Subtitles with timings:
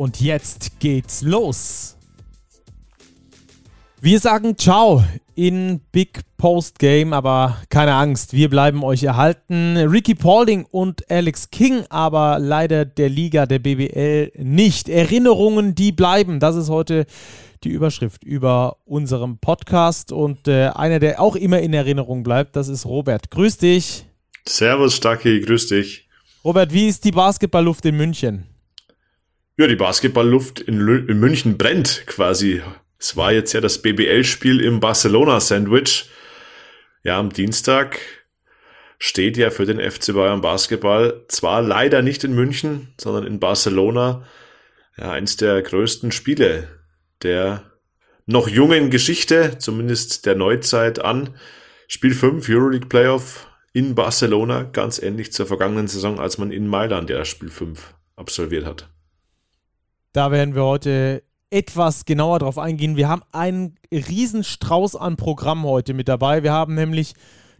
[0.00, 1.94] Und jetzt geht's los.
[4.00, 5.04] Wir sagen Ciao
[5.34, 9.76] in Big Post Game, aber keine Angst, wir bleiben euch erhalten.
[9.76, 14.88] Ricky Paulding und Alex King, aber leider der Liga der BBL nicht.
[14.88, 16.40] Erinnerungen, die bleiben.
[16.40, 17.04] Das ist heute
[17.62, 22.68] die Überschrift über unserem Podcast und äh, einer, der auch immer in Erinnerung bleibt, das
[22.68, 23.30] ist Robert.
[23.30, 24.06] Grüß dich.
[24.48, 26.08] Servus, Stacki, grüß dich.
[26.42, 28.49] Robert, wie ist die Basketballluft in München?
[29.60, 32.62] Ja, die Basketballluft in, in München brennt quasi.
[32.98, 36.08] Es war jetzt ja das BBL-Spiel im Barcelona-Sandwich.
[37.02, 37.98] Ja, am Dienstag
[38.98, 44.26] steht ja für den FC Bayern Basketball zwar leider nicht in München, sondern in Barcelona
[44.96, 46.66] ja eins der größten Spiele
[47.22, 47.70] der
[48.24, 51.36] noch jungen Geschichte, zumindest der Neuzeit an.
[51.86, 57.10] Spiel 5 Euroleague Playoff in Barcelona, ganz ähnlich zur vergangenen Saison, als man in Mailand
[57.10, 58.88] ja Spiel 5 absolviert hat.
[60.12, 62.96] Da werden wir heute etwas genauer drauf eingehen.
[62.96, 66.42] Wir haben einen Riesenstrauß an Programm heute mit dabei.
[66.42, 67.14] Wir haben nämlich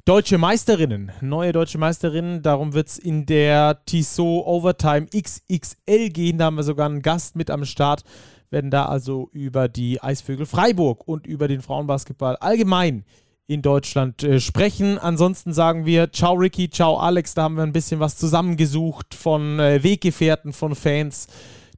[0.04, 2.42] deutsche Meisterinnen, neue deutsche Meisterinnen.
[2.42, 6.38] Darum wird es in der Tissot Overtime XXL gehen.
[6.38, 8.04] Da haben wir sogar einen Gast mit am Start
[8.50, 13.04] werden da also über die Eisvögel Freiburg und über den Frauenbasketball allgemein
[13.46, 14.98] in Deutschland äh, sprechen.
[14.98, 19.58] Ansonsten sagen wir Ciao Ricky, ciao Alex, da haben wir ein bisschen was zusammengesucht von
[19.58, 21.26] äh, Weggefährten, von Fans,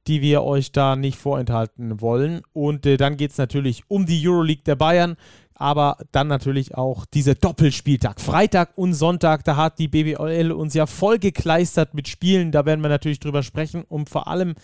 [0.06, 2.42] die wir euch da nicht vorenthalten wollen.
[2.52, 5.16] Und äh, dann geht es natürlich um die Euroleague der Bayern
[5.62, 8.20] aber dann natürlich auch dieser Doppelspieltag.
[8.20, 12.50] Freitag und Sonntag, da hat die BBL uns ja voll gekleistert mit Spielen.
[12.50, 14.56] Da werden wir natürlich drüber sprechen und vor allem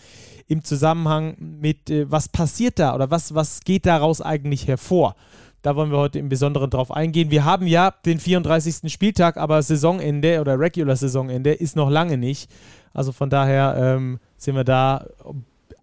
[0.47, 5.15] im Zusammenhang mit, äh, was passiert da oder was, was geht daraus eigentlich hervor.
[5.61, 7.31] Da wollen wir heute im Besonderen drauf eingehen.
[7.31, 8.91] Wir haben ja den 34.
[8.91, 12.49] Spieltag, aber Saisonende oder Regular-Saisonende ist noch lange nicht.
[12.93, 15.05] Also von daher ähm, sind wir da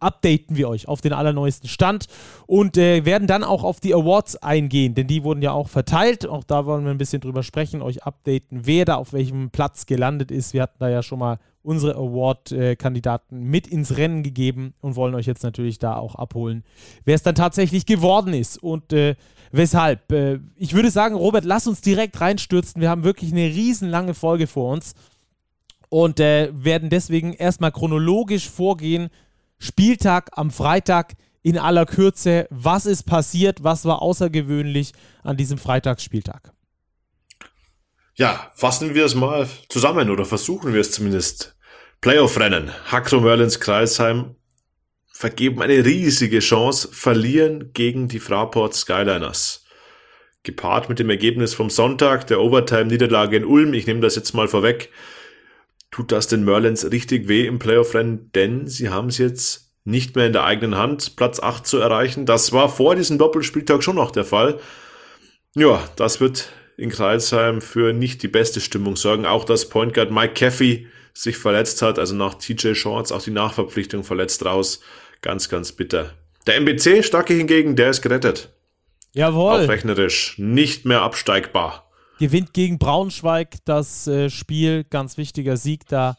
[0.00, 2.06] updaten wir euch auf den allerneuesten Stand
[2.46, 6.26] und äh, werden dann auch auf die Awards eingehen, denn die wurden ja auch verteilt.
[6.26, 9.86] Auch da wollen wir ein bisschen drüber sprechen, euch updaten, wer da auf welchem Platz
[9.86, 10.52] gelandet ist.
[10.52, 15.26] Wir hatten da ja schon mal unsere Award-Kandidaten mit ins Rennen gegeben und wollen euch
[15.26, 16.62] jetzt natürlich da auch abholen,
[17.04, 19.16] wer es dann tatsächlich geworden ist und äh,
[19.50, 20.12] weshalb.
[20.12, 22.80] Äh, ich würde sagen, Robert, lass uns direkt reinstürzen.
[22.80, 24.94] Wir haben wirklich eine riesenlange Folge vor uns
[25.88, 29.08] und äh, werden deswegen erstmal chronologisch vorgehen
[29.58, 32.46] Spieltag am Freitag in aller Kürze.
[32.50, 33.62] Was ist passiert?
[33.62, 34.92] Was war außergewöhnlich
[35.22, 36.52] an diesem Freitagsspieltag?
[38.14, 41.56] Ja, fassen wir es mal zusammen oder versuchen wir es zumindest.
[42.00, 42.70] Playoff-Rennen.
[42.90, 44.36] Hackro Merlins Kreisheim
[45.06, 49.64] vergeben eine riesige Chance, verlieren gegen die Fraport Skyliners.
[50.42, 54.46] Gepaart mit dem Ergebnis vom Sonntag, der Overtime-Niederlage in Ulm, ich nehme das jetzt mal
[54.46, 54.90] vorweg,
[55.96, 60.26] tut das den Merlins richtig weh im Playoff-Rennen, denn sie haben es jetzt nicht mehr
[60.26, 62.26] in der eigenen Hand, Platz 8 zu erreichen.
[62.26, 64.60] Das war vor diesem Doppelspieltag schon noch der Fall.
[65.54, 69.24] Ja, das wird in Kreisheim für nicht die beste Stimmung sorgen.
[69.24, 73.30] Auch dass Point Guard Mike Caffey sich verletzt hat, also nach TJ Shorts auch die
[73.30, 74.80] Nachverpflichtung verletzt raus.
[75.22, 76.12] Ganz, ganz bitter.
[76.46, 78.50] Der MBC, Stacke hingegen, der ist gerettet.
[79.14, 79.64] Jawohl.
[79.64, 81.85] Auch rechnerisch nicht mehr absteigbar
[82.18, 84.84] gewinnt gegen Braunschweig das äh, Spiel.
[84.84, 86.16] Ganz wichtiger Sieg da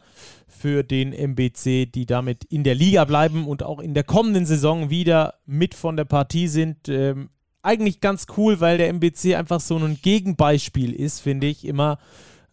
[0.47, 4.89] für den MBC, die damit in der Liga bleiben und auch in der kommenden Saison
[4.89, 6.89] wieder mit von der Partie sind.
[6.89, 7.29] Ähm,
[7.61, 11.99] eigentlich ganz cool, weil der MBC einfach so ein Gegenbeispiel ist, finde ich immer.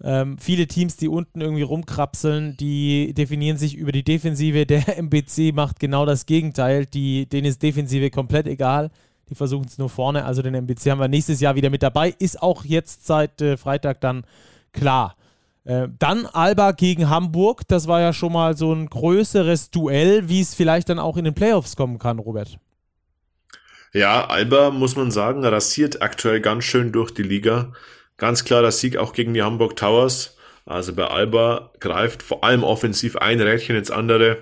[0.03, 4.67] Ähm, viele Teams, die unten irgendwie rumkrapseln, die definieren sich über die Defensive.
[4.67, 6.85] Der MBC macht genau das Gegenteil.
[6.85, 8.91] Die, denen ist Defensive komplett egal.
[9.29, 10.25] Die versuchen es nur vorne.
[10.25, 12.15] Also den MBC haben wir nächstes Jahr wieder mit dabei.
[12.19, 14.25] Ist auch jetzt seit äh, Freitag dann
[14.73, 15.17] klar.
[15.65, 17.63] Äh, dann Alba gegen Hamburg.
[17.69, 21.25] Das war ja schon mal so ein größeres Duell, wie es vielleicht dann auch in
[21.25, 22.59] den Playoffs kommen kann, Robert.
[23.93, 27.73] Ja, Alba, muss man sagen, rasiert aktuell ganz schön durch die Liga.
[28.17, 30.37] Ganz klar der Sieg auch gegen die Hamburg Towers.
[30.67, 34.39] Also bei Alba greift vor allem offensiv ein Rädchen ins andere.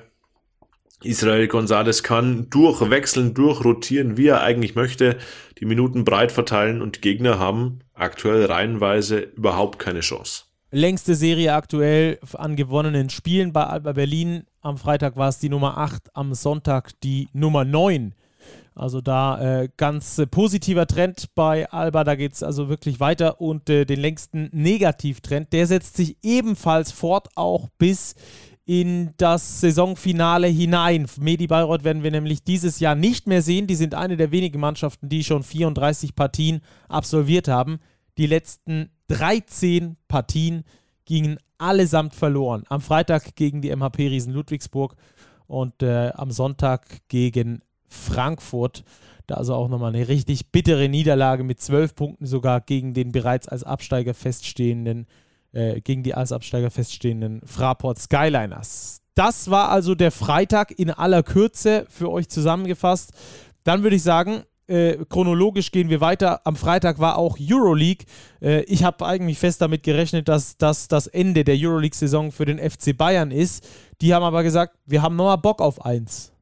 [1.05, 5.17] Israel Gonzalez kann durchwechseln, durchrotieren, wie er eigentlich möchte,
[5.59, 10.45] die Minuten breit verteilen und Gegner haben aktuell reihenweise überhaupt keine Chance.
[10.71, 14.45] Längste Serie aktuell an gewonnenen Spielen bei Alba Berlin.
[14.63, 18.15] Am Freitag war es die Nummer 8, am Sonntag die Nummer 9
[18.75, 23.41] Also da äh, ganz äh, positiver Trend bei Alba, da geht es also wirklich weiter
[23.41, 28.15] und äh, den längsten Negativtrend, der setzt sich ebenfalls fort, auch bis
[28.65, 31.07] in das Saisonfinale hinein.
[31.19, 33.67] Medi Bayreuth werden wir nämlich dieses Jahr nicht mehr sehen.
[33.67, 37.81] Die sind eine der wenigen Mannschaften, die schon 34 Partien absolviert haben.
[38.19, 40.65] Die letzten 13 Partien
[41.05, 42.65] gingen allesamt verloren.
[42.69, 44.95] Am Freitag gegen die MHP Riesen Ludwigsburg
[45.47, 48.85] und äh, am Sonntag gegen Frankfurt.
[49.27, 53.49] Da also auch nochmal eine richtig bittere Niederlage mit zwölf Punkten sogar gegen den bereits
[53.49, 55.07] als Absteiger feststehenden,
[55.53, 59.01] äh, gegen die als Absteiger feststehenden Fraport Skyliners.
[59.15, 63.13] Das war also der Freitag in aller Kürze für euch zusammengefasst.
[63.65, 66.41] Dann würde ich sagen, äh, chronologisch gehen wir weiter.
[66.45, 68.07] Am Freitag war auch Euroleague.
[68.41, 72.59] Äh, ich habe eigentlich fest damit gerechnet, dass das das Ende der Euroleague-Saison für den
[72.59, 73.69] FC Bayern ist.
[74.01, 76.33] Die haben aber gesagt, wir haben nochmal Bock auf eins.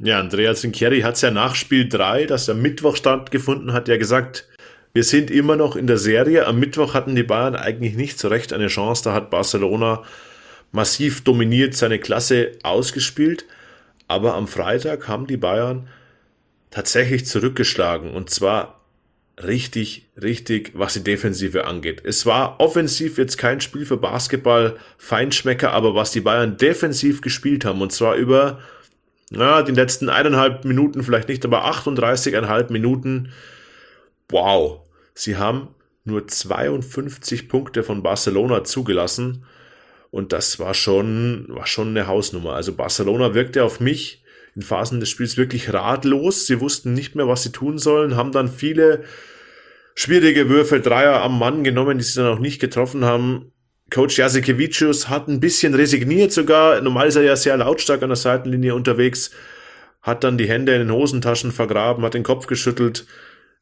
[0.00, 3.96] Ja, Andrea Zincheri hat es ja nach Spiel 3, das am Mittwoch stattgefunden hat, ja
[3.96, 4.48] gesagt,
[4.94, 6.46] wir sind immer noch in der Serie.
[6.46, 9.02] Am Mittwoch hatten die Bayern eigentlich nicht so recht eine Chance.
[9.04, 10.04] Da hat Barcelona
[10.70, 13.44] massiv dominiert, seine Klasse ausgespielt.
[14.06, 15.88] Aber am Freitag haben die Bayern
[16.70, 18.80] tatsächlich zurückgeschlagen und zwar
[19.42, 22.02] richtig, richtig, was die Defensive angeht.
[22.04, 27.64] Es war offensiv jetzt kein Spiel für Basketball Feinschmecker, aber was die Bayern defensiv gespielt
[27.64, 28.60] haben und zwar über
[29.30, 33.32] na, die letzten eineinhalb Minuten, vielleicht nicht, aber 38,5 Minuten,
[34.28, 34.83] wow,
[35.14, 35.68] sie haben
[36.04, 39.44] nur 52 Punkte von Barcelona zugelassen
[40.10, 42.52] und das war schon, war schon eine Hausnummer.
[42.52, 44.22] Also Barcelona wirkte auf mich
[44.54, 46.46] in Phasen des Spiels wirklich ratlos.
[46.46, 49.02] Sie wussten nicht mehr, was sie tun sollen, haben dann viele
[49.96, 53.52] schwierige Würfe, Dreier am Mann genommen, die sie dann auch nicht getroffen haben.
[53.90, 56.80] Coach Jasikevicius hat ein bisschen resigniert sogar.
[56.80, 59.30] Normal ist er ja sehr lautstark an der Seitenlinie unterwegs.
[60.02, 63.06] Hat dann die Hände in den Hosentaschen vergraben, hat den Kopf geschüttelt.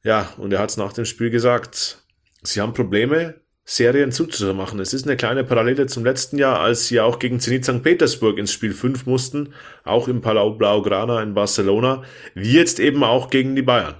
[0.05, 1.99] Ja, und er hat es nach dem Spiel gesagt.
[2.43, 3.35] Sie haben Probleme,
[3.65, 4.81] Serien zuzumachen.
[4.81, 7.83] Es ist eine kleine Parallele zum letzten Jahr, als sie auch gegen Zenit St.
[7.83, 9.55] Petersburg ins Spiel 5 mussten,
[9.85, 12.03] auch im Palau Blaugrana in Barcelona,
[12.35, 13.95] wie jetzt eben auch gegen die Bayern.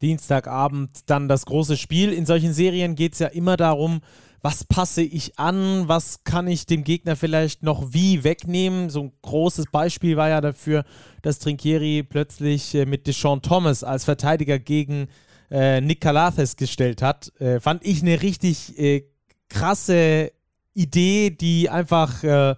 [0.00, 2.12] Dienstagabend dann das große Spiel.
[2.12, 4.02] In solchen Serien geht es ja immer darum,
[4.46, 8.90] was passe ich an, was kann ich dem Gegner vielleicht noch wie wegnehmen.
[8.90, 10.84] So ein großes Beispiel war ja dafür,
[11.22, 15.08] dass Trinkieri plötzlich äh, mit Deshaun Thomas als Verteidiger gegen
[15.50, 19.08] äh, Nick Calathes gestellt hat, äh, fand ich eine richtig äh,
[19.48, 20.30] krasse
[20.74, 22.54] Idee, die einfach äh,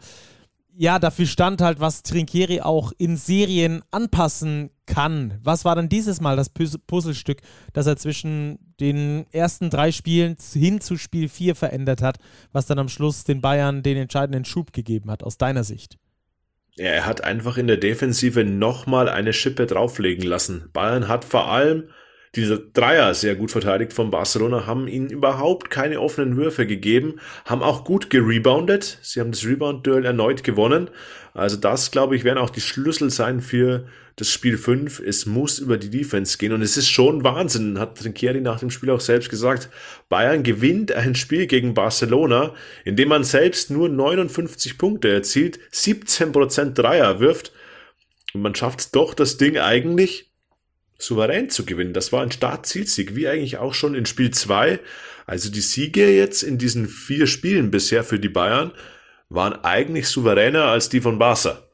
[0.77, 5.39] ja dafür stand halt, was Trinkieri auch in Serien anpassen kann.
[5.45, 7.43] Was war dann dieses Mal das Puzzlestück,
[7.73, 12.19] das er zwischen den ersten drei Spielen hin zu Spiel 4 verändert hat,
[12.51, 15.99] was dann am Schluss den Bayern den entscheidenden Schub gegeben hat, aus deiner Sicht?
[16.77, 20.71] Ja, er hat einfach in der Defensive nochmal eine Schippe drauflegen lassen.
[20.73, 21.91] Bayern hat vor allem
[22.35, 27.63] diese Dreier sehr gut verteidigt von Barcelona, haben ihnen überhaupt keine offenen Würfe gegeben, haben
[27.63, 28.99] auch gut gereboundet.
[29.03, 30.91] Sie haben das Rebound-Duell erneut gewonnen.
[31.35, 33.87] Also das, glaube ich, werden auch die Schlüssel sein für
[34.19, 35.01] das Spiel 5.
[35.01, 38.71] Es muss über die Defense gehen und es ist schon Wahnsinn, hat Trinkieri nach dem
[38.71, 39.71] Spiel auch selbst gesagt.
[40.09, 42.55] Bayern gewinnt ein Spiel gegen Barcelona,
[42.85, 47.53] in dem man selbst nur 59 Punkte erzielt, 17% Dreier wirft
[48.35, 50.33] und man schafft doch, das Ding eigentlich
[50.99, 51.93] souverän zu gewinnen.
[51.93, 54.81] Das war ein Startzielsieg, wie eigentlich auch schon in Spiel 2.
[55.27, 58.73] Also die Siege jetzt in diesen vier Spielen bisher für die Bayern
[59.29, 61.68] waren eigentlich souveräner als die von Barca.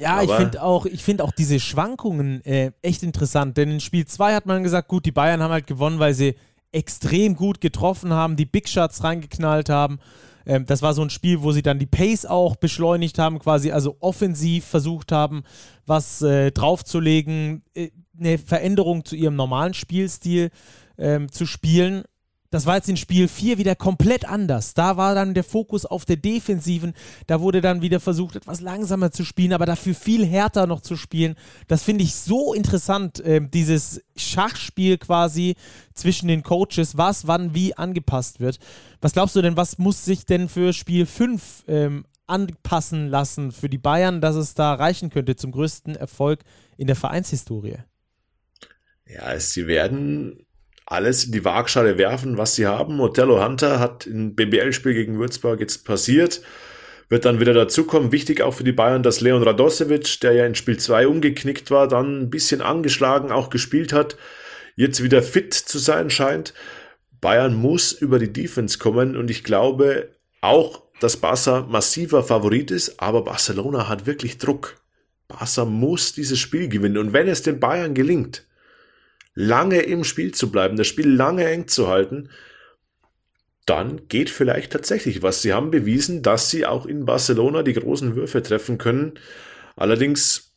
[0.00, 3.80] Ja, Aber ich finde auch, ich finde auch diese Schwankungen äh, echt interessant, denn in
[3.80, 6.36] Spiel 2 hat man gesagt, gut, die Bayern haben halt gewonnen, weil sie
[6.72, 9.98] extrem gut getroffen haben, die Big Shots reingeknallt haben.
[10.46, 13.72] Ähm, das war so ein Spiel, wo sie dann die Pace auch beschleunigt haben, quasi
[13.72, 15.42] also offensiv versucht haben,
[15.86, 17.62] was äh, draufzulegen.
[17.74, 20.50] Äh, eine Veränderung zu ihrem normalen Spielstil
[20.98, 22.04] ähm, zu spielen.
[22.50, 24.74] Das war jetzt in Spiel 4 wieder komplett anders.
[24.74, 26.94] Da war dann der Fokus auf der Defensiven.
[27.28, 30.96] Da wurde dann wieder versucht, etwas langsamer zu spielen, aber dafür viel härter noch zu
[30.96, 31.36] spielen.
[31.68, 35.54] Das finde ich so interessant, äh, dieses Schachspiel quasi
[35.94, 38.58] zwischen den Coaches, was wann wie angepasst wird.
[39.00, 43.68] Was glaubst du denn, was muss sich denn für Spiel 5 ähm, anpassen lassen für
[43.68, 46.40] die Bayern, dass es da reichen könnte zum größten Erfolg
[46.76, 47.78] in der Vereinshistorie?
[49.06, 50.46] Ja, sie werden
[50.90, 53.00] alles in die Waagschale werfen, was sie haben.
[53.00, 56.42] Otello Hunter hat im BBL-Spiel gegen Würzburg jetzt passiert,
[57.08, 58.10] wird dann wieder dazukommen.
[58.10, 61.86] Wichtig auch für die Bayern, dass Leon Radosevic, der ja in Spiel 2 umgeknickt war,
[61.86, 64.16] dann ein bisschen angeschlagen auch gespielt hat,
[64.74, 66.54] jetzt wieder fit zu sein scheint.
[67.20, 70.08] Bayern muss über die Defense kommen und ich glaube
[70.40, 74.76] auch, dass Barca massiver Favorit ist, aber Barcelona hat wirklich Druck.
[75.28, 76.98] Barca muss dieses Spiel gewinnen.
[76.98, 78.44] Und wenn es den Bayern gelingt,
[79.40, 82.28] lange im Spiel zu bleiben, das Spiel lange eng zu halten,
[83.66, 85.42] dann geht vielleicht tatsächlich was.
[85.42, 89.14] Sie haben bewiesen, dass sie auch in Barcelona die großen Würfe treffen können.
[89.76, 90.52] Allerdings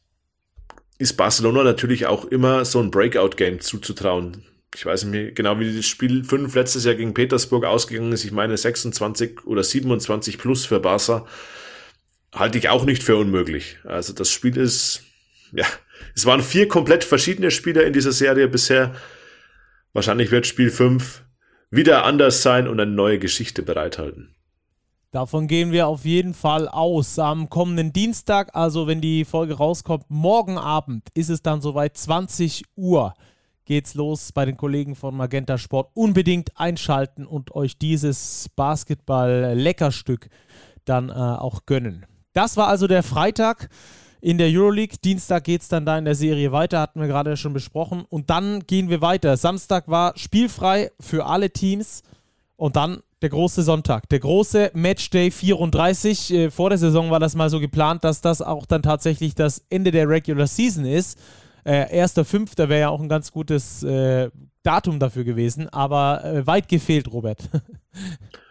[0.97, 4.43] ist Barcelona natürlich auch immer so ein Breakout-Game zuzutrauen.
[4.75, 8.25] Ich weiß nicht mehr genau, wie das Spiel 5 letztes Jahr gegen Petersburg ausgegangen ist.
[8.25, 11.27] Ich meine 26 oder 27 plus für Barca.
[12.33, 13.77] Halte ich auch nicht für unmöglich.
[13.83, 15.03] Also das Spiel ist,
[15.51, 15.67] ja,
[16.15, 18.93] es waren vier komplett verschiedene Spieler in dieser Serie bisher.
[19.93, 21.23] Wahrscheinlich wird Spiel 5
[21.69, 24.35] wieder anders sein und eine neue Geschichte bereithalten.
[25.11, 27.19] Davon gehen wir auf jeden Fall aus.
[27.19, 32.63] Am kommenden Dienstag, also wenn die Folge rauskommt, morgen Abend ist es dann soweit 20
[32.75, 33.13] Uhr
[33.65, 35.91] geht's los bei den Kollegen von Magenta Sport.
[35.93, 40.29] Unbedingt einschalten und euch dieses Basketball-Leckerstück
[40.85, 42.05] dann äh, auch gönnen.
[42.33, 43.69] Das war also der Freitag
[44.23, 44.97] in der Euroleague.
[45.03, 48.05] Dienstag geht es dann da in der Serie weiter, hatten wir gerade schon besprochen.
[48.07, 49.35] Und dann gehen wir weiter.
[49.35, 52.03] Samstag war spielfrei für alle Teams.
[52.55, 56.33] Und dann der große Sonntag, der große Matchday 34.
[56.33, 59.65] Äh, vor der Saison war das mal so geplant, dass das auch dann tatsächlich das
[59.69, 61.19] Ende der Regular Season ist.
[61.65, 64.29] Äh, erster Fünfter wäre ja auch ein ganz gutes äh,
[64.61, 67.49] Datum dafür gewesen, aber äh, weit gefehlt, Robert.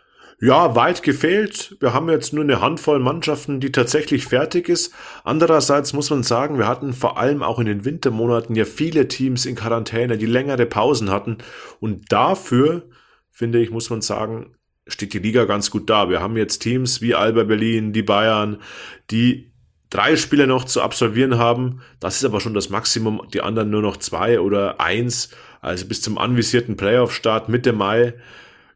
[0.45, 1.77] Ja, weit gefehlt.
[1.79, 4.93] Wir haben jetzt nur eine Handvoll Mannschaften, die tatsächlich fertig ist.
[5.23, 9.47] Andererseits muss man sagen, wir hatten vor allem auch in den Wintermonaten ja viele Teams
[9.47, 11.39] in Quarantäne, die längere Pausen hatten.
[11.79, 12.89] Und dafür,
[13.31, 14.57] finde ich, muss man sagen,
[14.89, 16.11] steht die Liga ganz gut da.
[16.11, 18.59] Wir haben jetzt Teams wie Alba Berlin, die Bayern,
[19.13, 19.53] die
[19.91, 21.83] drei Spiele noch zu absolvieren haben.
[22.01, 23.29] Das ist aber schon das Maximum.
[23.33, 25.31] Die anderen nur noch zwei oder eins.
[25.61, 28.15] Also bis zum anvisierten Playoff-Start Mitte Mai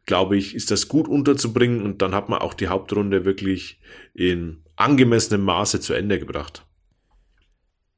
[0.07, 3.79] glaube ich, ist das gut unterzubringen und dann hat man auch die Hauptrunde wirklich
[4.15, 6.65] in angemessenem Maße zu Ende gebracht.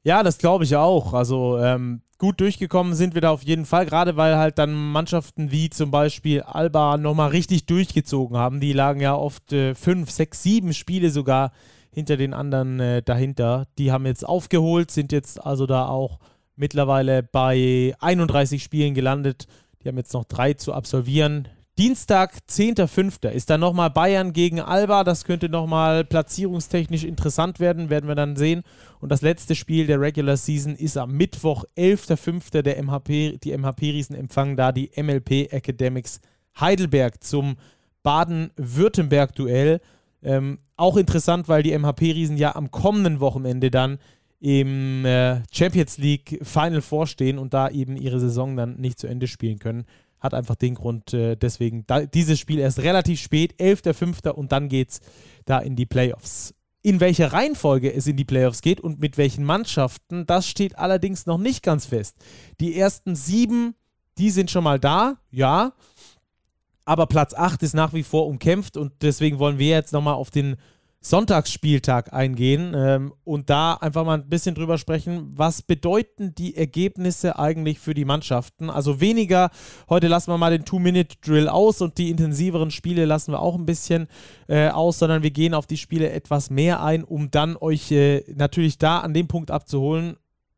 [0.04, 1.14] Ja, das glaube ich auch.
[1.14, 5.52] Also ähm, gut durchgekommen sind wir da auf jeden Fall, gerade weil halt dann Mannschaften
[5.52, 8.60] wie zum Beispiel Alba nochmal richtig durchgezogen haben.
[8.60, 11.52] Die lagen ja oft äh, fünf, sechs, sieben Spiele sogar
[11.92, 13.68] hinter den anderen äh, dahinter.
[13.78, 16.20] Die haben jetzt aufgeholt, sind jetzt also da auch
[16.56, 19.48] mittlerweile bei 31 Spielen gelandet.
[19.84, 21.48] Die haben jetzt noch drei zu absolvieren.
[21.80, 23.30] Dienstag, 10.05.
[23.30, 25.06] ist dann nochmal Bayern gegen Alba.
[25.06, 28.64] Das könnte nochmal platzierungstechnisch interessant werden, werden wir dann sehen.
[29.00, 32.64] Und das letzte Spiel der Regular Season ist am Mittwoch, 11.05.
[32.64, 36.20] Der MHP, die MHP-Riesen empfangen da die MLP Academics
[36.60, 37.56] Heidelberg zum
[38.04, 39.80] Baden-Württemberg-Duell.
[40.22, 44.00] Ähm, auch interessant, weil die MHP-Riesen ja am kommenden Wochenende dann
[44.42, 49.28] im äh, Champions League Final vorstehen und da eben ihre Saison dann nicht zu Ende
[49.28, 49.86] spielen können.
[50.20, 54.30] Hat einfach den Grund, äh, deswegen da, dieses Spiel erst relativ spät, 11.05.
[54.32, 55.02] und dann geht es
[55.46, 56.54] da in die Playoffs.
[56.82, 61.26] In welcher Reihenfolge es in die Playoffs geht und mit welchen Mannschaften, das steht allerdings
[61.26, 62.16] noch nicht ganz fest.
[62.60, 63.76] Die ersten sieben,
[64.18, 65.74] die sind schon mal da, ja.
[66.86, 70.32] Aber Platz 8 ist nach wie vor umkämpft und deswegen wollen wir jetzt nochmal auf
[70.32, 70.56] den
[71.02, 77.40] Sonntagsspieltag eingehen ähm, und da einfach mal ein bisschen drüber sprechen, was bedeuten die Ergebnisse
[77.40, 78.70] eigentlich für die Mannschaften.
[78.70, 79.50] Also weniger,
[79.88, 83.66] heute lassen wir mal den Two-Minute-Drill aus und die intensiveren Spiele lassen wir auch ein
[83.66, 84.08] bisschen
[84.48, 88.26] äh, aus, sondern wir gehen auf die Spiele etwas mehr ein, um dann euch äh,
[88.36, 90.18] natürlich da an dem Punkt abzuholen,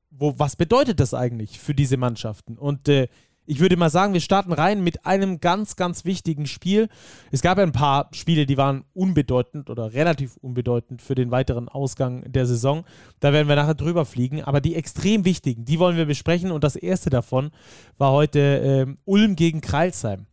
[0.10, 2.58] wo, was bedeutet das eigentlich für diese Mannschaften?
[2.58, 3.08] Und äh,
[3.52, 6.88] ich würde mal sagen, wir starten rein mit einem ganz, ganz wichtigen Spiel.
[7.32, 11.68] Es gab ja ein paar Spiele, die waren unbedeutend oder relativ unbedeutend für den weiteren
[11.68, 12.86] Ausgang der Saison.
[13.20, 14.42] Da werden wir nachher drüber fliegen.
[14.42, 16.50] Aber die extrem wichtigen, die wollen wir besprechen.
[16.50, 17.52] Und das erste davon
[17.98, 20.28] war heute äh, Ulm gegen Kreilsheim.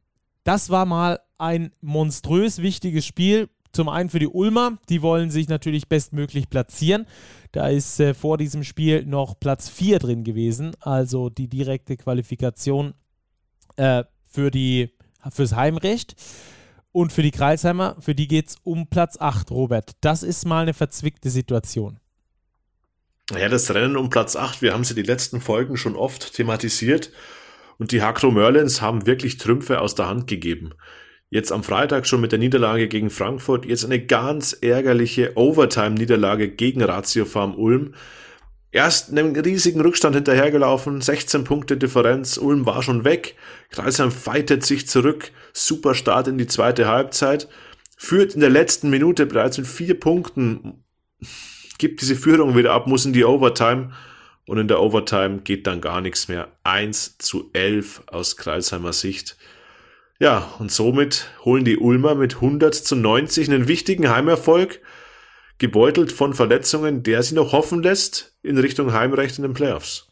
[0.45, 3.49] Das war mal ein monströs wichtiges Spiel.
[3.73, 7.05] Zum einen für die Ulmer, die wollen sich natürlich bestmöglich platzieren.
[7.51, 12.95] Da ist äh, vor diesem Spiel noch Platz 4 drin gewesen, also die direkte Qualifikation
[13.78, 14.90] äh, für die,
[15.30, 16.16] fürs Heimrecht.
[16.92, 19.92] Und für die Kreisheimer, für die geht es um Platz 8, Robert.
[20.00, 22.00] Das ist mal eine verzwickte Situation.
[23.30, 27.12] Ja, das Rennen um Platz 8, wir haben sie die letzten Folgen schon oft thematisiert.
[27.78, 30.73] Und die Hakro Merlins haben wirklich Trümpfe aus der Hand gegeben.
[31.30, 36.82] Jetzt am Freitag schon mit der Niederlage gegen Frankfurt, jetzt eine ganz ärgerliche Overtime-Niederlage gegen
[36.82, 37.94] Ratio Farm Ulm.
[38.71, 43.35] Erst einen riesigen Rückstand hinterhergelaufen, 16 Punkte Differenz, Ulm war schon weg,
[43.71, 47.49] Kreisheim fightet sich zurück, super Start in die zweite Halbzeit,
[47.97, 50.85] führt in der letzten Minute bereits mit vier Punkten,
[51.79, 53.93] gibt diese Führung wieder ab, muss in die Overtime
[54.47, 56.49] und in der Overtime geht dann gar nichts mehr.
[56.65, 59.37] 1 zu 11 aus Kreisheimer Sicht.
[60.19, 64.81] Ja, und somit holen die Ulmer mit 100 zu 90 einen wichtigen Heimerfolg.
[65.59, 70.08] Gebeutelt von Verletzungen, der sie noch hoffen lässt in Richtung Heimrecht in den Playoffs.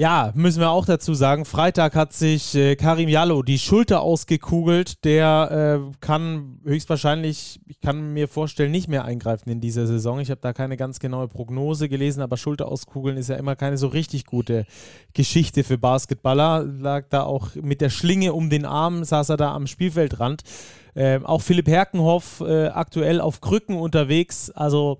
[0.00, 5.04] Ja, müssen wir auch dazu sagen, Freitag hat sich äh, Karim Jallo die Schulter ausgekugelt.
[5.04, 10.18] Der äh, kann höchstwahrscheinlich, ich kann mir vorstellen, nicht mehr eingreifen in dieser Saison.
[10.18, 13.76] Ich habe da keine ganz genaue Prognose gelesen, aber Schulter auskugeln ist ja immer keine
[13.76, 14.64] so richtig gute
[15.12, 16.64] Geschichte für Basketballer.
[16.64, 20.44] Lag da auch mit der Schlinge um den Arm, saß er da am Spielfeldrand.
[20.94, 24.48] Äh, auch Philipp Herkenhoff äh, aktuell auf Krücken unterwegs.
[24.48, 24.98] Also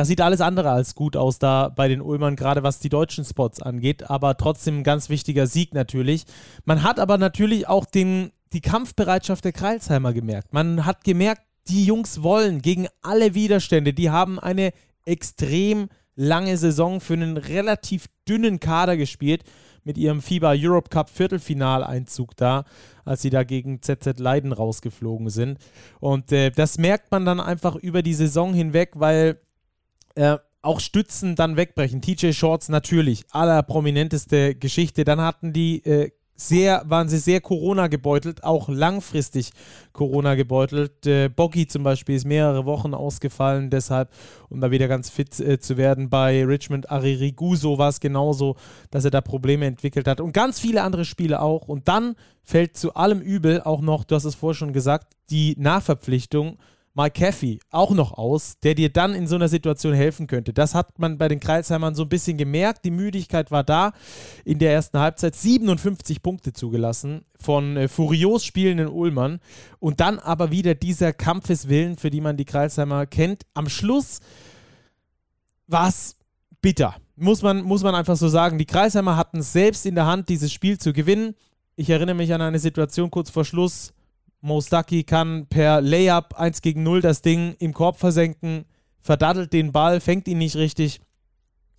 [0.00, 3.22] das sieht alles andere als gut aus da bei den Ulmern, gerade was die deutschen
[3.22, 6.24] Spots angeht, aber trotzdem ein ganz wichtiger Sieg natürlich.
[6.64, 10.54] Man hat aber natürlich auch den, die Kampfbereitschaft der Kreilsheimer gemerkt.
[10.54, 13.92] Man hat gemerkt, die Jungs wollen gegen alle Widerstände.
[13.92, 14.72] Die haben eine
[15.04, 19.44] extrem lange Saison für einen relativ dünnen Kader gespielt
[19.84, 22.64] mit ihrem FIBA Europe Cup Viertelfinaleinzug da,
[23.04, 25.58] als sie da gegen ZZ Leiden rausgeflogen sind.
[25.98, 29.38] Und äh, das merkt man dann einfach über die Saison hinweg, weil
[30.14, 32.02] äh, auch Stützen dann wegbrechen.
[32.02, 35.04] TJ Shorts natürlich, allerprominenteste Geschichte.
[35.04, 39.50] Dann hatten die äh, sehr, waren sie sehr Corona gebeutelt, auch langfristig
[39.92, 41.06] Corona gebeutelt.
[41.06, 44.10] Äh, Boggy zum Beispiel ist mehrere Wochen ausgefallen, deshalb,
[44.48, 46.08] um da wieder ganz fit äh, zu werden.
[46.08, 48.56] Bei Richmond Aririguso war es genauso,
[48.90, 51.68] dass er da Probleme entwickelt hat und ganz viele andere Spiele auch.
[51.68, 55.54] Und dann fällt zu allem Übel auch noch, du hast es vorher schon gesagt, die
[55.58, 56.58] Nachverpflichtung
[56.94, 60.52] Mike Caffey auch noch aus, der dir dann in so einer Situation helfen könnte.
[60.52, 62.84] Das hat man bei den Kreisheimern so ein bisschen gemerkt.
[62.84, 63.92] Die Müdigkeit war da.
[64.44, 69.38] In der ersten Halbzeit 57 Punkte zugelassen von äh, furios spielenden Ullmann.
[69.78, 73.46] Und dann aber wieder dieser Kampfeswillen, für die man die Kreisheimer kennt.
[73.54, 74.18] Am Schluss
[75.68, 76.16] war es
[76.60, 76.96] bitter.
[77.14, 78.58] Muss man, muss man einfach so sagen.
[78.58, 81.36] Die Kreisheimer hatten es selbst in der Hand, dieses Spiel zu gewinnen.
[81.76, 83.92] Ich erinnere mich an eine Situation kurz vor Schluss
[84.40, 88.64] Mostaki kann per Layup 1 gegen 0 das Ding im Korb versenken,
[89.00, 91.00] verdattelt den Ball, fängt ihn nicht richtig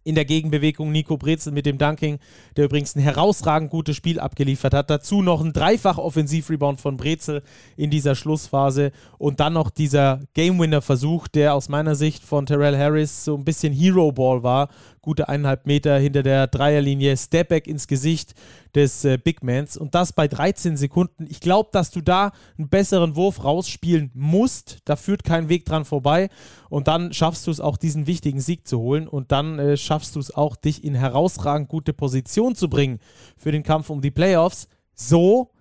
[0.03, 2.19] in der Gegenbewegung Nico Brezel mit dem Dunking,
[2.56, 4.89] der übrigens ein herausragend gutes Spiel abgeliefert hat.
[4.89, 7.43] Dazu noch ein dreifach Offensivrebound von Brezel
[7.78, 13.26] in dieser Schlussphase und dann noch dieser Game-Winner-Versuch, der aus meiner Sicht von Terrell Harris
[13.26, 14.69] so ein bisschen Hero-Ball war.
[15.01, 18.35] Gute eineinhalb Meter hinter der Dreierlinie, Stepback ins Gesicht
[18.75, 21.25] des äh, Big Mans und das bei 13 Sekunden.
[21.29, 24.79] Ich glaube, dass du da einen besseren Wurf rausspielen musst.
[24.85, 26.29] Da führt kein Weg dran vorbei
[26.69, 30.15] und dann schaffst du es auch, diesen wichtigen Sieg zu holen und dann äh, schaffst
[30.15, 32.99] du es auch, dich in herausragend gute Position zu bringen
[33.37, 34.67] für den Kampf um die Playoffs.
[34.93, 35.51] So,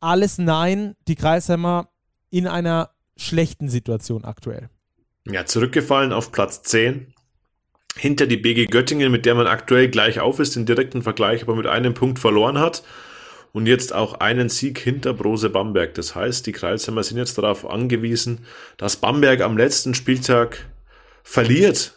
[0.00, 1.88] alles nein, die Kreisheimer
[2.30, 4.68] in einer schlechten Situation aktuell.
[5.26, 7.12] Ja, zurückgefallen auf Platz 10.
[7.96, 11.56] Hinter die BG Göttingen, mit der man aktuell gleich auf ist, den direkten Vergleich, aber
[11.56, 12.82] mit einem Punkt verloren hat.
[13.52, 15.94] Und jetzt auch einen Sieg hinter Brose Bamberg.
[15.94, 18.40] Das heißt, die Kreisheimer sind jetzt darauf angewiesen,
[18.76, 20.66] dass Bamberg am letzten Spieltag
[21.22, 21.94] verliert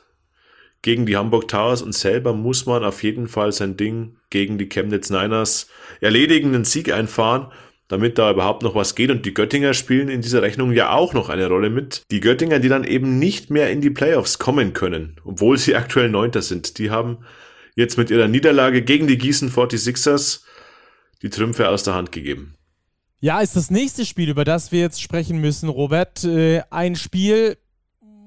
[0.82, 4.70] gegen die Hamburg Towers und selber muss man auf jeden Fall sein Ding gegen die
[4.70, 5.68] Chemnitz Niners
[6.00, 7.52] erledigen, einen Sieg einfahren,
[7.90, 9.12] damit da überhaupt noch was geht.
[9.12, 12.04] Und die Göttinger spielen in dieser Rechnung ja auch noch eine Rolle mit.
[12.12, 16.10] Die Göttinger, die dann eben nicht mehr in die Playoffs kommen können, obwohl sie aktuell
[16.10, 16.78] Neunter sind.
[16.78, 17.18] Die haben
[17.76, 20.44] jetzt mit ihrer Niederlage gegen die Gießen 46ers
[21.22, 22.56] die Trümpfe aus der Hand gegeben.
[23.22, 26.24] Ja, ist das nächste Spiel, über das wir jetzt sprechen müssen, Robert.
[26.24, 27.58] Äh, ein Spiel,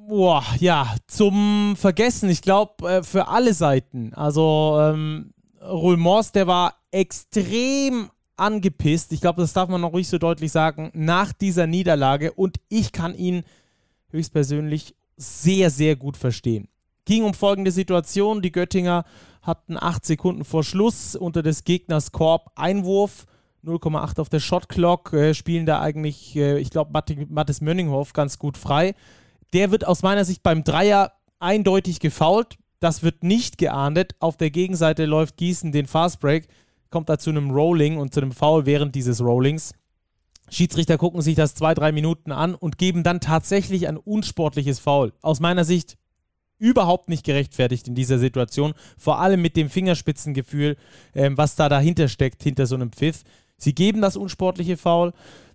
[0.09, 2.29] boah, ja, zum Vergessen.
[2.29, 4.13] Ich glaube, äh, für alle Seiten.
[4.13, 9.13] Also, ähm, Rolmors, der war extrem angepisst.
[9.13, 12.33] Ich glaube, das darf man noch ruhig so deutlich sagen, nach dieser Niederlage.
[12.33, 13.45] Und ich kann ihn
[14.11, 16.69] höchstpersönlich sehr, sehr gut verstehen.
[17.05, 18.43] Ging um folgende Situation.
[18.43, 19.05] Die Göttinger
[19.43, 23.27] hatten acht Sekunden vor Schluss unter des Gegners Korb Einwurf.
[23.65, 26.91] 0,8 auf der Shotclock, äh, spielen da eigentlich, äh, ich glaube,
[27.29, 28.95] Mattes Mönninghoff ganz gut frei.
[29.53, 32.57] Der wird aus meiner Sicht beim Dreier eindeutig gefault.
[32.81, 34.17] Das wird nicht geahndet.
[34.19, 36.49] Auf der Gegenseite läuft Gießen den Fastbreak,
[36.93, 39.73] kommt da zu einem Rolling und zu einem Foul während dieses Rollings.
[40.49, 45.13] Schiedsrichter gucken sich das zwei, drei Minuten an und geben dann tatsächlich ein unsportliches Foul.
[45.23, 45.97] Aus meiner Sicht
[46.59, 48.75] überhaupt nicht gerechtfertigt in dieser Situation.
[48.97, 50.77] Vor allem mit dem Fingerspitzengefühl,
[51.15, 53.25] ähm, was da dahinter steckt, hinter so einem Pfiff.
[53.57, 55.13] Sie geben das unsportliche Foul.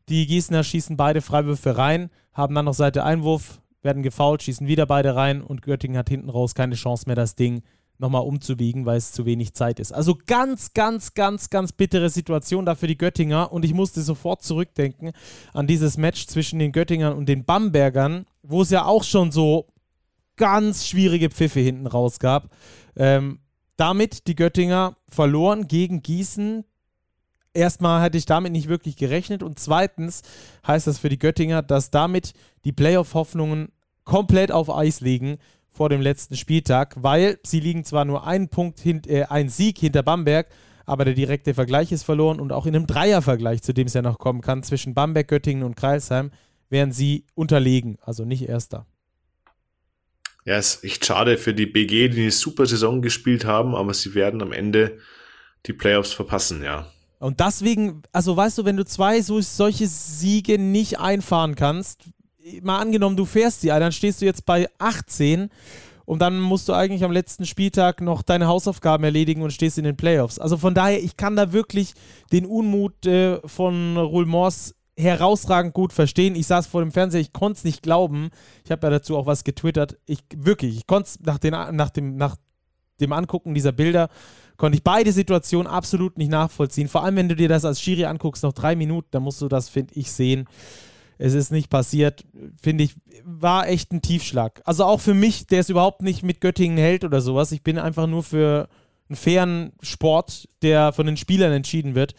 [0.10, 4.86] Die Gießener schießen beide Freiwürfe rein, haben dann noch Seite Einwurf, werden gefault, schießen wieder
[4.86, 7.62] beide rein und Göttingen hat hinten raus keine Chance mehr, das Ding
[8.00, 9.92] nochmal umzubiegen, weil es zu wenig Zeit ist.
[9.92, 14.44] Also ganz, ganz, ganz, ganz bittere Situation da für die Göttinger und ich musste sofort
[14.44, 15.12] zurückdenken
[15.54, 19.68] an dieses Match zwischen den Göttingern und den Bambergern, wo es ja auch schon so
[20.36, 22.50] ganz schwierige Pfiffe hinten raus gab.
[22.96, 23.40] Ähm,
[23.76, 26.66] damit die Göttinger verloren gegen Gießen.
[27.54, 30.22] Erstmal hatte ich damit nicht wirklich gerechnet und zweitens
[30.66, 32.34] heißt das für die Göttinger, dass damit
[32.66, 33.70] die Playoff-Hoffnungen
[34.04, 35.38] komplett auf Eis legen
[35.78, 39.78] vor dem letzten Spieltag, weil sie liegen zwar nur einen Punkt, hint, äh, einen Sieg
[39.78, 40.48] hinter Bamberg,
[40.86, 44.02] aber der direkte Vergleich ist verloren und auch in einem Dreiervergleich, zu dem es ja
[44.02, 46.32] noch kommen kann, zwischen Bamberg, Göttingen und Kreilsheim,
[46.70, 48.88] wären sie unterlegen, also nicht Erster.
[50.46, 54.16] Ja, ist echt schade für die BG, die eine super Saison gespielt haben, aber sie
[54.16, 54.98] werden am Ende
[55.68, 56.88] die Playoffs verpassen, ja.
[57.20, 62.06] Und deswegen, also weißt du, wenn du zwei so, solche Siege nicht einfahren kannst,
[62.62, 65.50] mal angenommen, du fährst sie, dann stehst du jetzt bei 18
[66.06, 69.84] und dann musst du eigentlich am letzten Spieltag noch deine Hausaufgaben erledigen und stehst in
[69.84, 70.40] den Playoffs.
[70.40, 71.94] Also von daher, ich kann da wirklich
[72.32, 76.36] den Unmut äh, von Roulmors herausragend gut verstehen.
[76.36, 78.30] Ich saß vor dem Fernseher, ich konnte es nicht glauben.
[78.66, 79.98] Ich habe ja dazu auch was getwittert.
[80.06, 82.36] Ich wirklich, ich konnte es nach, nach, dem, nach
[83.00, 84.10] dem Angucken dieser Bilder,
[84.58, 86.88] konnte ich beide Situationen absolut nicht nachvollziehen.
[86.88, 89.48] Vor allem, wenn du dir das als Schiri anguckst, noch drei Minuten, dann musst du
[89.48, 90.48] das, finde ich, sehen.
[91.18, 92.26] Es ist nicht passiert,
[92.62, 94.62] finde ich, war echt ein Tiefschlag.
[94.66, 97.52] Also auch für mich, der es überhaupt nicht mit Göttingen hält oder sowas.
[97.52, 98.70] Ich bin einfach nur für
[99.10, 102.14] einen fairen Sport, der von den Spielern entschieden wird.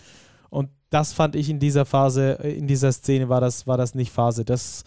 [0.50, 4.10] Und das fand ich in dieser Phase, in dieser Szene war das, war das nicht
[4.10, 4.44] Phase.
[4.44, 4.84] Das,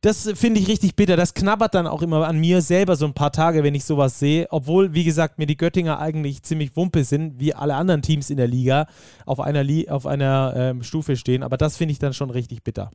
[0.00, 1.16] das finde ich richtig bitter.
[1.16, 4.18] Das knabbert dann auch immer an mir selber so ein paar Tage, wenn ich sowas
[4.18, 4.46] sehe.
[4.50, 8.38] Obwohl, wie gesagt, mir die Göttinger eigentlich ziemlich wumpe sind, wie alle anderen Teams in
[8.38, 8.86] der Liga
[9.26, 11.42] auf einer, Li auf einer ähm, Stufe stehen.
[11.42, 12.90] Aber das finde ich dann schon richtig bitter.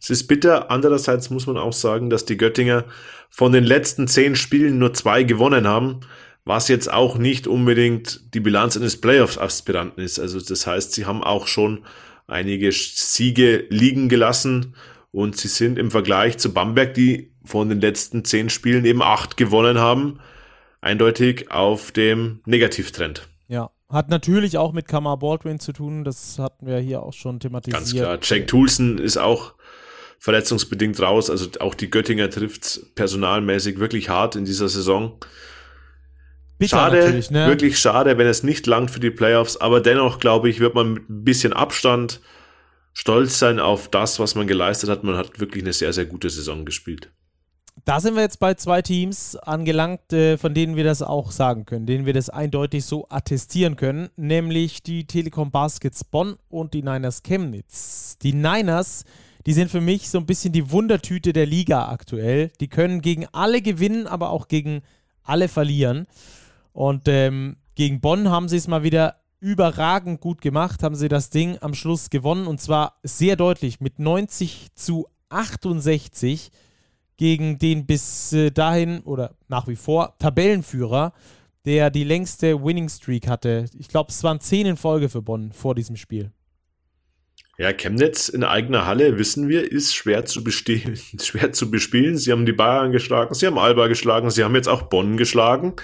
[0.00, 0.70] Es ist bitter.
[0.70, 2.84] Andererseits muss man auch sagen, dass die Göttinger
[3.30, 6.00] von den letzten zehn Spielen nur zwei gewonnen haben,
[6.44, 10.18] was jetzt auch nicht unbedingt die Bilanz eines Playoffs-Aspiranten ist.
[10.18, 11.84] Also das heißt, sie haben auch schon
[12.26, 14.74] einige Siege liegen gelassen
[15.12, 19.36] und sie sind im Vergleich zu Bamberg, die von den letzten zehn Spielen eben acht
[19.36, 20.20] gewonnen haben,
[20.80, 23.28] eindeutig auf dem Negativtrend.
[23.48, 27.40] Ja, hat natürlich auch mit Kamar Baldwin zu tun, das hatten wir hier auch schon
[27.40, 27.78] thematisiert.
[27.78, 29.54] Ganz klar, Jack Toulson ist auch
[30.22, 31.30] verletzungsbedingt raus.
[31.30, 35.18] Also auch die Göttinger trifft personalmäßig wirklich hart in dieser Saison.
[36.58, 37.48] Bitter schade, ne?
[37.48, 40.92] wirklich schade, wenn es nicht langt für die Playoffs, aber dennoch glaube ich, wird man
[40.92, 42.20] mit ein bisschen Abstand
[42.92, 45.02] stolz sein auf das, was man geleistet hat.
[45.02, 47.10] Man hat wirklich eine sehr, sehr gute Saison gespielt.
[47.84, 51.64] Da sind wir jetzt bei zwei Teams angelangt, äh, von denen wir das auch sagen
[51.64, 56.82] können, denen wir das eindeutig so attestieren können, nämlich die Telekom Baskets Bonn und die
[56.84, 58.18] Niners Chemnitz.
[58.22, 59.04] Die Niners
[59.46, 62.50] die sind für mich so ein bisschen die Wundertüte der Liga aktuell.
[62.60, 64.82] Die können gegen alle gewinnen, aber auch gegen
[65.22, 66.06] alle verlieren.
[66.72, 71.30] Und ähm, gegen Bonn haben sie es mal wieder überragend gut gemacht, haben sie das
[71.30, 76.50] Ding am Schluss gewonnen und zwar sehr deutlich mit 90 zu 68
[77.16, 81.12] gegen den bis äh, dahin oder nach wie vor Tabellenführer,
[81.64, 83.66] der die längste Winning Streak hatte.
[83.78, 86.30] Ich glaube, es waren zehn in Folge für Bonn vor diesem Spiel.
[87.58, 92.16] Ja, Chemnitz in eigener Halle, wissen wir, ist schwer zu bestehen, schwer zu bespielen.
[92.16, 95.74] Sie haben die Bayern geschlagen, sie haben Alba geschlagen, sie haben jetzt auch Bonn geschlagen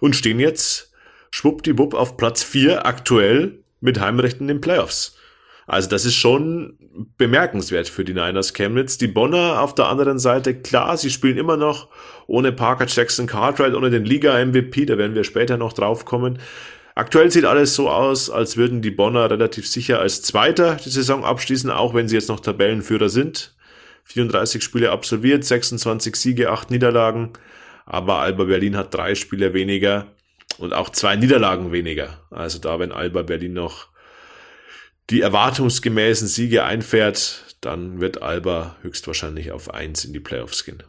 [0.00, 0.92] und stehen jetzt
[1.30, 5.16] schwuppdiwupp auf Platz 4 aktuell mit Heimrechten in den Playoffs.
[5.66, 6.78] Also das ist schon
[7.18, 8.98] bemerkenswert für die Niners Chemnitz.
[8.98, 11.88] Die Bonner auf der anderen Seite, klar, sie spielen immer noch
[12.28, 16.38] ohne Parker Jackson Cartwright, ohne den Liga-MVP, da werden wir später noch drauf kommen.
[16.96, 21.26] Aktuell sieht alles so aus, als würden die Bonner relativ sicher als Zweiter die Saison
[21.26, 23.54] abschließen, auch wenn sie jetzt noch Tabellenführer sind.
[24.04, 27.34] 34 Spiele absolviert, 26 Siege, 8 Niederlagen.
[27.84, 30.06] Aber Alba Berlin hat drei Spiele weniger
[30.56, 32.24] und auch zwei Niederlagen weniger.
[32.30, 33.88] Also da, wenn Alba Berlin noch
[35.10, 40.82] die erwartungsgemäßen Siege einfährt, dann wird Alba höchstwahrscheinlich auf eins in die Playoffs gehen.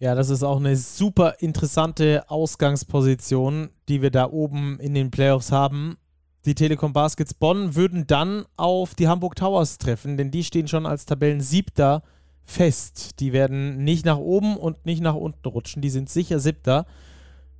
[0.00, 5.50] Ja, das ist auch eine super interessante Ausgangsposition, die wir da oben in den Playoffs
[5.50, 5.96] haben.
[6.44, 10.86] Die Telekom Baskets Bonn würden dann auf die Hamburg Towers treffen, denn die stehen schon
[10.86, 12.04] als Tabellen-Siebter
[12.44, 13.18] fest.
[13.18, 16.86] Die werden nicht nach oben und nicht nach unten rutschen, die sind sicher Siebter.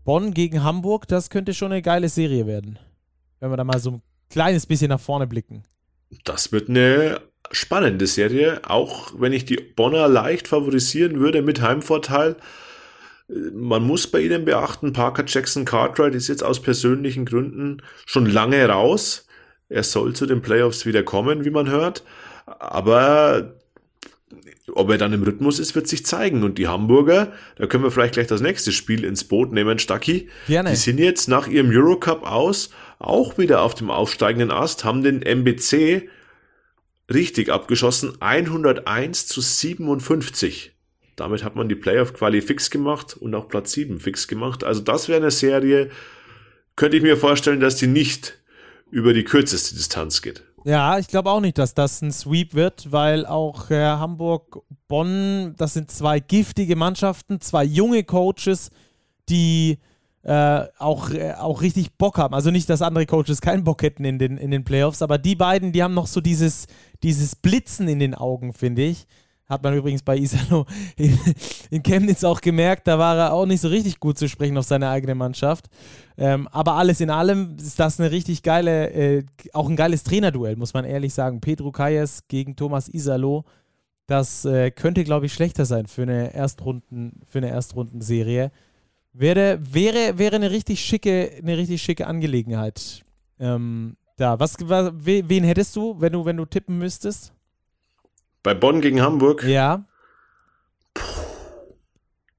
[0.05, 2.79] Bonn gegen Hamburg, das könnte schon eine geile Serie werden,
[3.41, 5.65] wenn wir da mal so ein kleines bisschen nach vorne blicken.
[6.25, 7.21] Das wird eine
[7.51, 12.37] spannende Serie, auch wenn ich die Bonner leicht favorisieren würde mit Heimvorteil.
[13.53, 18.67] Man muss bei ihnen beachten, Parker Jackson Cartwright ist jetzt aus persönlichen Gründen schon lange
[18.67, 19.27] raus.
[19.69, 22.05] Er soll zu den Playoffs wieder kommen, wie man hört.
[22.47, 23.55] Aber
[24.73, 26.43] ob er dann im Rhythmus ist, wird sich zeigen.
[26.43, 30.29] Und die Hamburger, da können wir vielleicht gleich das nächste Spiel ins Boot nehmen, Stucky.
[30.47, 30.71] Gerne.
[30.71, 35.23] Die sind jetzt nach ihrem Eurocup aus auch wieder auf dem aufsteigenden Ast, haben den
[35.23, 36.09] MBC
[37.13, 38.13] richtig abgeschossen.
[38.21, 40.73] 101 zu 57.
[41.17, 44.63] Damit hat man die Playoff-Quali fix gemacht und auch Platz 7 fix gemacht.
[44.63, 45.91] Also das wäre eine Serie,
[46.77, 48.39] könnte ich mir vorstellen, dass die nicht
[48.91, 50.45] über die kürzeste Distanz geht.
[50.65, 55.55] Ja, ich glaube auch nicht, dass das ein Sweep wird, weil auch äh, Hamburg, Bonn,
[55.57, 58.71] das sind zwei giftige Mannschaften, zwei junge Coaches,
[59.29, 59.79] die
[60.23, 62.35] äh, auch, äh, auch richtig Bock haben.
[62.35, 65.37] Also nicht, dass andere Coaches keinen Bock hätten in den, in den Playoffs, aber die
[65.37, 66.67] beiden, die haben noch so dieses,
[67.03, 69.07] dieses Blitzen in den Augen, finde ich.
[69.49, 71.19] Hat man übrigens bei Isalo in,
[71.71, 74.67] in, Chemnitz auch gemerkt, da war er auch nicht so richtig gut zu sprechen auf
[74.67, 75.69] seine eigene Mannschaft.
[76.19, 80.57] Ähm, aber alles in allem ist das eine richtig geile, äh, auch ein geiles Trainerduell,
[80.57, 81.41] muss man ehrlich sagen.
[81.41, 83.45] Pedro Kayes gegen Thomas Isalo.
[84.07, 88.51] Das äh, könnte, glaube ich, schlechter sein für eine Erstrunden, für eine Erstrundenserie.
[89.13, 93.05] Wäre, wäre, wäre eine richtig schicke, eine richtig schicke Angelegenheit.
[93.39, 94.39] Ähm, da.
[94.39, 97.33] Was, was, wen hättest du, wenn du, wenn du tippen müsstest?
[98.43, 99.45] Bei Bonn gegen Hamburg?
[99.45, 99.85] Ja.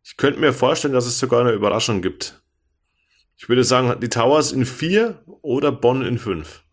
[0.03, 2.41] Ich könnte mir vorstellen, dass es sogar eine Überraschung gibt.
[3.37, 6.63] Ich würde sagen, die Towers in vier oder Bonn in fünf.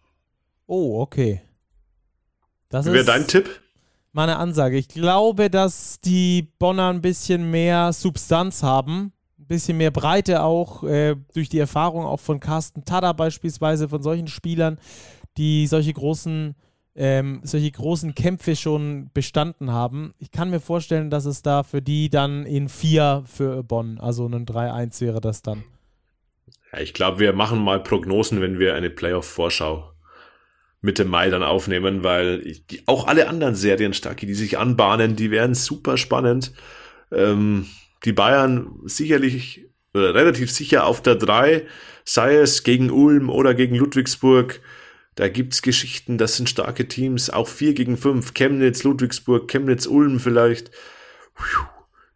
[0.66, 1.42] Oh, okay.
[2.68, 3.61] Das Wie wäre dein Tipp?
[4.12, 4.76] Meine Ansage.
[4.76, 9.12] Ich glaube, dass die Bonner ein bisschen mehr Substanz haben.
[9.46, 14.02] Ein bisschen mehr Breite auch äh, durch die Erfahrung auch von Carsten Tada beispielsweise, von
[14.02, 14.80] solchen Spielern,
[15.37, 16.56] die solche großen
[16.96, 20.14] ähm, solche großen Kämpfe schon bestanden haben.
[20.18, 24.26] Ich kann mir vorstellen, dass es da für die dann in vier für Bonn, also
[24.26, 25.62] ein 3-1 wäre das dann.
[26.72, 29.92] Ja, ich glaube, wir machen mal Prognosen, wenn wir eine Playoff-Vorschau
[30.80, 35.30] Mitte Mai dann aufnehmen, weil die, auch alle anderen Serien, Starki, die sich anbahnen, die
[35.30, 36.52] werden super spannend.
[37.12, 37.66] Ähm,
[38.06, 41.66] die Bayern sicherlich oder relativ sicher auf der 3,
[42.04, 44.60] sei es gegen Ulm oder gegen Ludwigsburg.
[45.14, 50.20] Da gibt's Geschichten, das sind starke Teams, auch 4 gegen 5, Chemnitz, Ludwigsburg, Chemnitz, Ulm
[50.20, 50.70] vielleicht.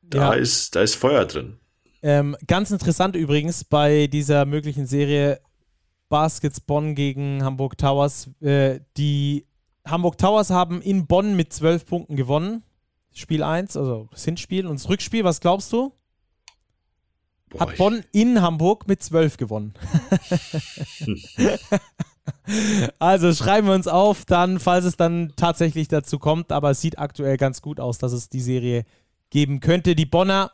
[0.02, 0.32] Da, ja.
[0.34, 1.56] ist, da ist Feuer drin.
[2.02, 5.40] Ähm, ganz interessant übrigens bei dieser möglichen Serie
[6.08, 8.28] Baskets Bonn gegen Hamburg Towers.
[8.40, 9.46] Äh, die
[9.86, 12.62] Hamburg Towers haben in Bonn mit 12 Punkten gewonnen.
[13.12, 15.92] Spiel 1, also das Hinspiel und das Rückspiel, was glaubst du?
[17.50, 19.74] Boah, Hat Bonn in Hamburg mit 12 gewonnen.
[22.98, 26.52] also schreiben wir uns auf, dann, falls es dann tatsächlich dazu kommt.
[26.52, 28.84] Aber es sieht aktuell ganz gut aus, dass es die Serie
[29.30, 29.96] geben könnte.
[29.96, 30.52] Die Bonner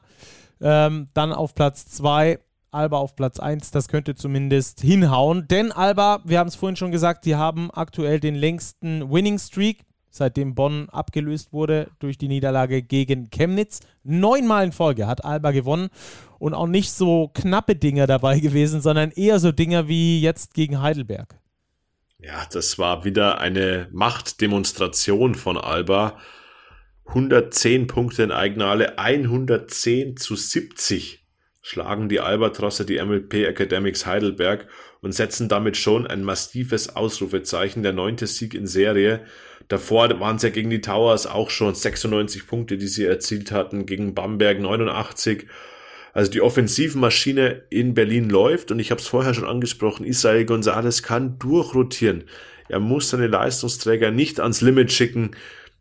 [0.61, 2.39] ähm, dann auf Platz 2,
[2.71, 3.71] Alba auf Platz 1.
[3.73, 5.49] Das könnte zumindest hinhauen.
[5.49, 9.86] Denn Alba, wir haben es vorhin schon gesagt, die haben aktuell den längsten Winning Streak
[10.17, 13.81] seitdem Bonn abgelöst wurde durch die Niederlage gegen Chemnitz.
[14.03, 15.89] Neunmal in Folge hat Alba gewonnen
[16.39, 20.83] und auch nicht so knappe Dinge dabei gewesen, sondern eher so Dinge wie jetzt gegen
[20.83, 21.39] Heidelberg.
[22.19, 26.19] Ja, das war wieder eine Machtdemonstration von Alba.
[27.07, 31.27] 110 Punkte in Eigenale, 110 zu 70
[31.67, 34.69] schlagen die Albatrosse die MLP Academics Heidelberg
[35.01, 37.83] und setzen damit schon ein massives Ausrufezeichen.
[37.83, 39.27] Der neunte Sieg in Serie.
[39.69, 43.87] Davor waren es ja gegen die Towers auch schon 96 Punkte, die sie erzielt hatten,
[43.87, 45.47] gegen Bamberg 89
[46.17, 51.03] also die Offensivmaschine in Berlin läuft und ich habe es vorher schon angesprochen, Israel Gonzalez
[51.03, 52.25] kann durchrotieren.
[52.71, 55.33] Er muss seine Leistungsträger nicht ans Limit schicken.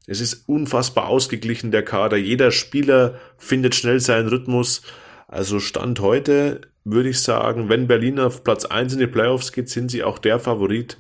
[0.08, 2.18] Es ist unfassbar ausgeglichen, der Kader.
[2.18, 4.82] Jeder Spieler findet schnell seinen Rhythmus.
[5.30, 9.70] Also Stand heute würde ich sagen, wenn Berlin auf Platz 1 in die Playoffs geht,
[9.70, 10.98] sind sie auch der Favorit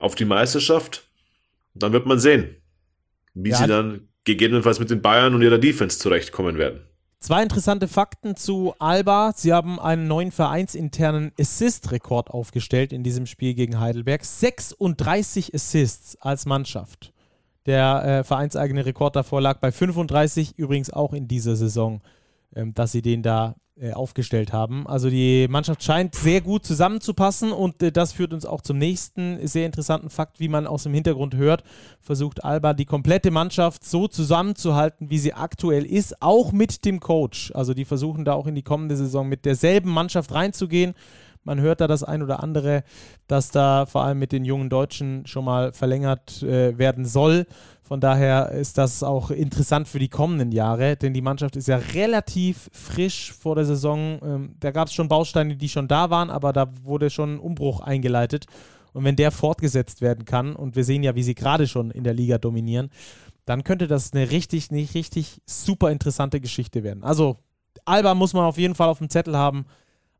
[0.00, 1.05] auf die Meisterschaft.
[1.78, 2.56] Dann wird man sehen,
[3.34, 3.56] wie ja.
[3.56, 6.80] sie dann gegebenenfalls mit den Bayern und ihrer Defense zurechtkommen werden.
[7.18, 9.32] Zwei interessante Fakten zu Alba.
[9.34, 14.24] Sie haben einen neuen vereinsinternen Assist-Rekord aufgestellt in diesem Spiel gegen Heidelberg.
[14.24, 17.12] 36 Assists als Mannschaft.
[17.64, 22.00] Der äh, vereinseigene Rekord davor lag bei 35, übrigens auch in dieser Saison,
[22.52, 24.86] dass sie den da äh, aufgestellt haben.
[24.86, 29.46] Also die Mannschaft scheint sehr gut zusammenzupassen und äh, das führt uns auch zum nächsten
[29.46, 31.62] sehr interessanten Fakt, wie man aus dem Hintergrund hört.
[32.00, 37.52] Versucht Alba die komplette Mannschaft so zusammenzuhalten, wie sie aktuell ist, auch mit dem Coach.
[37.54, 40.94] Also die versuchen da auch in die kommende Saison mit derselben Mannschaft reinzugehen.
[41.44, 42.82] Man hört da das ein oder andere,
[43.28, 47.46] dass da vor allem mit den jungen Deutschen schon mal verlängert äh, werden soll.
[47.86, 51.76] Von daher ist das auch interessant für die kommenden Jahre, denn die Mannschaft ist ja
[51.76, 54.18] relativ frisch vor der Saison.
[54.24, 57.38] Ähm, da gab es schon Bausteine, die schon da waren, aber da wurde schon ein
[57.38, 58.46] Umbruch eingeleitet.
[58.92, 62.02] Und wenn der fortgesetzt werden kann, und wir sehen ja, wie sie gerade schon in
[62.02, 62.90] der Liga dominieren,
[63.44, 67.04] dann könnte das eine richtig, nicht richtig super interessante Geschichte werden.
[67.04, 67.36] Also
[67.84, 69.64] Alba muss man auf jeden Fall auf dem Zettel haben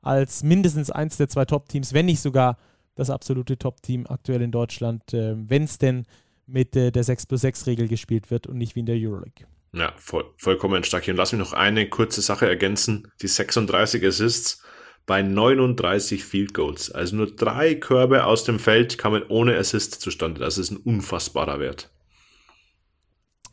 [0.02, 2.58] als mindestens eins der zwei Top-Teams, wenn nicht sogar
[2.94, 6.06] das absolute Top-Team aktuell in Deutschland, äh, wenn es denn
[6.46, 9.46] mit äh, der 6 plus 6 Regel gespielt wird und nicht wie in der Euroleague.
[9.72, 11.06] Ja, voll, vollkommen stark.
[11.08, 13.12] Und lass mich noch eine kurze Sache ergänzen.
[13.20, 14.62] Die 36 Assists
[15.04, 16.90] bei 39 Field Goals.
[16.90, 20.40] Also nur drei Körbe aus dem Feld kamen ohne Assist zustande.
[20.40, 21.90] Das ist ein unfassbarer Wert.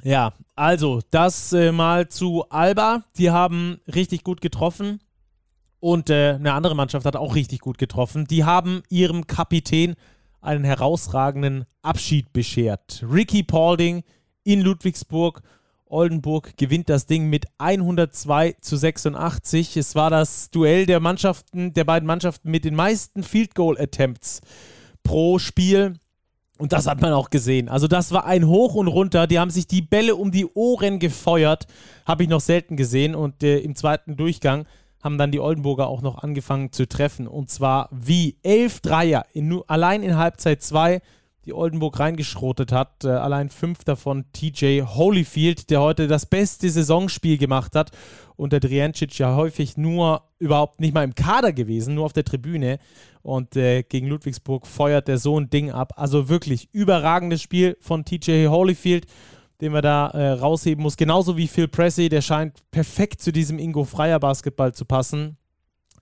[0.02, 3.04] Ja, also das äh, mal zu Alba.
[3.18, 5.00] Die haben richtig gut getroffen.
[5.80, 8.26] Und äh, eine andere Mannschaft hat auch richtig gut getroffen.
[8.26, 9.96] Die haben ihrem Kapitän
[10.44, 13.04] einen herausragenden Abschied beschert.
[13.10, 14.04] Ricky Paulding
[14.44, 15.42] in Ludwigsburg.
[15.86, 19.78] Oldenburg gewinnt das Ding mit 102 zu 86.
[19.78, 24.42] Es war das Duell der Mannschaften, der beiden Mannschaften mit den meisten Field Goal Attempts
[25.04, 25.94] pro Spiel.
[26.58, 27.70] Und das hat man auch gesehen.
[27.70, 29.28] Also das war ein Hoch und runter.
[29.28, 31.68] Die haben sich die Bälle um die Ohren gefeuert.
[32.06, 33.16] Habe ich noch selten gesehen.
[33.16, 34.66] Und äh, im zweiten Durchgang
[35.04, 37.28] haben dann die Oldenburger auch noch angefangen zu treffen.
[37.28, 41.02] Und zwar wie elf Dreier in, allein in Halbzeit 2
[41.46, 43.04] die Oldenburg reingeschrotet hat.
[43.04, 47.92] Äh, allein fünf davon TJ Holyfield, der heute das beste Saisonspiel gemacht hat.
[48.36, 52.24] Und der Driancic ja häufig nur überhaupt nicht mal im Kader gewesen, nur auf der
[52.24, 52.80] Tribüne.
[53.22, 55.94] Und äh, gegen Ludwigsburg feuert der so ein Ding ab.
[55.98, 59.06] Also wirklich überragendes Spiel von TJ Holyfield,
[59.63, 60.97] den wir da äh, rausheben muss.
[60.97, 65.38] Genauso wie Phil Pressey, der scheint perfekt zu diesem Ingo Freier Basketball zu passen.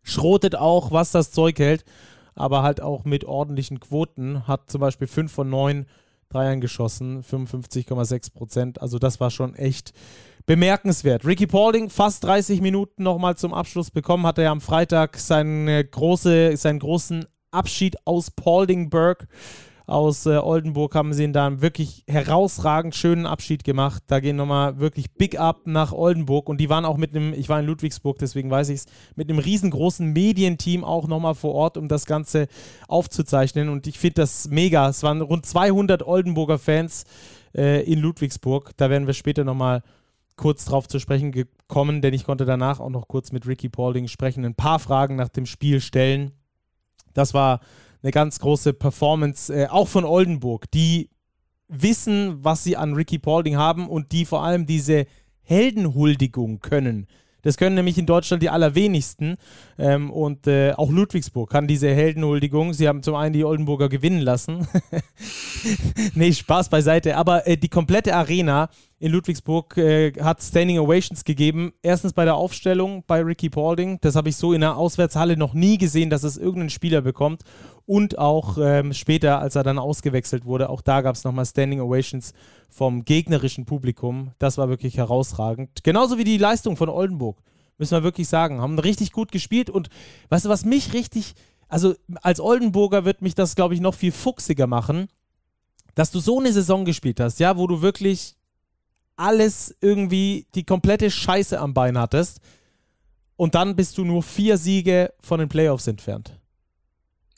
[0.03, 1.85] Schrotet auch, was das Zeug hält
[2.35, 4.47] aber halt auch mit ordentlichen Quoten.
[4.47, 5.85] Hat zum Beispiel 5 von 9
[6.29, 8.81] Dreiern geschossen, 55,6 Prozent.
[8.81, 9.93] Also das war schon echt
[10.45, 11.25] bemerkenswert.
[11.25, 16.55] Ricky Paulding fast 30 Minuten nochmal zum Abschluss bekommen, hatte ja am Freitag seinen, große,
[16.55, 19.27] seinen großen Abschied aus Pauldingburg
[19.91, 24.01] aus äh, Oldenburg haben sie ihn da einen wirklich herausragend schönen Abschied gemacht.
[24.07, 27.49] Da gehen nochmal wirklich Big Up nach Oldenburg und die waren auch mit einem, ich
[27.49, 31.77] war in Ludwigsburg, deswegen weiß ich es, mit einem riesengroßen Medienteam auch nochmal vor Ort,
[31.77, 32.47] um das Ganze
[32.87, 34.87] aufzuzeichnen und ich finde das mega.
[34.87, 37.03] Es waren rund 200 Oldenburger Fans
[37.53, 38.71] äh, in Ludwigsburg.
[38.77, 39.83] Da werden wir später nochmal
[40.37, 44.07] kurz drauf zu sprechen gekommen, denn ich konnte danach auch noch kurz mit Ricky Paulding
[44.07, 46.31] sprechen, ein paar Fragen nach dem Spiel stellen.
[47.13, 47.59] Das war
[48.03, 51.09] eine ganz große Performance, äh, auch von Oldenburg, die
[51.67, 55.05] wissen, was sie an Ricky Paulding haben und die vor allem diese
[55.43, 57.07] Heldenhuldigung können.
[57.43, 59.37] Das können nämlich in Deutschland die allerwenigsten.
[59.77, 62.73] Ähm, und äh, auch Ludwigsburg kann diese Heldenhuldigung.
[62.73, 64.67] Sie haben zum einen die Oldenburger gewinnen lassen.
[66.13, 67.17] nee, Spaß beiseite.
[67.17, 68.69] Aber äh, die komplette Arena
[69.01, 71.73] in Ludwigsburg äh, hat Standing Ovations gegeben.
[71.81, 73.97] Erstens bei der Aufstellung bei Ricky Paulding.
[74.01, 77.41] Das habe ich so in der Auswärtshalle noch nie gesehen, dass es irgendein Spieler bekommt.
[77.87, 81.81] Und auch ähm, später, als er dann ausgewechselt wurde, auch da gab es nochmal Standing
[81.81, 82.33] Ovations
[82.69, 84.33] vom gegnerischen Publikum.
[84.37, 85.83] Das war wirklich herausragend.
[85.83, 87.41] Genauso wie die Leistung von Oldenburg,
[87.79, 88.61] müssen wir wirklich sagen.
[88.61, 89.71] Haben richtig gut gespielt.
[89.71, 89.89] Und
[90.29, 91.33] weißt du, was mich richtig,
[91.67, 95.07] also als Oldenburger wird mich das, glaube ich, noch viel fuchsiger machen,
[95.95, 98.35] dass du so eine Saison gespielt hast, ja, wo du wirklich
[99.21, 102.39] alles irgendwie die komplette Scheiße am Bein hattest.
[103.35, 106.37] Und dann bist du nur vier Siege von den Playoffs entfernt.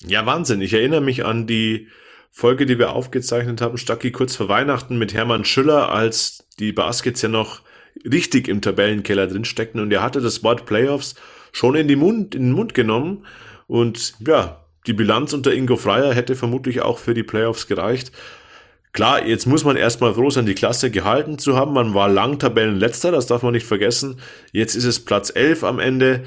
[0.06, 0.62] Ja, Wahnsinn.
[0.62, 1.88] Ich erinnere mich an die
[2.32, 7.22] Folge, die wir aufgezeichnet haben, Stacki kurz vor Weihnachten mit Hermann Schüller, als die Baskets
[7.22, 7.62] ja noch
[8.06, 11.15] richtig im Tabellenkeller drin steckten und er hatte das Wort Playoffs
[11.52, 13.26] schon in, Mund, in den Mund genommen
[13.67, 18.12] und ja, die Bilanz unter Ingo Freier hätte vermutlich auch für die Playoffs gereicht.
[18.93, 21.73] Klar, jetzt muss man erstmal froh sein, die Klasse gehalten zu haben.
[21.73, 24.19] Man war lang Tabellenletzter, das darf man nicht vergessen.
[24.51, 26.23] Jetzt ist es Platz 11 am Ende.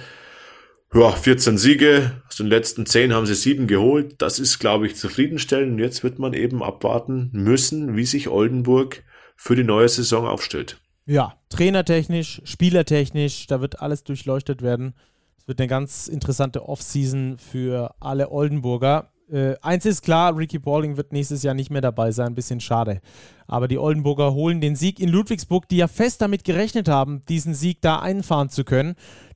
[0.93, 4.17] Ja, 14 Siege, aus den letzten 10 haben sie 7 geholt.
[4.19, 5.75] Das ist, glaube ich, zufriedenstellend.
[5.75, 9.05] Und jetzt wird man eben abwarten müssen, wie sich Oldenburg
[9.37, 10.81] für die neue Saison aufstellt.
[11.05, 14.95] Ja, trainertechnisch, spielertechnisch, da wird alles durchleuchtet werden.
[15.39, 19.13] Es wird eine ganz interessante Offseason für alle Oldenburger.
[19.31, 22.61] Äh, eins ist klar, Ricky Paulding wird nächstes Jahr nicht mehr dabei sein, ein bisschen
[22.61, 23.01] schade.
[23.47, 27.55] Aber die Oldenburger holen den Sieg in Ludwigsburg, die ja fest damit gerechnet haben, diesen
[27.55, 28.95] Sieg da einfahren zu können.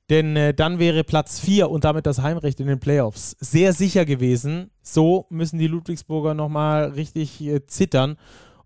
[0.09, 4.05] Denn äh, dann wäre Platz 4 und damit das Heimrecht in den Playoffs sehr sicher
[4.05, 4.71] gewesen.
[4.83, 8.17] So müssen die Ludwigsburger nochmal richtig äh, zittern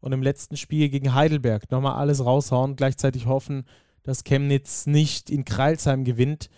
[0.00, 2.76] und im letzten Spiel gegen Heidelberg nochmal alles raushauen.
[2.76, 3.64] Gleichzeitig hoffen,
[4.02, 6.50] dass Chemnitz nicht in Kreilsheim gewinnt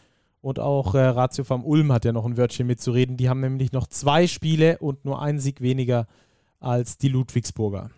[0.47, 3.17] und auch äh, Ratio vom Ulm hat ja noch ein Wörtchen mitzureden.
[3.17, 6.07] Die haben nämlich noch zwei Spiele und nur einen Sieg weniger
[6.61, 7.91] als die Ludwigsburger.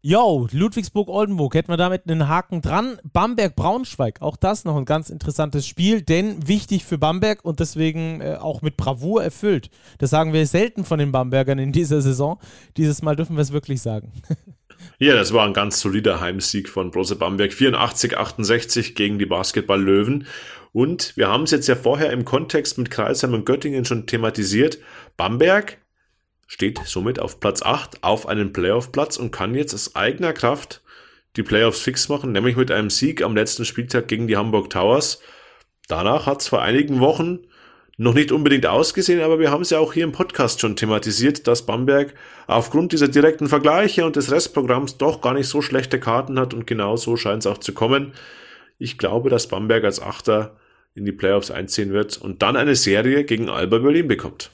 [0.00, 2.98] Jo, Ludwigsburg-Oldenburg, hätten wir damit einen Haken dran.
[3.04, 8.38] Bamberg-Braunschweig, auch das noch ein ganz interessantes Spiel, denn wichtig für Bamberg und deswegen äh,
[8.40, 9.68] auch mit Bravour erfüllt.
[9.98, 12.40] Das sagen wir selten von den Bambergern in dieser Saison.
[12.78, 14.10] Dieses Mal dürfen wir es wirklich sagen.
[14.98, 17.52] Ja, das war ein ganz solider Heimsieg von Brose Bamberg.
[17.52, 20.26] 84-68 gegen die Basketball-Löwen.
[20.72, 24.78] Und wir haben es jetzt ja vorher im Kontext mit Kreisheim und Göttingen schon thematisiert.
[25.16, 25.78] Bamberg
[26.46, 30.82] steht somit auf Platz 8 auf einen Playoff-Platz und kann jetzt aus eigener Kraft
[31.36, 35.20] die Playoffs fix machen, nämlich mit einem Sieg am letzten Spieltag gegen die Hamburg Towers.
[35.88, 37.40] danach hat es vor einigen Wochen
[37.98, 41.46] noch nicht unbedingt ausgesehen, aber wir haben es ja auch hier im Podcast schon thematisiert,
[41.46, 42.14] dass Bamberg
[42.46, 46.66] aufgrund dieser direkten Vergleiche und des Restprogramms doch gar nicht so schlechte Karten hat und
[46.66, 48.12] genau so scheint es auch zu kommen.
[48.78, 50.56] Ich glaube, dass Bamberg als Achter
[50.94, 54.50] in die Playoffs einziehen wird und dann eine Serie gegen Alba Berlin bekommt.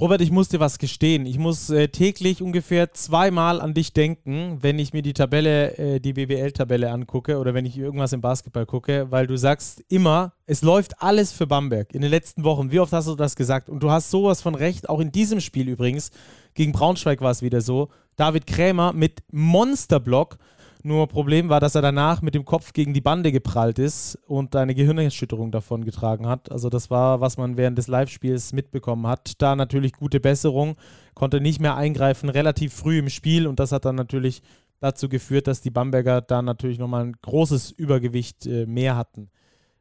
[0.00, 1.26] Robert, ich muss dir was gestehen.
[1.26, 6.00] Ich muss äh, täglich ungefähr zweimal an dich denken, wenn ich mir die Tabelle, äh,
[6.00, 10.62] die BWL-Tabelle angucke oder wenn ich irgendwas im Basketball gucke, weil du sagst immer, es
[10.62, 12.72] läuft alles für Bamberg in den letzten Wochen.
[12.72, 13.68] Wie oft hast du das gesagt?
[13.68, 16.10] Und du hast sowas von recht, auch in diesem Spiel übrigens.
[16.54, 17.90] Gegen Braunschweig war es wieder so.
[18.16, 20.38] David Krämer mit Monsterblock
[20.84, 24.56] nur Problem war, dass er danach mit dem Kopf gegen die Bande geprallt ist und
[24.56, 26.50] eine Gehirnerschütterung davon getragen hat.
[26.50, 29.40] Also das war, was man während des Live-Spiels mitbekommen hat.
[29.42, 30.76] Da natürlich gute Besserung,
[31.14, 34.42] konnte nicht mehr eingreifen, relativ früh im Spiel und das hat dann natürlich
[34.80, 39.30] dazu geführt, dass die Bamberger da natürlich nochmal ein großes Übergewicht äh, mehr hatten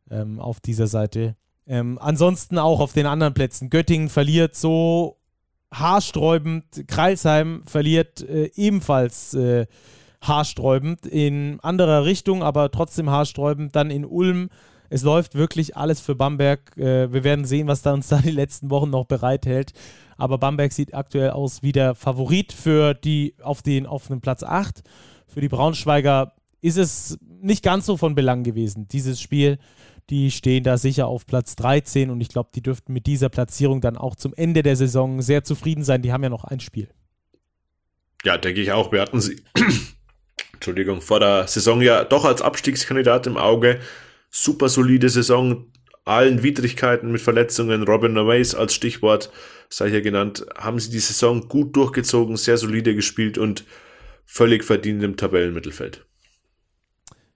[0.09, 1.35] ähm, auf dieser Seite.
[1.67, 3.69] Ähm, ansonsten auch auf den anderen Plätzen.
[3.69, 5.17] Göttingen verliert so
[5.73, 9.65] haarsträubend, Kreilsheim verliert äh, ebenfalls äh,
[10.21, 11.05] haarsträubend.
[11.05, 13.75] In anderer Richtung, aber trotzdem haarsträubend.
[13.75, 14.49] Dann in Ulm.
[14.89, 16.77] Es läuft wirklich alles für Bamberg.
[16.77, 19.73] Äh, wir werden sehen, was da uns da die letzten Wochen noch bereithält.
[20.17, 24.83] Aber Bamberg sieht aktuell aus wie der Favorit für die auf den offenen Platz 8.
[25.27, 29.57] Für die Braunschweiger ist es nicht ganz so von Belang gewesen, dieses Spiel.
[30.09, 33.81] Die stehen da sicher auf Platz 13 und ich glaube, die dürften mit dieser Platzierung
[33.81, 36.01] dann auch zum Ende der Saison sehr zufrieden sein.
[36.01, 36.89] Die haben ja noch ein Spiel.
[38.23, 38.91] Ja, denke ich auch.
[38.91, 39.41] Wir hatten sie
[40.61, 43.79] Entschuldigung, vor der Saison ja doch als Abstiegskandidat im Auge.
[44.29, 45.65] Super solide Saison,
[46.05, 49.31] allen Widrigkeiten mit Verletzungen, Robin Novaes als Stichwort,
[49.69, 53.65] sei hier genannt, haben sie die Saison gut durchgezogen, sehr solide gespielt und
[54.23, 56.05] völlig verdient im Tabellenmittelfeld.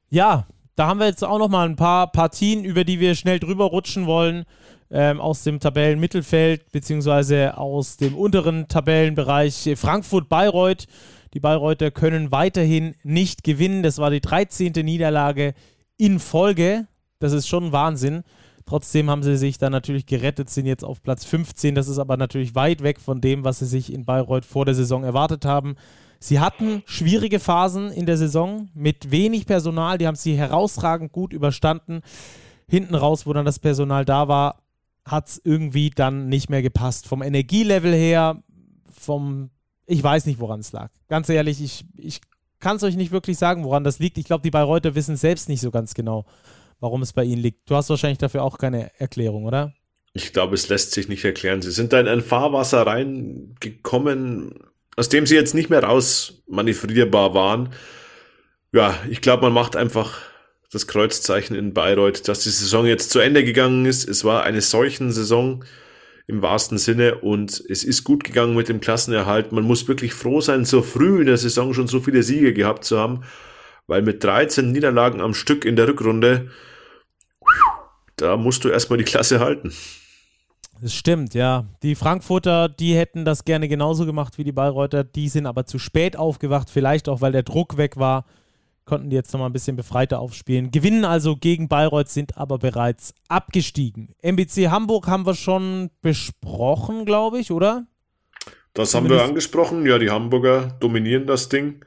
[0.09, 0.45] Ja,
[0.75, 3.65] da haben wir jetzt auch noch mal ein paar Partien, über die wir schnell drüber
[3.65, 4.45] rutschen wollen.
[4.91, 10.85] Ähm, aus dem Tabellenmittelfeld beziehungsweise aus dem unteren Tabellenbereich Frankfurt-Bayreuth
[11.35, 13.83] die Bayreuther können weiterhin nicht gewinnen.
[13.83, 14.71] Das war die 13.
[14.71, 15.53] Niederlage
[15.97, 16.87] in Folge.
[17.19, 18.23] Das ist schon Wahnsinn.
[18.65, 21.75] Trotzdem haben sie sich dann natürlich gerettet, sind jetzt auf Platz 15.
[21.75, 24.75] Das ist aber natürlich weit weg von dem, was sie sich in Bayreuth vor der
[24.75, 25.75] Saison erwartet haben.
[26.19, 29.97] Sie hatten schwierige Phasen in der Saison mit wenig Personal.
[29.97, 31.99] Die haben sie herausragend gut überstanden.
[32.67, 34.61] Hinten raus, wo dann das Personal da war,
[35.03, 37.07] hat es irgendwie dann nicht mehr gepasst.
[37.07, 38.41] Vom Energielevel her,
[38.89, 39.49] vom
[39.85, 40.89] ich weiß nicht, woran es lag.
[41.07, 42.21] Ganz ehrlich, ich, ich
[42.59, 44.17] kann es euch nicht wirklich sagen, woran das liegt.
[44.17, 46.25] Ich glaube, die Bayreuther wissen selbst nicht so ganz genau,
[46.79, 47.69] warum es bei ihnen liegt.
[47.69, 49.73] Du hast wahrscheinlich dafür auch keine Erklärung, oder?
[50.13, 51.61] Ich glaube, es lässt sich nicht erklären.
[51.61, 54.55] Sie sind da in ein Fahrwasser reingekommen,
[54.95, 57.73] aus dem sie jetzt nicht mehr raus manövrierbar waren.
[58.71, 60.19] Ja, ich glaube, man macht einfach
[60.71, 64.07] das Kreuzzeichen in Bayreuth, dass die Saison jetzt zu Ende gegangen ist.
[64.07, 65.63] Es war eine solchen Saison
[66.27, 69.51] im wahrsten Sinne und es ist gut gegangen mit dem Klassenerhalt.
[69.51, 72.83] Man muss wirklich froh sein, so früh in der Saison schon so viele Siege gehabt
[72.83, 73.21] zu haben,
[73.87, 76.49] weil mit 13 Niederlagen am Stück in der Rückrunde,
[78.15, 79.71] da musst du erstmal die Klasse halten.
[80.81, 81.65] Das stimmt, ja.
[81.83, 85.79] Die Frankfurter, die hätten das gerne genauso gemacht wie die Bayreuther, die sind aber zu
[85.79, 88.25] spät aufgewacht, vielleicht auch, weil der Druck weg war
[88.85, 90.71] konnten die jetzt nochmal ein bisschen befreiter aufspielen.
[90.71, 94.15] Gewinnen also gegen Bayreuth, sind aber bereits abgestiegen.
[94.21, 97.87] MBC Hamburg haben wir schon besprochen, glaube ich, oder?
[98.73, 99.85] Das haben wir angesprochen.
[99.85, 101.83] Ja, die Hamburger dominieren das Ding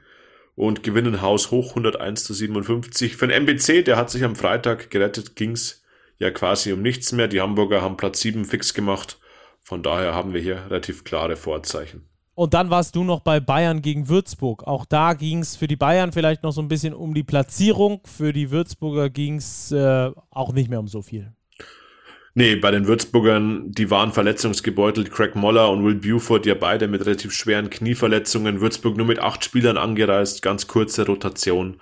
[0.55, 3.15] und gewinnen Haus hoch 101 zu 57.
[3.15, 5.83] Für den MBC, der hat sich am Freitag gerettet, ging es
[6.17, 7.27] ja quasi um nichts mehr.
[7.27, 9.19] Die Hamburger haben Platz 7 fix gemacht.
[9.61, 12.09] Von daher haben wir hier relativ klare Vorzeichen.
[12.39, 14.63] Und dann warst du noch bei Bayern gegen Würzburg.
[14.65, 17.99] Auch da ging es für die Bayern vielleicht noch so ein bisschen um die Platzierung.
[18.05, 21.33] Für die Würzburger ging es äh, auch nicht mehr um so viel.
[22.35, 25.11] Nee, bei den Würzburgern, die waren verletzungsgebeutelt.
[25.11, 28.61] Craig Moller und Will Buford, ja beide mit relativ schweren Knieverletzungen.
[28.61, 31.81] Würzburg nur mit acht Spielern angereist, ganz kurze Rotation.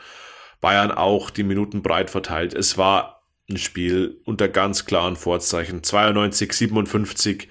[0.60, 2.56] Bayern auch die Minuten breit verteilt.
[2.56, 5.84] Es war ein Spiel unter ganz klaren Vorzeichen.
[5.84, 7.48] 92, 57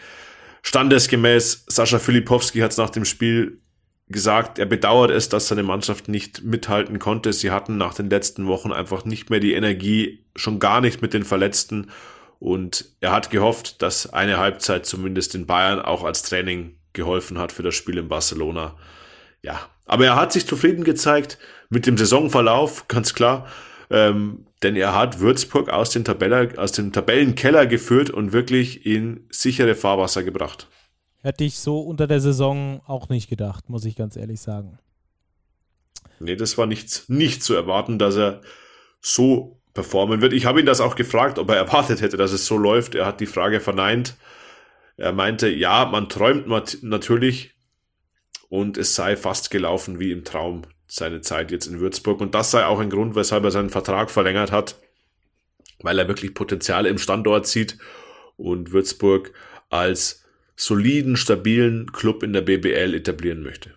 [0.66, 3.60] Standesgemäß, Sascha Filipowski hat es nach dem Spiel
[4.08, 7.32] gesagt, er bedauert es, dass seine Mannschaft nicht mithalten konnte.
[7.32, 11.14] Sie hatten nach den letzten Wochen einfach nicht mehr die Energie, schon gar nicht mit
[11.14, 11.92] den Verletzten.
[12.40, 17.52] Und er hat gehofft, dass eine Halbzeit zumindest in Bayern auch als Training geholfen hat
[17.52, 18.76] für das Spiel in Barcelona.
[19.42, 21.38] Ja, aber er hat sich zufrieden gezeigt
[21.70, 23.46] mit dem Saisonverlauf, ganz klar.
[23.90, 29.26] Ähm, denn er hat Würzburg aus, den Tabelle, aus dem Tabellenkeller geführt und wirklich in
[29.30, 30.68] sichere Fahrwasser gebracht.
[31.22, 34.78] Hätte ich so unter der Saison auch nicht gedacht, muss ich ganz ehrlich sagen.
[36.18, 38.40] Nee, das war nichts, nicht zu erwarten, dass er
[39.00, 40.32] so performen wird.
[40.32, 42.94] Ich habe ihn das auch gefragt, ob er erwartet hätte, dass es so läuft.
[42.94, 44.16] Er hat die Frage verneint.
[44.96, 46.46] Er meinte, ja, man träumt
[46.82, 47.54] natürlich
[48.48, 52.20] und es sei fast gelaufen wie im Traum seine Zeit jetzt in Würzburg.
[52.20, 54.76] Und das sei auch ein Grund, weshalb er seinen Vertrag verlängert hat,
[55.80, 57.78] weil er wirklich Potenziale im Standort sieht
[58.36, 59.32] und Würzburg
[59.68, 60.24] als
[60.54, 63.74] soliden, stabilen Club in der BBL etablieren möchte.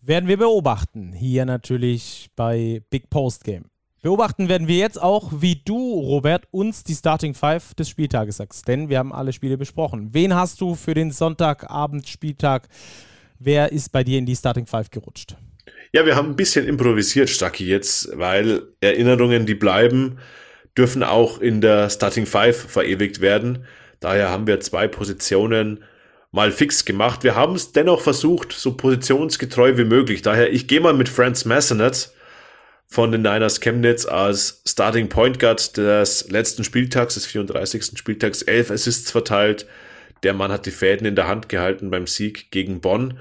[0.00, 1.12] Werden wir beobachten.
[1.12, 3.66] Hier natürlich bei Big Post Game.
[4.02, 8.66] Beobachten werden wir jetzt auch, wie du, Robert, uns die Starting Five des Spieltages sagst.
[8.66, 10.12] Denn wir haben alle Spiele besprochen.
[10.12, 12.68] Wen hast du für den Sonntagabend Spieltag?
[13.38, 15.36] Wer ist bei dir in die Starting Five gerutscht?
[15.94, 20.18] Ja, wir haben ein bisschen improvisiert, Stacki, jetzt, weil Erinnerungen, die bleiben,
[20.76, 23.66] dürfen auch in der Starting Five verewigt werden.
[24.00, 25.84] Daher haben wir zwei Positionen
[26.30, 27.24] mal fix gemacht.
[27.24, 30.22] Wir haben es dennoch versucht, so positionsgetreu wie möglich.
[30.22, 32.10] Daher, ich gehe mal mit Franz Massenet
[32.86, 37.98] von den Niners Chemnitz als Starting Point Guard des letzten Spieltags, des 34.
[37.98, 39.66] Spieltags, elf Assists verteilt.
[40.22, 43.18] Der Mann hat die Fäden in der Hand gehalten beim Sieg gegen Bonn.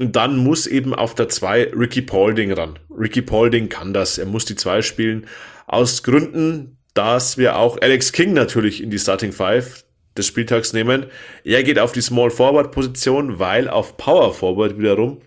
[0.00, 2.78] Und dann muss eben auf der 2 Ricky Paulding ran.
[2.90, 4.16] Ricky Paulding kann das.
[4.16, 5.26] Er muss die 2 spielen.
[5.66, 9.84] Aus Gründen, dass wir auch Alex King natürlich in die Starting 5
[10.16, 11.04] des Spieltags nehmen.
[11.44, 15.20] Er geht auf die Small Forward Position, weil auf Power Forward wiederum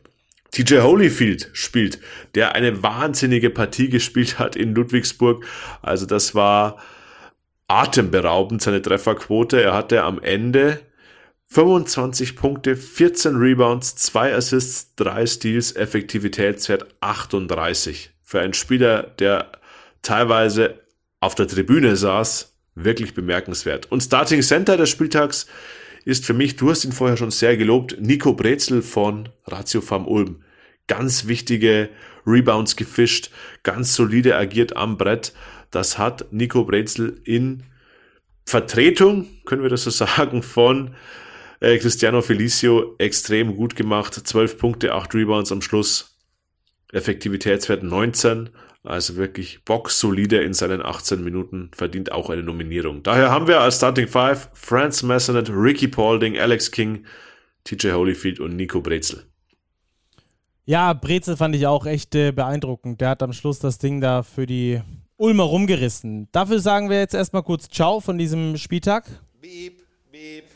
[0.50, 2.00] TJ Holyfield spielt,
[2.34, 5.46] der eine wahnsinnige Partie gespielt hat in Ludwigsburg.
[5.84, 6.78] Also das war
[7.68, 9.62] atemberaubend, seine Trefferquote.
[9.62, 10.80] Er hatte am Ende
[11.54, 18.10] 25 Punkte, 14 Rebounds, 2 Assists, 3 Steals, Effektivitätswert 38.
[18.24, 19.52] Für einen Spieler, der
[20.02, 20.80] teilweise
[21.20, 23.92] auf der Tribüne saß, wirklich bemerkenswert.
[23.92, 25.46] Und Starting Center des Spieltags
[26.06, 30.08] ist für mich, du hast ihn vorher schon sehr gelobt, Nico Brezel von Ratio Farm
[30.08, 30.42] Ulm.
[30.88, 31.90] Ganz wichtige
[32.26, 33.30] Rebounds gefischt,
[33.62, 35.34] ganz solide agiert am Brett.
[35.70, 37.62] Das hat Nico Brezel in
[38.44, 40.96] Vertretung, können wir das so sagen, von
[41.64, 44.14] äh, Cristiano Felicio extrem gut gemacht.
[44.14, 46.18] 12 Punkte, 8 Rebounds am Schluss.
[46.92, 48.50] Effektivitätswert 19.
[48.84, 53.02] Also wirklich boxsolide in seinen 18 Minuten, verdient auch eine Nominierung.
[53.02, 57.06] Daher haben wir als Starting Five Franz Massenet, Ricky Paulding, Alex King,
[57.64, 59.24] TJ Holyfield und Nico Brezel.
[60.66, 63.00] Ja, Brezel fand ich auch echt äh, beeindruckend.
[63.00, 64.82] Der hat am Schluss das Ding da für die
[65.16, 66.28] Ulmer rumgerissen.
[66.34, 69.06] Dafür sagen wir jetzt erstmal kurz Ciao von diesem Spieltag.
[69.40, 70.53] Beep, beep.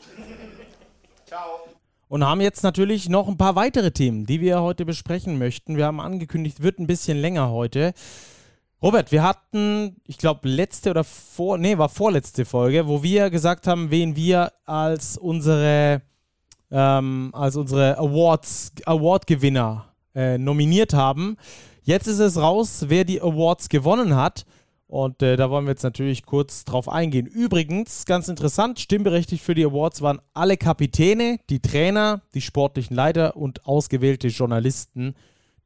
[2.08, 5.76] Und haben jetzt natürlich noch ein paar weitere Themen, die wir heute besprechen möchten.
[5.76, 7.92] Wir haben angekündigt, wird ein bisschen länger heute.
[8.80, 13.66] Robert, wir hatten, ich glaube, letzte oder vor, nee, war vorletzte Folge, wo wir gesagt
[13.66, 16.00] haben, wen wir als unsere,
[16.70, 21.36] ähm, als unsere Awards, Award-Gewinner äh, nominiert haben.
[21.82, 24.46] Jetzt ist es raus, wer die Awards gewonnen hat.
[24.88, 27.26] Und äh, da wollen wir jetzt natürlich kurz drauf eingehen.
[27.26, 33.36] Übrigens, ganz interessant, stimmberechtigt für die Awards waren alle Kapitäne, die Trainer, die sportlichen Leiter
[33.36, 35.14] und ausgewählte Journalisten,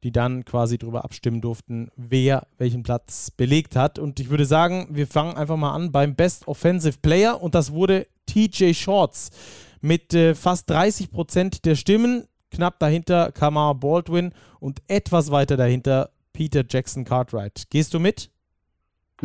[0.03, 3.97] die dann quasi darüber abstimmen durften, wer welchen Platz belegt hat.
[3.97, 7.71] Und ich würde sagen, wir fangen einfach mal an beim Best Offensive Player und das
[7.71, 9.29] wurde TJ Shorts
[9.79, 12.25] mit äh, fast 30 Prozent der Stimmen.
[12.51, 17.63] Knapp dahinter Kamar Baldwin und etwas weiter dahinter Peter Jackson Cartwright.
[17.69, 18.32] Gehst du mit?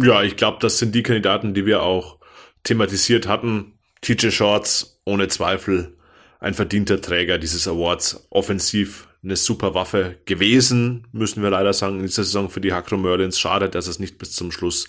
[0.00, 2.18] Ja, ich glaube, das sind die Kandidaten, die wir auch
[2.62, 3.78] thematisiert hatten.
[4.00, 5.96] TJ Shorts, ohne Zweifel
[6.40, 8.26] ein verdienter Träger dieses Awards.
[8.30, 12.96] Offensiv eine super Waffe gewesen, müssen wir leider sagen, in dieser Saison für die Hakro
[12.96, 13.40] Merlins.
[13.40, 14.88] Schade, dass es nicht bis zum Schluss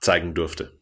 [0.00, 0.72] zeigen durfte.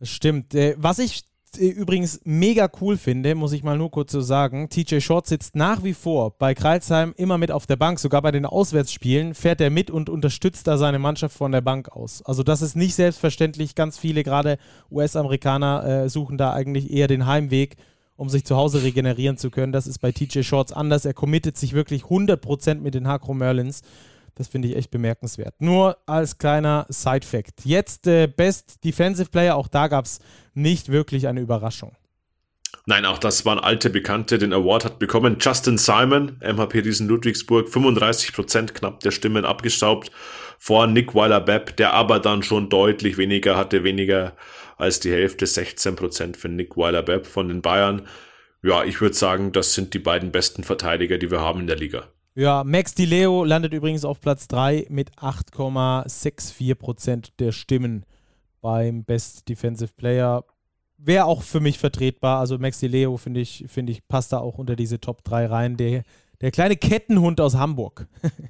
[0.00, 0.54] Stimmt.
[0.54, 1.24] Äh, was ich
[1.58, 5.82] übrigens mega cool finde, muss ich mal nur kurz so sagen, TJ Short sitzt nach
[5.82, 9.70] wie vor bei Kreilsheim immer mit auf der Bank, sogar bei den Auswärtsspielen fährt er
[9.70, 12.22] mit und unterstützt da seine Mannschaft von der Bank aus.
[12.22, 13.74] Also das ist nicht selbstverständlich.
[13.74, 14.58] Ganz viele, gerade
[14.90, 17.76] US-Amerikaner, äh, suchen da eigentlich eher den Heimweg,
[18.16, 19.72] um sich zu Hause regenerieren zu können.
[19.72, 21.04] Das ist bei TJ Shorts anders.
[21.04, 23.82] Er committet sich wirklich 100% mit den Hakro Merlins.
[24.40, 25.52] Das finde ich echt bemerkenswert.
[25.58, 27.66] Nur als kleiner Side-Fact.
[27.66, 30.18] Jetzt äh, Best Defensive Player, auch da gab es
[30.54, 31.94] nicht wirklich eine Überraschung.
[32.86, 34.38] Nein, auch das waren alte Bekannte.
[34.38, 40.10] Den Award hat bekommen Justin Simon, MHP Riesen Ludwigsburg, 35 Prozent knapp der Stimmen abgestaubt
[40.58, 44.34] vor Nick Weiler-Bepp, der aber dann schon deutlich weniger hatte, weniger
[44.78, 48.08] als die Hälfte, 16 Prozent für Nick Weiler-Bepp von den Bayern.
[48.62, 51.76] Ja, ich würde sagen, das sind die beiden besten Verteidiger, die wir haben in der
[51.76, 52.08] Liga.
[52.36, 58.06] Ja, Max Di Leo landet übrigens auf Platz 3 mit 8,64% der Stimmen
[58.60, 60.44] beim Best Defensive Player.
[60.96, 62.38] Wäre auch für mich vertretbar.
[62.38, 65.46] Also Max Di Leo, finde ich, find ich, passt da auch unter diese Top 3
[65.46, 65.76] rein.
[65.76, 66.04] Der,
[66.40, 68.06] der kleine Kettenhund aus Hamburg.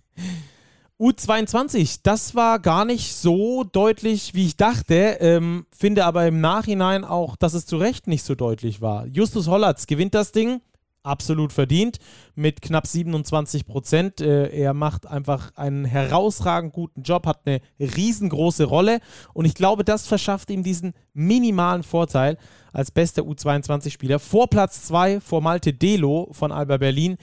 [1.00, 5.16] U22, das war gar nicht so deutlich, wie ich dachte.
[5.20, 9.06] Ähm, finde aber im Nachhinein auch, dass es zu Recht nicht so deutlich war.
[9.06, 10.60] Justus Hollatz gewinnt das Ding
[11.02, 11.98] absolut verdient
[12.34, 14.20] mit knapp 27 Prozent.
[14.20, 19.00] Äh, er macht einfach einen herausragend guten Job, hat eine riesengroße Rolle
[19.32, 22.36] und ich glaube, das verschafft ihm diesen minimalen Vorteil
[22.72, 27.16] als bester U22-Spieler vor Platz 2, vor Malte Delo von Alba Berlin,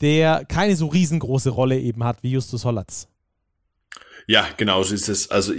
[0.00, 3.08] der keine so riesengroße Rolle eben hat wie Justus Hollatz.
[4.26, 5.30] Ja, genau so ist es.
[5.30, 5.54] Also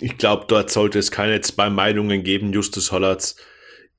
[0.00, 2.52] ich glaube, dort sollte es keine zwei Meinungen geben.
[2.52, 3.36] Justus Hollatz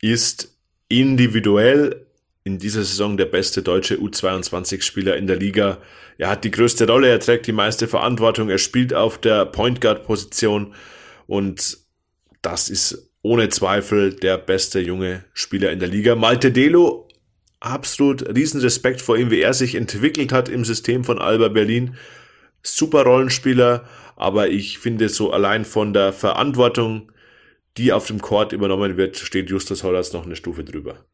[0.01, 0.57] ist
[0.89, 2.02] individuell
[2.43, 5.79] in dieser Saison der beste deutsche U22-Spieler in der Liga.
[6.17, 9.79] Er hat die größte Rolle, er trägt die meiste Verantwortung, er spielt auf der Point
[9.81, 10.73] Guard-Position
[11.25, 11.77] und
[12.41, 16.15] das ist ohne Zweifel der beste junge Spieler in der Liga.
[16.15, 17.07] Malte Delo,
[17.61, 21.95] absolut riesen Respekt vor ihm, wie er sich entwickelt hat im System von Alba Berlin.
[22.61, 23.87] Super Rollenspieler,
[24.17, 27.11] aber ich finde so allein von der Verantwortung,
[27.77, 31.05] die auf dem Court übernommen wird, steht Justus Hollers noch eine Stufe drüber.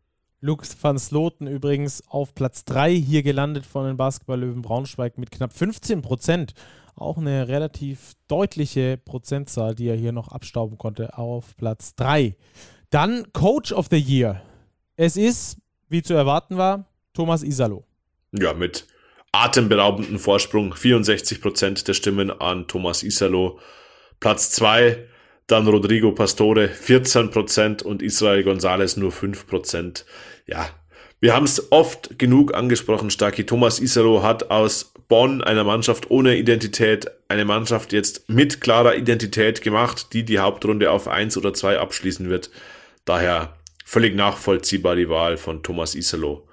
[0.42, 5.52] Luke van Sloten übrigens auf Platz 3 hier gelandet von den Basketball-Löwen Braunschweig mit knapp
[5.52, 6.54] 15 Prozent.
[6.96, 12.38] Auch eine relativ deutliche Prozentzahl, die er hier noch abstauben konnte, auf Platz 3.
[12.90, 14.42] Dann Coach of the Year.
[14.96, 15.58] Es ist,
[15.90, 17.84] wie zu erwarten war, Thomas Isalo.
[18.32, 18.88] Ja, mit
[19.34, 20.74] atemberaubendem Vorsprung.
[20.74, 23.60] 64 Prozent der Stimmen an Thomas Isalo.
[24.22, 25.06] Platz 2
[25.52, 30.06] dann Rodrigo Pastore 14% und Israel Gonzalez nur 5%.
[30.45, 30.70] Ja,
[31.20, 33.45] wir haben es oft genug angesprochen, Starki.
[33.45, 39.62] Thomas Isalo hat aus Bonn, einer Mannschaft ohne Identität, eine Mannschaft jetzt mit klarer Identität
[39.62, 42.52] gemacht, die die Hauptrunde auf 1 oder 2 abschließen wird.
[43.06, 46.47] Daher völlig nachvollziehbar die Wahl von Thomas Isalo.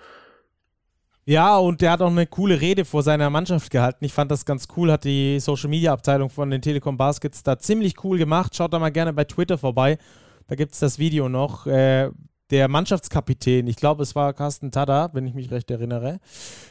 [1.29, 4.05] Ja, und der hat auch eine coole Rede vor seiner Mannschaft gehalten.
[4.05, 7.59] Ich fand das ganz cool, hat die Social Media Abteilung von den Telekom Baskets da
[7.59, 8.55] ziemlich cool gemacht.
[8.55, 9.99] Schaut da mal gerne bei Twitter vorbei.
[10.47, 11.67] Da gibt es das Video noch.
[11.67, 12.11] Äh,
[12.51, 16.21] der Mannschaftskapitän, ich glaube, es war Carsten Tada, wenn ich mich recht erinnere,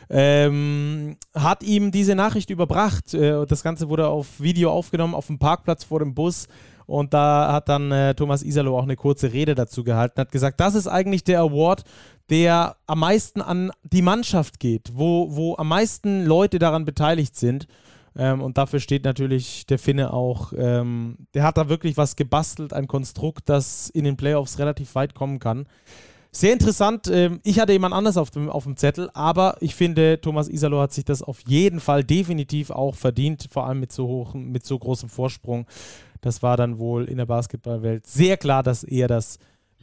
[0.10, 3.14] ähm, hat ihm diese Nachricht überbracht.
[3.14, 6.48] Äh, das Ganze wurde auf Video aufgenommen, auf dem Parkplatz vor dem Bus.
[6.86, 10.60] Und da hat dann äh, Thomas Isalo auch eine kurze Rede dazu gehalten, hat gesagt,
[10.60, 11.84] das ist eigentlich der Award,
[12.30, 17.68] der am meisten an die Mannschaft geht, wo, wo am meisten Leute daran beteiligt sind.
[18.18, 20.54] Ähm, und dafür steht natürlich der Finne auch.
[20.58, 25.14] Ähm, der hat da wirklich was gebastelt, ein Konstrukt, das in den Playoffs relativ weit
[25.14, 25.68] kommen kann.
[26.32, 27.08] Sehr interessant.
[27.08, 30.82] Ähm, ich hatte jemand anders auf dem, auf dem Zettel, aber ich finde, Thomas Isalo
[30.82, 34.66] hat sich das auf jeden Fall definitiv auch verdient, vor allem mit so hohem, mit
[34.66, 35.66] so großem Vorsprung.
[36.22, 39.38] Das war dann wohl in der Basketballwelt sehr klar, dass er das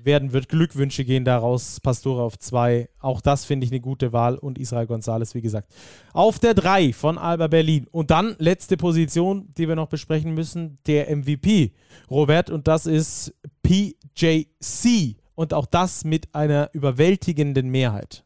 [0.04, 0.48] werden wird.
[0.48, 1.80] Glückwünsche gehen daraus.
[1.80, 2.88] Pastore auf zwei.
[3.00, 4.36] Auch das finde ich eine gute Wahl.
[4.36, 5.72] Und Israel Gonzalez, wie gesagt,
[6.12, 7.86] auf der drei von Alba Berlin.
[7.90, 11.72] Und dann letzte Position, die wir noch besprechen müssen, der MVP,
[12.10, 12.50] Robert.
[12.50, 15.16] Und das ist PJC.
[15.34, 18.22] Und auch das mit einer überwältigenden Mehrheit.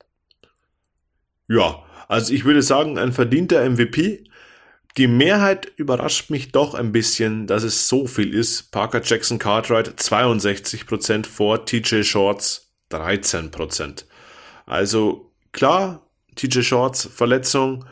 [1.49, 4.25] Ja, also ich würde sagen, ein verdienter MVP.
[4.97, 8.71] Die Mehrheit überrascht mich doch ein bisschen, dass es so viel ist.
[8.71, 14.05] Parker Jackson Cartwright 62% vor TJ Shorts 13%.
[14.65, 17.85] Also klar, TJ Shorts Verletzung,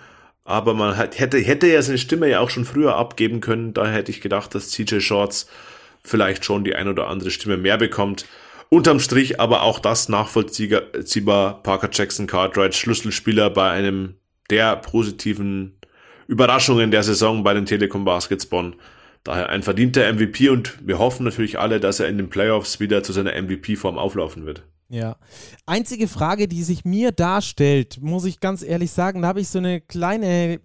[0.45, 3.75] aber man hätte, hätte ja seine Stimme ja auch schon früher abgeben können.
[3.75, 5.47] Daher hätte ich gedacht, dass TJ Shorts
[6.03, 8.25] vielleicht schon die ein oder andere Stimme mehr bekommt.
[8.71, 11.63] Unterm Strich aber auch das nachvollziehbar.
[11.63, 14.17] Parker Jackson Cartwright, Schlüsselspieler bei einem
[14.49, 15.79] der positiven
[16.27, 18.77] Überraschungen der Saison bei den Telekom Baskets Bonn.
[19.25, 23.03] Daher ein verdienter MVP und wir hoffen natürlich alle, dass er in den Playoffs wieder
[23.03, 24.63] zu seiner MVP-Form auflaufen wird.
[24.91, 25.17] Ja.
[25.65, 29.59] Einzige Frage, die sich mir darstellt, muss ich ganz ehrlich sagen, da habe ich so
[29.59, 30.61] eine kleine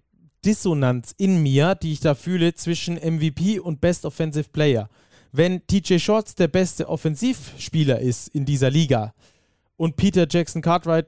[0.46, 4.90] Dissonanz in mir, die ich da fühle zwischen MVP und Best Offensive Player.
[5.32, 9.14] Wenn TJ Shorts der beste Offensivspieler ist in dieser Liga
[9.78, 11.08] und Peter Jackson Cartwright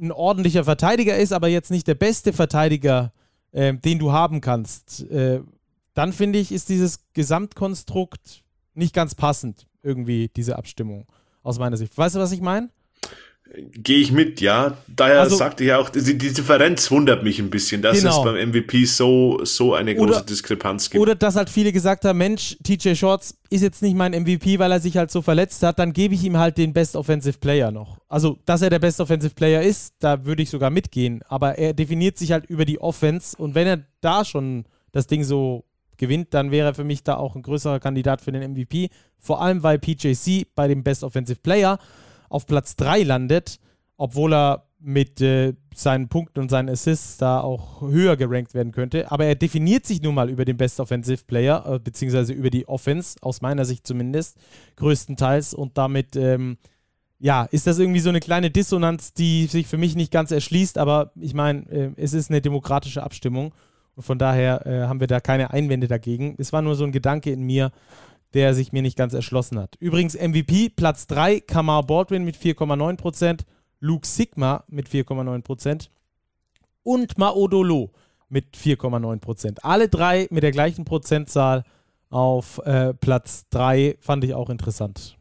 [0.00, 3.12] ein ordentlicher Verteidiger ist, aber jetzt nicht der beste Verteidiger
[3.58, 5.40] äh, den du haben kannst, äh,
[5.94, 8.44] dann finde ich, ist dieses Gesamtkonstrukt
[8.74, 11.06] nicht ganz passend, irgendwie, diese Abstimmung,
[11.42, 11.98] aus meiner Sicht.
[11.98, 12.70] Weißt du, was ich meine?
[13.72, 14.76] Gehe ich mit, ja.
[14.86, 18.18] Daher also, sagte ich auch, die, die, Differenz wundert mich ein bisschen, dass genau.
[18.18, 21.00] es beim MVP so, so eine große oder, Diskrepanz gibt.
[21.00, 24.70] Oder dass halt viele gesagt haben, Mensch, TJ Shorts ist jetzt nicht mein MVP, weil
[24.70, 27.70] er sich halt so verletzt hat, dann gebe ich ihm halt den Best Offensive Player
[27.70, 27.98] noch.
[28.08, 31.22] Also, dass er der Best Offensive Player ist, da würde ich sogar mitgehen.
[31.26, 35.24] Aber er definiert sich halt über die Offense und wenn er da schon das Ding
[35.24, 35.64] so
[35.96, 38.90] gewinnt, dann wäre er für mich da auch ein größerer Kandidat für den MVP.
[39.18, 41.78] Vor allem, weil PJC bei dem Best Offensive Player
[42.28, 43.60] auf Platz 3 landet,
[43.96, 49.10] obwohl er mit äh, seinen Punkten und seinen Assists da auch höher gerankt werden könnte.
[49.10, 52.68] Aber er definiert sich nun mal über den Best Offensive Player, äh, beziehungsweise über die
[52.68, 54.36] Offense, aus meiner Sicht zumindest,
[54.76, 55.54] größtenteils.
[55.54, 56.58] Und damit, ähm,
[57.18, 60.78] ja, ist das irgendwie so eine kleine Dissonanz, die sich für mich nicht ganz erschließt.
[60.78, 63.52] Aber ich meine, äh, es ist eine demokratische Abstimmung.
[63.96, 66.36] Und von daher äh, haben wir da keine Einwände dagegen.
[66.38, 67.72] Es war nur so ein Gedanke in mir,
[68.34, 69.76] der sich mir nicht ganz erschlossen hat.
[69.80, 73.46] Übrigens MVP, Platz 3, Kamar Baldwin mit 4,9 Prozent.
[73.80, 75.88] Luke Sigma mit 4,9%
[76.82, 77.92] und Maodolo
[78.28, 79.58] mit 4,9%.
[79.62, 81.64] Alle drei mit der gleichen Prozentzahl
[82.10, 85.16] auf äh, Platz 3 fand ich auch interessant.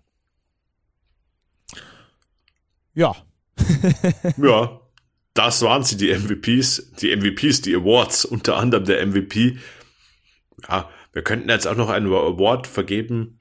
[2.94, 3.16] Ja.
[4.38, 4.80] ja,
[5.34, 6.94] das waren sie, die MVPs.
[7.00, 9.58] Die MVPs, die Awards, unter anderem der MVP.
[10.68, 13.40] Ja, wir könnten jetzt auch noch einen Award vergeben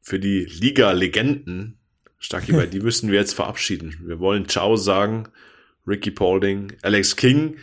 [0.00, 1.76] für die Liga-Legenden
[2.20, 3.96] Starky, bei die müssen wir jetzt verabschieden.
[4.04, 5.26] Wir wollen Ciao sagen.
[5.88, 7.56] Ricky Paulding, Alex King.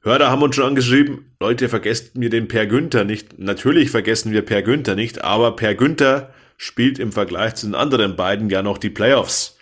[0.00, 3.38] Hörer haben uns schon angeschrieben, Leute, vergesst mir den Per Günther nicht.
[3.38, 8.16] Natürlich vergessen wir Per Günther nicht, aber Per Günther spielt im Vergleich zu den anderen
[8.16, 9.58] beiden ja noch die Playoffs.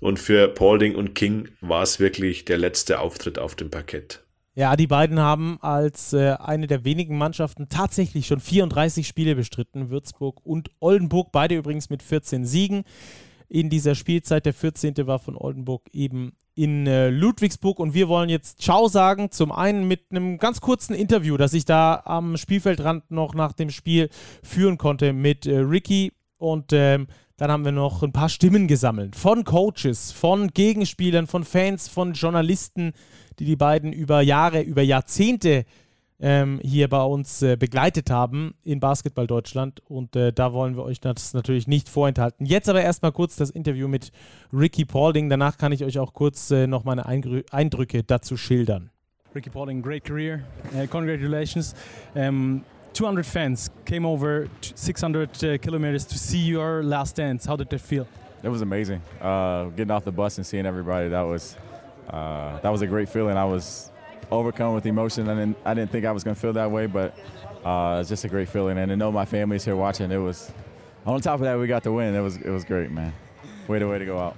[0.00, 4.23] Und für Paulding und King war es wirklich der letzte Auftritt auf dem Parkett.
[4.56, 9.90] Ja, die beiden haben als äh, eine der wenigen Mannschaften tatsächlich schon 34 Spiele bestritten.
[9.90, 12.84] Würzburg und Oldenburg, beide übrigens mit 14 Siegen
[13.48, 14.46] in dieser Spielzeit.
[14.46, 14.94] Der 14.
[15.08, 19.32] war von Oldenburg eben in äh, Ludwigsburg und wir wollen jetzt Ciao sagen.
[19.32, 23.70] Zum einen mit einem ganz kurzen Interview, das ich da am Spielfeldrand noch nach dem
[23.70, 24.08] Spiel
[24.44, 29.16] führen konnte mit äh, Ricky und ähm, dann haben wir noch ein paar Stimmen gesammelt
[29.16, 32.92] von Coaches, von Gegenspielern, von Fans, von Journalisten,
[33.38, 35.64] die die beiden über Jahre, über Jahrzehnte
[36.20, 39.82] ähm, hier bei uns äh, begleitet haben in Basketball Deutschland.
[39.88, 42.46] Und äh, da wollen wir euch das natürlich nicht vorenthalten.
[42.46, 44.12] Jetzt aber erstmal kurz das Interview mit
[44.52, 45.28] Ricky Paulding.
[45.28, 48.90] Danach kann ich euch auch kurz äh, noch meine Eindrü Eindrücke dazu schildern.
[49.34, 50.44] Ricky Paulding, great career.
[50.72, 51.74] Uh, congratulations.
[52.14, 52.62] Um,
[52.92, 57.44] 200 fans came over 600 uh, kilometers to see your last dance.
[57.44, 58.06] How did that feel?
[58.44, 59.00] It was amazing.
[59.20, 61.56] Uh, getting off the bus and seeing everybody, that was
[62.10, 63.36] uh, that was a great feeling.
[63.36, 63.90] I was
[64.30, 65.28] overcome with emotion.
[65.28, 67.18] I didn't, I didn't think I was going to feel that way, but
[67.64, 68.78] uh, it's just a great feeling.
[68.78, 70.52] And to know my family's here watching, it was.
[71.06, 72.14] On top of that, we got the win.
[72.14, 73.12] It was it was great, man.
[73.68, 74.36] Way to way to go out.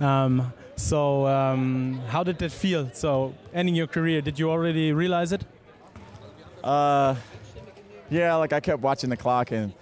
[0.00, 2.90] Um, so um, how did that feel?
[2.94, 5.44] So ending your career, did you already realize it?
[6.64, 7.14] Uh,
[8.08, 9.72] yeah, like I kept watching the clock and.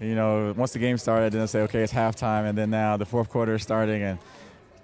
[0.00, 2.96] You know, once the game started, then I say, okay, it's halftime, and then now
[2.96, 4.18] the fourth quarter is starting, and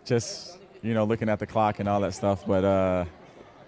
[0.05, 2.47] just you know, looking at the clock and all that stuff.
[2.47, 3.05] But uh,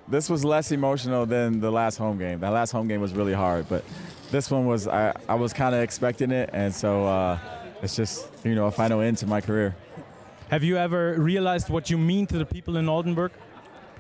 [0.09, 2.41] this was less emotional than the last home game.
[2.41, 3.85] That last home game was really hard, but
[4.31, 7.39] this one was I, I was kind of expecting it, and so uh,
[7.83, 9.77] it's just you know a final end to my career.
[10.51, 13.33] Have you ever realized what you mean to the people in Oldenburg?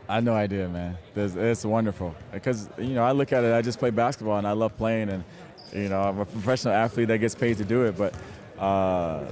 [0.08, 0.98] I had no idea, man.
[1.14, 3.54] It's, it's wonderful because you know I look at it.
[3.54, 5.24] I just play basketball and I love playing, and
[5.72, 8.14] you know I'm a professional athlete that gets paid to do it, but.
[8.58, 9.24] Uh,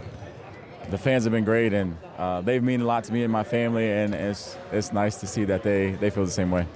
[0.91, 3.45] the fans have been great, and uh, they mean a lot to me and my
[3.45, 6.66] family, and it's it's nice to see that they they feel the same way.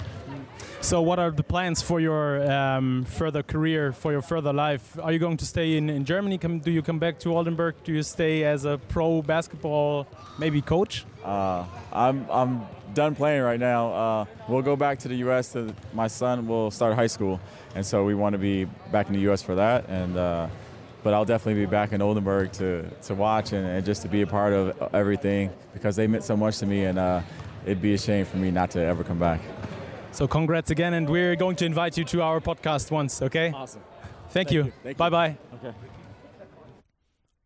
[0.83, 4.99] So, what are the plans for your um, further career, for your further life?
[5.01, 6.39] Are you going to stay in, in Germany?
[6.39, 7.77] Come, do you come back to Oldenburg?
[7.85, 10.09] Do you stay as a pro basketball,
[10.41, 11.05] maybe coach?
[11.25, 13.93] Uh, I'm I'm done playing right now.
[13.93, 15.53] Uh, we'll go back to the U.S.
[15.53, 17.41] To, my son will start high school,
[17.77, 19.41] and so we want to be back in the U.S.
[19.41, 20.49] for that, and uh,
[21.03, 24.23] but I'll definitely be back in Oldenburg to, to watch and, and, just to be
[24.23, 27.21] a part of everything because they meant so much to me, and uh,
[27.65, 29.41] it'd be a shame for me not to ever come back.
[30.13, 33.53] So, congrats again, and we're going to invite you to our podcast once, okay?
[33.53, 33.81] Awesome.
[34.31, 34.65] Thank, Thank you.
[34.65, 34.73] you.
[34.83, 35.11] Thank bye you.
[35.11, 35.37] bye.
[35.55, 35.75] Okay.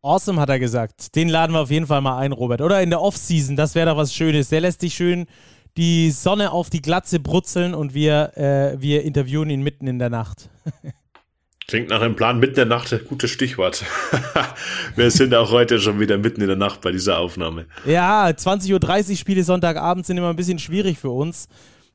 [0.03, 1.17] Awesome, hat er gesagt.
[1.17, 2.61] Den laden wir auf jeden Fall mal ein, Robert.
[2.61, 4.49] Oder in der Off-Season, das wäre doch was Schönes.
[4.51, 5.27] Der lässt sich schön
[5.77, 10.11] die Sonne auf die Glatze brutzeln und wir, äh, wir interviewen ihn mitten in der
[10.11, 10.49] Nacht.
[11.69, 13.85] Klingt nach einem Plan mitten in der Nacht, gutes Stichwort.
[14.95, 17.67] Wir sind auch heute schon wieder mitten in der Nacht bei dieser Aufnahme.
[17.85, 21.49] Ja, 20.30 Uhr Spiele Sonntagabend sind immer ein bisschen schwierig für uns.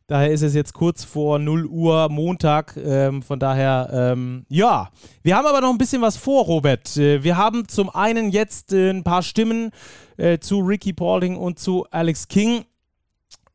[0.07, 2.75] Daher ist es jetzt kurz vor 0 Uhr Montag.
[2.75, 4.89] Ähm, von daher, ähm, ja.
[5.23, 6.97] Wir haben aber noch ein bisschen was vor, Robert.
[6.97, 9.71] Äh, wir haben zum einen jetzt äh, ein paar Stimmen
[10.17, 12.65] äh, zu Ricky Paulding und zu Alex King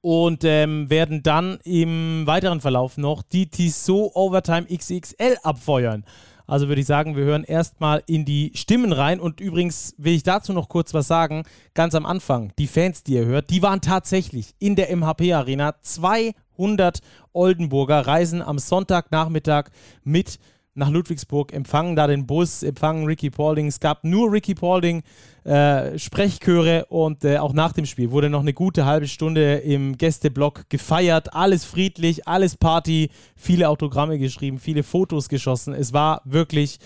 [0.07, 6.04] und ähm, werden dann im weiteren Verlauf noch die Tissot Overtime XXL abfeuern.
[6.46, 9.18] Also würde ich sagen, wir hören erstmal in die Stimmen rein.
[9.18, 11.42] Und übrigens will ich dazu noch kurz was sagen.
[11.74, 15.74] Ganz am Anfang, die Fans, die ihr hört, die waren tatsächlich in der MHP Arena.
[15.80, 17.00] 200
[17.32, 19.70] Oldenburger reisen am Sonntagnachmittag
[20.04, 20.38] mit
[20.77, 23.66] nach Ludwigsburg, empfangen da den Bus, empfangen Ricky Paulding.
[23.66, 25.03] Es gab nur Ricky Paulding
[25.45, 29.97] äh, Sprechchöre und äh, auch nach dem Spiel wurde noch eine gute halbe Stunde im
[29.97, 31.35] Gästeblock gefeiert.
[31.35, 35.72] Alles friedlich, alles Party, viele Autogramme geschrieben, viele Fotos geschossen.
[35.72, 36.79] Es war wirklich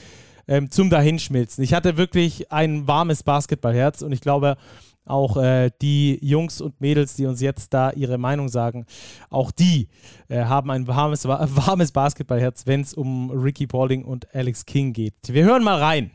[0.47, 1.64] ähm, zum Dahinschmilzen.
[1.64, 4.57] Ich hatte wirklich ein warmes Basketballherz und ich glaube,
[5.11, 8.86] auch äh, die Jungs und Mädels, die uns jetzt da ihre Meinung sagen,
[9.28, 9.88] auch die
[10.28, 15.14] äh, haben ein warmes, warmes Basketballherz, wenn es um Ricky Paulding und Alex King geht.
[15.26, 16.11] Wir hören mal rein.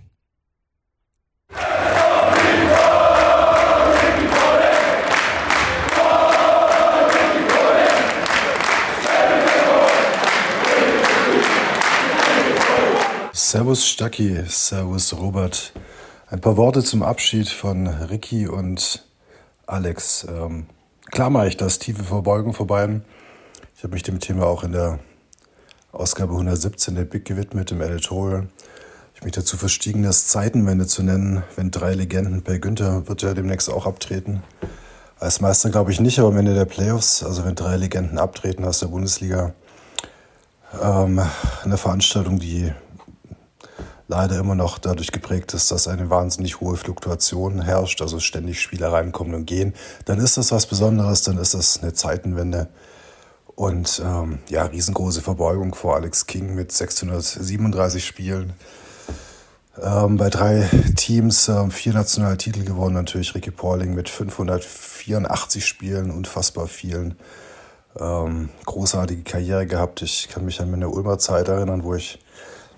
[13.56, 15.72] Servus Stacki, Servus Robert.
[16.36, 19.06] Ein paar Worte zum Abschied von Ricky und
[19.68, 20.28] Alex.
[20.30, 20.66] Ähm,
[21.10, 23.06] klar mache ich das, tiefe Verbeugung vor beiden.
[23.78, 25.00] Ich habe mich dem Thema auch in der
[25.94, 28.50] Ausgabe 117 der Big gewidmet, im Editorial.
[29.14, 33.34] Ich mich dazu verstiegen, das Zeitenwende zu nennen, wenn drei Legenden, Per Günther wird ja
[33.34, 34.44] demnächst auch abtreten.
[35.18, 38.66] Als Meister glaube ich nicht, aber am Ende der Playoffs, also wenn drei Legenden abtreten
[38.66, 39.54] aus der Bundesliga,
[40.84, 41.22] ähm,
[41.64, 42.74] eine Veranstaltung, die
[44.08, 48.92] leider immer noch dadurch geprägt ist, dass eine wahnsinnig hohe Fluktuation herrscht, also ständig Spieler
[48.92, 49.74] reinkommen und gehen,
[50.06, 52.68] dann ist das was Besonderes, dann ist das eine Zeitenwende.
[53.56, 58.54] Und ähm, ja, riesengroße Verbeugung vor Alex King mit 637 Spielen.
[59.82, 66.12] Ähm, bei drei Teams äh, vier nationale Titel gewonnen, natürlich Ricky Pauling mit 584 Spielen,
[66.12, 67.16] unfassbar vielen.
[67.98, 70.02] Ähm, großartige Karriere gehabt.
[70.02, 72.20] Ich kann mich an meine Ulmer Zeit erinnern, wo ich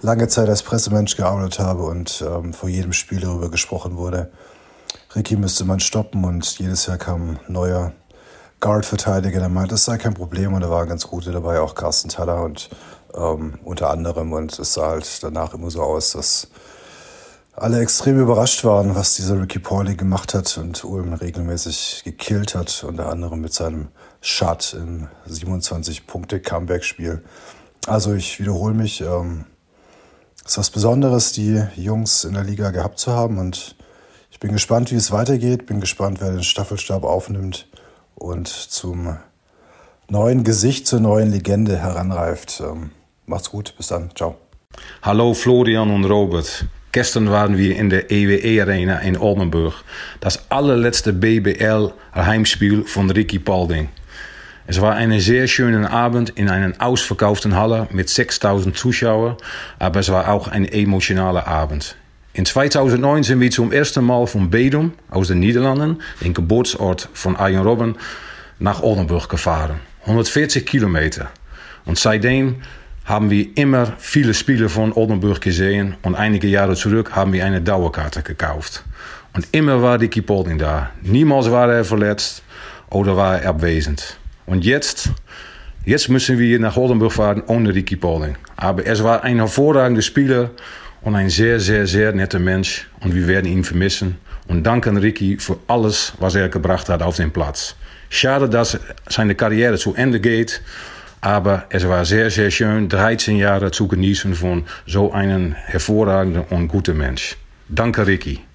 [0.02, 4.32] lange Zeit als Pressemensch gearbeitet habe und ähm, vor jedem Spiel darüber gesprochen wurde.
[5.16, 7.93] Ricky müsste man stoppen und jedes Jahr kam ein neuer
[8.60, 12.10] Guard-Verteidiger, der meinte, das sei kein Problem und da waren ganz gute dabei, auch Carsten
[12.10, 12.70] Taller und
[13.16, 16.48] ähm, unter anderem und es sah halt danach immer so aus, dass
[17.54, 22.84] alle extrem überrascht waren, was dieser Ricky Pauli gemacht hat und Ulm regelmäßig gekillt hat,
[22.84, 23.88] unter anderem mit seinem
[24.22, 27.24] Shot im 27-Punkte-Comeback-Spiel.
[27.88, 29.45] Also ich wiederhole mich, ähm,
[30.48, 33.38] es ist was Besonderes, die Jungs in der Liga gehabt zu haben.
[33.38, 33.76] Und
[34.32, 35.66] ich bin gespannt, wie es weitergeht.
[35.66, 37.68] Bin gespannt, wer den Staffelstab aufnimmt
[38.16, 39.18] und zum
[40.08, 42.62] neuen Gesicht, zur neuen Legende heranreift.
[42.62, 42.91] Ähm,
[43.26, 44.10] macht's gut, bis dann.
[44.16, 44.38] Ciao.
[45.02, 46.66] Hallo Florian und Robert.
[46.93, 49.74] Gestern waren wir in der EWE Arena in Oldenburg.
[50.22, 53.89] Das allerletzte BBL Heimspiel von Ricky Paulding.
[54.70, 59.38] Es war eine sehr schöne Abend in einer ausverkauften Halle mit 6000 Zuschauern,
[59.80, 61.95] aber es war auch ein emotionaler Abend.
[62.34, 67.38] In 2009 sind wir zum ersten Mal von Bedum aus den Niederlanden, den Geburtsort von
[67.38, 67.95] Arjen Robben,
[68.59, 69.80] nach Oldenburg gefahren.
[70.01, 71.30] 140 Kilometer.
[71.86, 72.57] Und seitdem
[73.05, 77.61] haben wir immer viele Spiele von Oldenburg gesehen und einige Jahre zurück haben wir eine
[77.61, 78.84] Dauerkarte gekauft.
[79.34, 80.89] Und immer war die Kipolding da.
[81.03, 82.43] Niemals war er verletzt
[82.89, 84.18] oder war er abwesend.
[84.48, 85.12] Und jetzt,
[85.86, 88.38] jetzt müssen wir nach Oldenburg fahren ohne Ricky Pauling.
[88.56, 90.52] Aber es war ein hervorragender Spieler
[91.02, 92.88] und ein sehr, sehr, sehr netter Mensch.
[93.02, 94.18] Und wir werden ihn vermissen.
[94.48, 97.76] Und danke an Ricky für alles, was er gebracht hat auf den Platz.
[98.10, 98.80] Schade, dass
[99.10, 100.62] seine Karriere zu Ende geht.
[101.20, 106.70] Aber es war sehr, sehr schön, 13 Jahre zu genießen von so einem hervorragenden und
[106.70, 107.36] guten Mensch.
[107.68, 108.47] Danke, Ricky.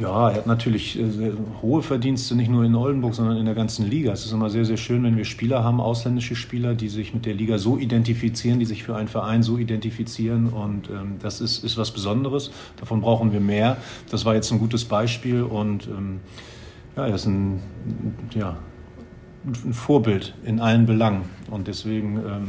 [0.00, 3.88] Ja, er hat natürlich äh, hohe Verdienste, nicht nur in Oldenburg, sondern in der ganzen
[3.88, 4.12] Liga.
[4.12, 7.26] Es ist immer sehr, sehr schön, wenn wir Spieler haben, ausländische Spieler, die sich mit
[7.26, 10.48] der Liga so identifizieren, die sich für einen Verein so identifizieren.
[10.48, 12.50] Und ähm, das ist, ist was Besonderes.
[12.78, 13.76] Davon brauchen wir mehr.
[14.10, 16.20] Das war jetzt ein gutes Beispiel und ähm,
[16.96, 17.60] ja, er ist ein,
[18.34, 18.56] ja,
[19.44, 21.22] ein Vorbild in allen Belangen.
[21.50, 22.48] Und deswegen ähm,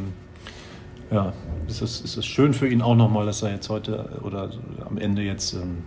[1.12, 1.34] ja,
[1.68, 4.50] ist es, ist es schön für ihn auch nochmal, dass er jetzt heute oder
[4.86, 5.80] am Ende jetzt ähm,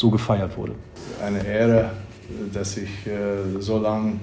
[0.00, 0.74] so gefeiert wurde.
[1.22, 1.90] Eine Ehre,
[2.52, 4.14] dass ich äh, so lange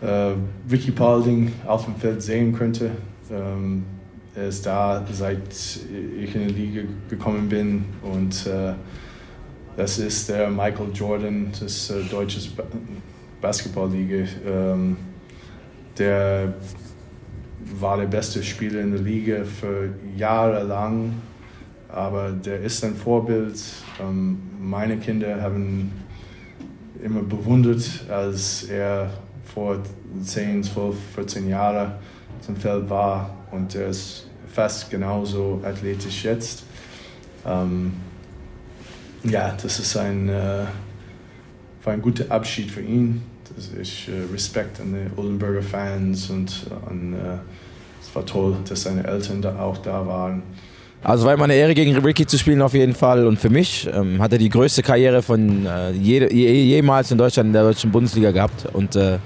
[0.00, 0.32] äh,
[0.70, 2.90] Ricky Paulding auf dem Feld sehen könnte.
[3.30, 3.84] Ähm,
[4.34, 5.54] er ist da, seit
[6.20, 8.74] ich in die Liga gekommen bin und äh,
[9.76, 12.64] das ist der Michael Jordan des äh, deutschen ba
[13.40, 14.26] Basketballliga.
[14.44, 14.96] Ähm,
[15.96, 16.54] der
[17.78, 21.12] war der beste Spieler in der Liga für Jahre lang
[21.88, 23.58] aber der ist ein Vorbild.
[24.00, 25.92] Ähm, meine Kinder haben
[27.02, 29.10] immer bewundert, als er
[29.54, 29.78] vor
[30.22, 31.92] 10, 12, 14 Jahren
[32.40, 36.64] zum Feld war und er ist fast genauso athletisch jetzt.
[37.46, 37.92] Ähm,
[39.24, 40.64] ja, das ist ein, äh,
[41.84, 43.22] war ein guter Abschied für ihn.
[43.80, 47.38] Ist äh, Respekt an die Oldenburger Fans und an, äh,
[48.00, 50.42] es war toll, dass seine Eltern da auch da waren.
[51.02, 53.26] Also war immer eine Ehre, gegen Ricky zu spielen auf jeden Fall.
[53.26, 57.18] Und für mich ähm, hat er die größte Karriere von äh, je, je, jemals in
[57.18, 58.66] Deutschland in der deutschen Bundesliga gehabt.
[58.72, 59.18] Und äh,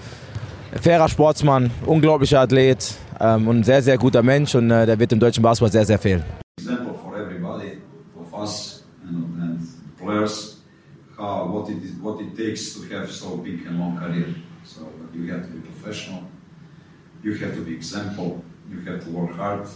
[0.81, 4.55] fairer Sportsmann, unglaublicher Athlet ähm, und ein sehr, sehr guter Mensch.
[4.55, 6.23] Und äh, der wird im deutschen Basketball sehr, sehr fehlen.
[6.59, 7.79] Example for everybody,
[8.20, 9.61] of us and, and
[9.99, 10.59] players,
[11.16, 12.18] how, what, it is, what
[13.09, 14.35] so big and long career.
[14.64, 16.23] So you have to be professional,
[17.23, 19.66] you have to be example, you have to work hard.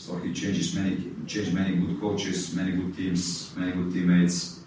[0.00, 0.96] So he changes many,
[1.26, 4.60] changed many good coaches, many good teams, many good teammates,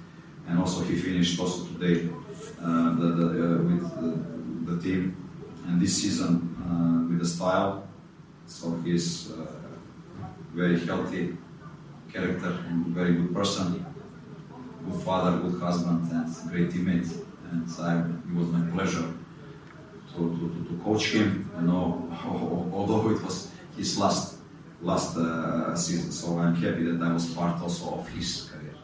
[0.48, 2.08] and also he finished also today
[2.62, 5.18] uh, the, the, uh, with the, the, team,
[5.66, 7.88] and this season uh, with the style.
[8.46, 9.48] So he's uh,
[10.54, 11.36] very healthy
[12.14, 13.84] character and very good person,
[14.86, 17.12] good father, good husband, and great teammate.
[17.50, 19.12] And I, it was my pleasure
[20.14, 21.50] to, to, to coach him.
[21.56, 22.08] You know,
[22.72, 24.33] although it was his last
[24.84, 26.12] last uh, season.
[26.12, 28.76] So I'm happy that I was part also of his career.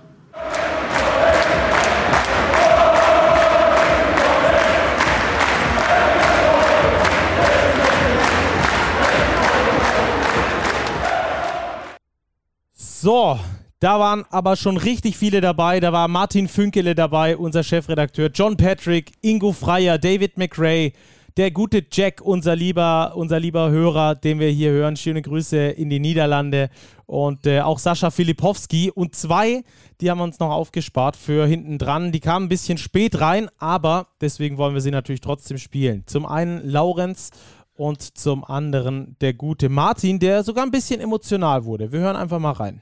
[13.02, 13.40] So,
[13.80, 15.80] da waren aber schon richtig viele dabei.
[15.80, 20.92] Da war Martin Fünkele dabei, unser Chefredakteur, John Patrick, Ingo Freier, David McRae,
[21.38, 24.96] der gute Jack, unser lieber, unser lieber Hörer, den wir hier hören.
[24.96, 26.70] Schöne Grüße in die Niederlande
[27.06, 29.64] und äh, auch Sascha Filipowski und zwei,
[30.00, 32.12] die haben wir uns noch aufgespart für hinten dran.
[32.12, 36.04] Die kamen ein bisschen spät rein, aber deswegen wollen wir sie natürlich trotzdem spielen.
[36.06, 37.32] Zum einen Laurenz
[37.76, 41.92] und zum anderen der gute Martin, der sogar ein bisschen emotional wurde.
[41.92, 42.82] Wir hören einfach mal rein.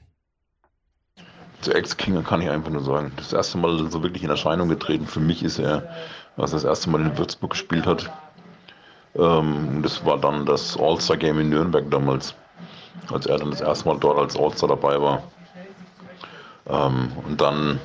[1.60, 5.06] Zu Ex-King kann ich einfach nur sagen, das erste Mal so wirklich in Erscheinung getreten.
[5.06, 5.88] Für mich ist er,
[6.36, 8.12] was das erste Mal in Würzburg gespielt hat,
[9.16, 12.34] ähm, das war dann das All-Star-Game in Nürnberg damals,
[13.12, 15.22] als er dann das erste Mal dort als All-Star dabei war.
[16.68, 17.80] Ähm, und dann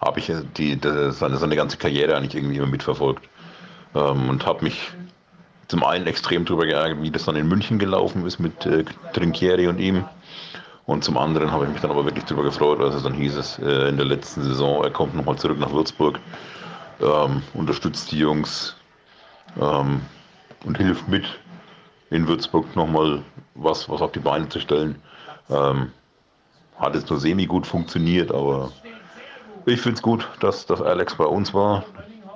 [0.00, 3.28] habe ich die, die, seine, seine ganze Karriere eigentlich irgendwie immer mitverfolgt
[3.94, 4.92] ähm, und habe mich
[5.66, 9.68] zum einen extrem darüber geärgert, wie das dann in München gelaufen ist mit äh, Trinkieri
[9.68, 10.04] und ihm.
[10.86, 13.36] Und zum anderen habe ich mich dann aber wirklich darüber gefreut, als es dann hieß
[13.36, 16.18] es äh, in der letzten Saison, er kommt nochmal zurück nach Würzburg,
[17.02, 18.74] ähm, unterstützt die Jungs,
[19.60, 20.00] ähm,
[20.68, 21.24] und hilft mit,
[22.10, 23.22] in Würzburg nochmal
[23.54, 24.96] was, was auf die Beine zu stellen.
[25.48, 25.92] Ähm,
[26.78, 28.70] hat jetzt nur semi gut funktioniert, aber
[29.64, 31.84] ich finde es gut, dass, dass Alex bei uns war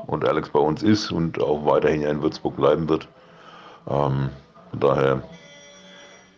[0.06, 3.06] und Alex bei uns ist und auch weiterhin in Würzburg bleiben wird.
[3.86, 4.30] Ähm,
[4.70, 5.22] von daher,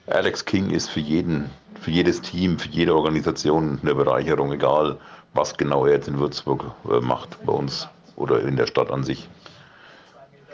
[0.09, 1.49] Alex King ist für jeden,
[1.81, 4.99] für jedes Team, für jede Organisation eine Bereicherung, egal
[5.33, 9.05] was genau er jetzt in Würzburg äh, macht, bei uns oder in der Stadt an
[9.05, 9.29] sich.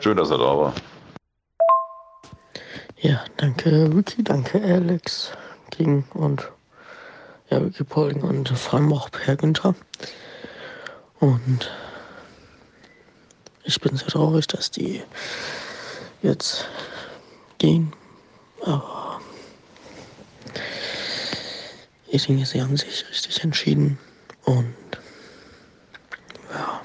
[0.01, 0.73] Schön, dass er da war.
[3.03, 5.31] Ja, danke Vicky, danke Alex,
[5.71, 6.51] King und
[7.49, 9.73] ja, Vicky Pauling und vor allem auch Per Günther.
[11.19, 11.71] Und
[13.63, 15.01] ich bin sehr traurig, dass die
[16.21, 16.67] jetzt
[17.57, 17.91] gehen.
[18.63, 19.19] Aber
[22.07, 23.97] ich denke, sie haben sich richtig entschieden.
[24.45, 24.75] Und
[26.53, 26.81] ja,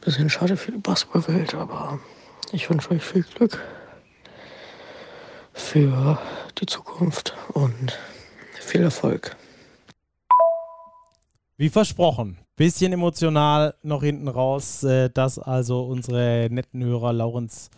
[0.00, 2.00] bisschen schade für die Basketballwelt, aber
[2.52, 3.58] ich wünsche euch viel Glück
[5.52, 6.18] für
[6.60, 7.98] die Zukunft und
[8.60, 9.36] viel Erfolg.
[11.56, 14.82] Wie versprochen, bisschen emotional noch hinten raus.
[14.82, 17.70] Äh, das also unsere netten Hörer Laurenz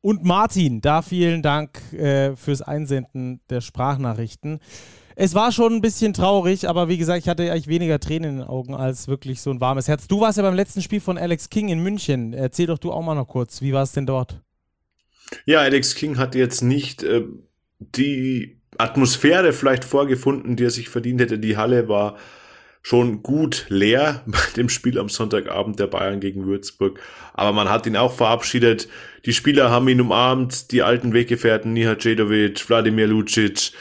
[0.00, 0.80] und Martin.
[0.80, 4.60] Da vielen Dank äh, fürs Einsenden der Sprachnachrichten.
[5.18, 8.36] Es war schon ein bisschen traurig, aber wie gesagt, ich hatte eigentlich weniger Tränen in
[8.36, 10.06] den Augen als wirklich so ein warmes Herz.
[10.06, 12.34] Du warst ja beim letzten Spiel von Alex King in München.
[12.34, 14.42] Erzähl doch du auch mal noch kurz, wie war es denn dort?
[15.46, 17.24] Ja, Alex King hat jetzt nicht äh,
[17.78, 21.38] die Atmosphäre vielleicht vorgefunden, die er sich verdient hätte.
[21.38, 22.18] Die Halle war
[22.82, 27.00] schon gut leer bei dem Spiel am Sonntagabend der Bayern gegen Würzburg.
[27.32, 28.86] Aber man hat ihn auch verabschiedet.
[29.24, 33.72] Die Spieler haben ihn umarmt, die alten Weggefährten, Nihat Cedovic, Wladimir Lucic,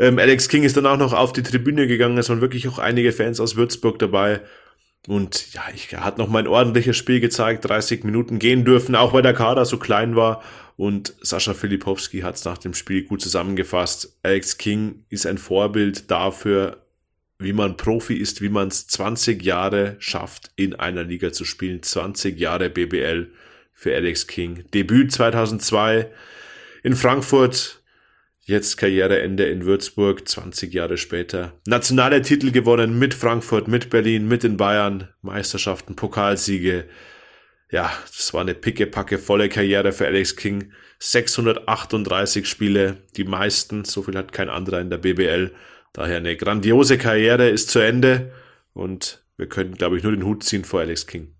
[0.00, 2.16] ähm, Alex King ist dann auch noch auf die Tribüne gegangen.
[2.16, 4.40] Es waren wirklich auch einige Fans aus Würzburg dabei.
[5.06, 9.12] Und ja, ich hat noch mal ein ordentliches Spiel gezeigt, 30 Minuten gehen dürfen, auch
[9.12, 10.42] weil der Kader so klein war.
[10.76, 14.18] Und Sascha Filipowski hat es nach dem Spiel gut zusammengefasst.
[14.22, 16.78] Alex King ist ein Vorbild dafür,
[17.38, 21.82] wie man Profi ist, wie man es 20 Jahre schafft, in einer Liga zu spielen.
[21.82, 23.30] 20 Jahre BBL
[23.74, 24.64] für Alex King.
[24.72, 26.10] Debüt 2002
[26.82, 27.79] in Frankfurt,
[28.50, 31.52] Jetzt Karriereende in Würzburg, 20 Jahre später.
[31.68, 36.88] Nationale Titel gewonnen mit Frankfurt, mit Berlin, mit den Bayern, Meisterschaften, Pokalsiege.
[37.70, 40.72] ja, das war eine pickepacke volle Karriere für Alex King.
[40.98, 45.52] 638 Spiele, die meisten, so viel hat kein anderer in der BBL.
[45.92, 48.32] Daher eine grandiose Karriere ist zu Ende
[48.72, 51.36] und wir können, glaube ich, nur den Hut ziehen vor Alex King.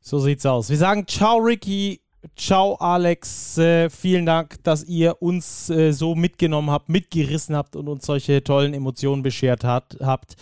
[0.00, 0.70] So sieht's aus.
[0.70, 2.00] Wir sagen Ciao, Ricky.
[2.36, 3.58] Ciao, Alex.
[3.58, 8.42] Äh, vielen Dank, dass ihr uns äh, so mitgenommen habt, mitgerissen habt und uns solche
[8.42, 10.36] tollen Emotionen beschert hat, habt.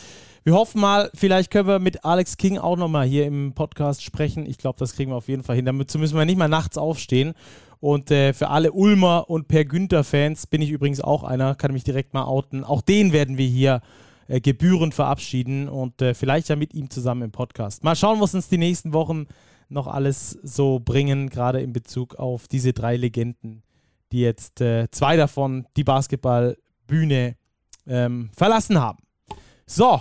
[0.45, 4.47] Wir hoffen mal, vielleicht können wir mit Alex King auch nochmal hier im Podcast sprechen.
[4.47, 5.66] Ich glaube, das kriegen wir auf jeden Fall hin.
[5.66, 7.35] Damit müssen wir nicht mal nachts aufstehen.
[7.80, 11.85] Und äh, für alle Ulmer und Per Günther-Fans bin ich übrigens auch einer, kann mich
[11.85, 12.64] direkt mal outen.
[12.64, 13.83] Auch den werden wir hier
[14.28, 17.83] äh, gebührend verabschieden und äh, vielleicht ja mit ihm zusammen im Podcast.
[17.83, 19.26] Mal schauen, was uns die nächsten Wochen
[19.73, 23.62] noch alles so bringen, gerade in Bezug auf diese drei Legenden,
[24.12, 27.37] die jetzt äh, zwei davon die Basketballbühne
[27.87, 29.03] ähm, verlassen haben.
[29.66, 30.01] So,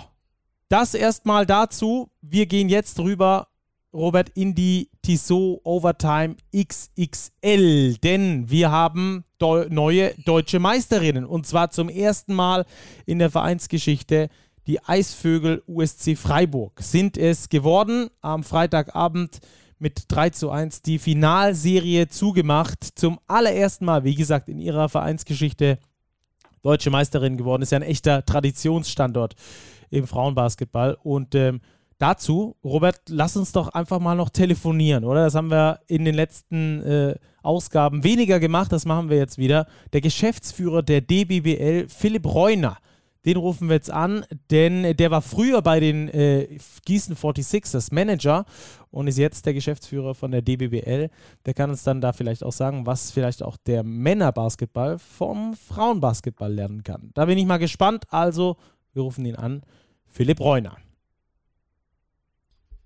[0.68, 2.10] das erstmal dazu.
[2.20, 3.48] Wir gehen jetzt rüber,
[3.92, 11.70] Robert, in die Tissot Overtime XXL, denn wir haben do neue deutsche Meisterinnen und zwar
[11.70, 12.64] zum ersten Mal
[13.04, 14.28] in der Vereinsgeschichte.
[14.66, 18.08] Die Eisvögel USC Freiburg sind es geworden.
[18.20, 19.40] Am Freitagabend
[19.82, 22.78] mit 3 zu 1 die Finalserie zugemacht.
[22.94, 25.78] Zum allerersten Mal, wie gesagt, in ihrer Vereinsgeschichte
[26.62, 27.62] deutsche Meisterin geworden.
[27.62, 29.34] Ist ja ein echter Traditionsstandort
[29.90, 30.96] im Frauenbasketball.
[31.02, 31.60] Und ähm,
[31.98, 35.24] dazu, Robert, lass uns doch einfach mal noch telefonieren, oder?
[35.24, 39.66] Das haben wir in den letzten äh, Ausgaben weniger gemacht, das machen wir jetzt wieder.
[39.92, 42.78] Der Geschäftsführer der DBBL, Philipp Reuner,
[43.24, 48.44] den rufen wir jetzt an, denn der war früher bei den äh, Gießen 46ers Manager
[48.90, 51.08] und ist jetzt der Geschäftsführer von der DBBL.
[51.46, 56.52] Der kann uns dann da vielleicht auch sagen, was vielleicht auch der Männerbasketball vom Frauenbasketball
[56.52, 57.10] lernen kann.
[57.14, 58.04] Da bin ich mal gespannt.
[58.10, 58.56] Also,
[58.92, 59.62] wir rufen ihn an.
[60.08, 60.76] Philipp Reuner.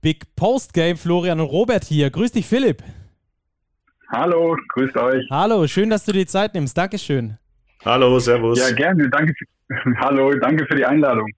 [0.02, 2.10] Big Post Game, Florian und Robert hier.
[2.10, 2.82] Grüß dich, Philipp.
[4.12, 5.24] Hallo, grüßt euch.
[5.30, 6.78] Hallo, schön, dass du dir Zeit nimmst.
[6.78, 7.38] Dankeschön.
[7.84, 8.58] Hallo, servus.
[8.58, 9.08] Ja, gerne.
[9.10, 9.34] Danke.
[9.98, 11.28] Hallo, danke für die Einladung.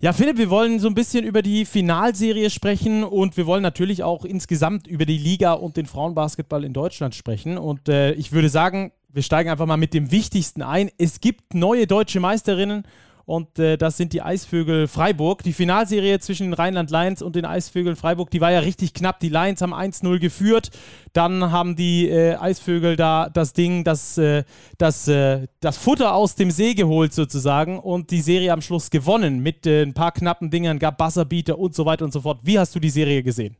[0.00, 4.04] Ja, Philipp, wir wollen so ein bisschen über die Finalserie sprechen und wir wollen natürlich
[4.04, 7.58] auch insgesamt über die Liga und den Frauenbasketball in Deutschland sprechen.
[7.58, 10.90] Und äh, ich würde sagen, wir steigen einfach mal mit dem Wichtigsten ein.
[10.98, 12.84] Es gibt neue deutsche Meisterinnen
[13.28, 15.42] und äh, das sind die Eisvögel Freiburg.
[15.42, 19.20] Die Finalserie zwischen den Rheinland Lions und den Eisvögeln Freiburg, die war ja richtig knapp.
[19.20, 20.70] Die Lions haben 1-0 geführt.
[21.12, 24.44] Dann haben die äh, Eisvögel da das Ding, das, äh,
[24.78, 29.42] das, äh, das Futter aus dem See geholt sozusagen und die Serie am Schluss gewonnen
[29.42, 32.40] mit äh, ein paar knappen Dingern, gab Buzzerbeater und so weiter und so fort.
[32.44, 33.58] Wie hast du die Serie gesehen?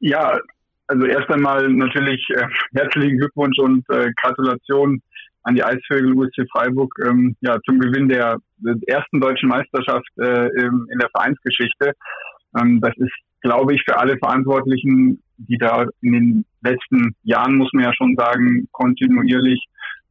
[0.00, 0.38] Ja,
[0.86, 5.02] also erst einmal natürlich äh, herzlichen Glückwunsch und Gratulation
[5.44, 10.46] an die Eisvögel USC Freiburg ähm, ja, zum Gewinn der, der ersten deutschen Meisterschaft äh,
[10.60, 11.92] in, in der Vereinsgeschichte.
[12.58, 17.72] Ähm, das ist, glaube ich, für alle Verantwortlichen, die da in den letzten Jahren, muss
[17.72, 19.64] man ja schon sagen, kontinuierlich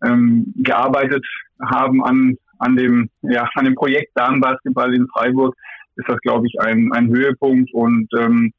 [0.03, 1.25] ähm, gearbeitet
[1.63, 5.55] haben an, an, dem, ja, an dem Projekt Damenbasketball in Freiburg,
[5.95, 8.51] ist das, glaube ich, ein, ein Höhepunkt und ähm,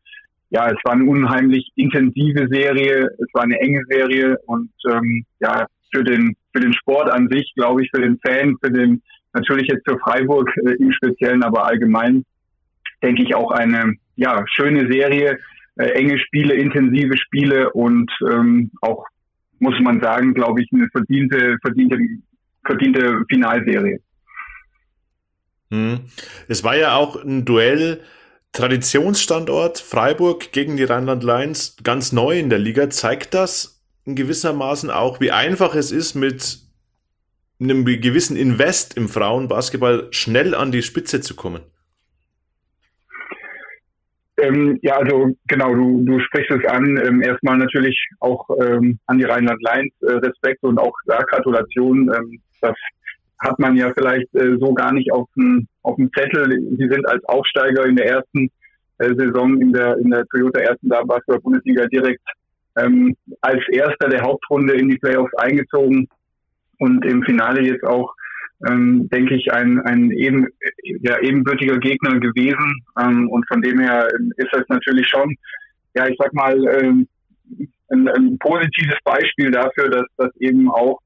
[0.51, 5.67] ja, es war eine unheimlich intensive Serie, es war eine enge Serie und ähm, ja,
[5.95, 9.69] für den für den Sport an sich, glaube ich, für den Fan, für den, natürlich
[9.69, 12.25] jetzt für Freiburg äh, im Speziellen, aber allgemein,
[13.03, 15.39] denke ich auch eine, ja, schöne Serie,
[15.77, 19.05] äh, enge Spiele, intensive Spiele und ähm, auch,
[19.59, 21.99] muss man sagen, glaube ich, eine verdiente, verdiente,
[22.65, 24.01] verdiente Finalserie.
[25.71, 26.01] Hm.
[26.49, 28.01] Es war ja auch ein Duell,
[28.53, 32.91] Traditionsstandort Freiburg gegen die Rheinland Lions, ganz neu in der Liga.
[32.91, 33.72] Zeigt das,
[34.05, 36.59] in gewissermaßen auch, wie einfach es ist, mit
[37.61, 41.63] einem gewissen Invest im Frauenbasketball schnell an die Spitze zu kommen.
[44.39, 46.97] Ähm, ja, also genau, du, du sprichst es an.
[46.97, 52.13] Ähm, erstmal natürlich auch ähm, an die Rheinland Lions äh, Respekt und auch da Gratulation.
[52.13, 52.75] Ähm, das
[53.39, 56.59] hat man ja vielleicht äh, so gar nicht auf dem, auf dem Zettel.
[56.77, 58.51] Sie sind als Aufsteiger in der ersten
[58.99, 62.23] äh, Saison in der, in der Toyota ersten Basketball Bundesliga direkt
[62.77, 66.09] ähm, als erster der Hauptrunde in die Playoffs eingezogen
[66.79, 68.13] und im Finale jetzt auch,
[68.69, 70.47] ähm, denke ich, ein, ein eben,
[71.01, 72.83] ja, ebenbürtiger Gegner gewesen.
[73.01, 75.35] Ähm, und von dem her ist das natürlich schon,
[75.95, 77.07] ja, ich sag mal, ähm,
[77.91, 80.99] ein, ein positives Beispiel dafür, dass das eben auch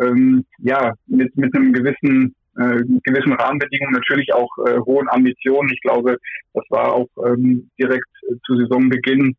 [0.00, 5.70] ähm, ja mit mit einem gewissen äh, gewissen Rahmenbedingungen natürlich auch äh, hohen Ambitionen.
[5.72, 6.18] Ich glaube,
[6.54, 8.08] das war auch ähm, direkt
[8.44, 9.36] zu Saisonbeginn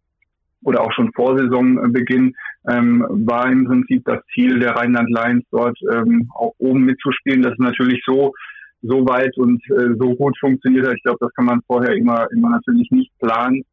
[0.64, 2.34] oder auch schon vor Saisonbeginn
[2.69, 7.41] ähm, war im Prinzip das Ziel der Rheinland Lions dort ähm, auch oben mitzuspielen.
[7.41, 8.34] Das ist natürlich so
[8.81, 10.95] so weit und äh, so gut funktioniert hat.
[10.95, 13.64] Ich glaube, das kann man vorher immer immer natürlich nicht planen.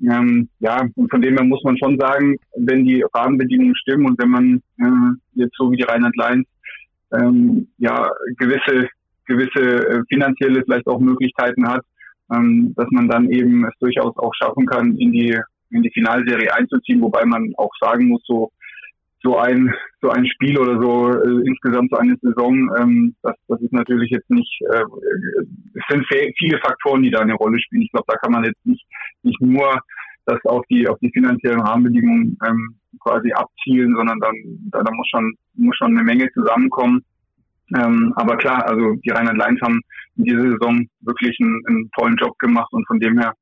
[0.00, 4.18] Ähm, ja, und von dem her muss man schon sagen, wenn die Rahmenbedingungen stimmen und
[4.20, 6.46] wenn man äh, jetzt so wie die Rheinland Lions
[7.12, 8.08] ähm, ja
[8.38, 8.88] gewisse
[9.26, 11.84] gewisse äh, finanzielle vielleicht auch Möglichkeiten hat,
[12.32, 15.38] ähm, dass man dann eben es durchaus auch schaffen kann, in die
[15.70, 18.50] in die Finalserie einzuziehen, wobei man auch sagen muss, so
[19.22, 23.60] so ein so ein Spiel oder so äh, insgesamt so eine Saison, ähm, das, das
[23.60, 24.84] ist natürlich jetzt nicht, äh,
[25.74, 26.06] es sind
[26.38, 27.82] viele Faktoren, die da eine Rolle spielen.
[27.82, 28.86] Ich glaube, da kann man jetzt nicht
[29.22, 29.80] nicht nur
[30.26, 34.34] das auf die auf die finanziellen Rahmenbedingungen ähm, quasi abzielen, sondern dann
[34.70, 37.02] da, da muss schon muss schon eine Menge zusammenkommen.
[37.76, 39.80] Ähm, aber klar, also die Rheinland-Lions haben
[40.16, 43.34] in dieser Saison wirklich einen, einen tollen Job gemacht und von dem her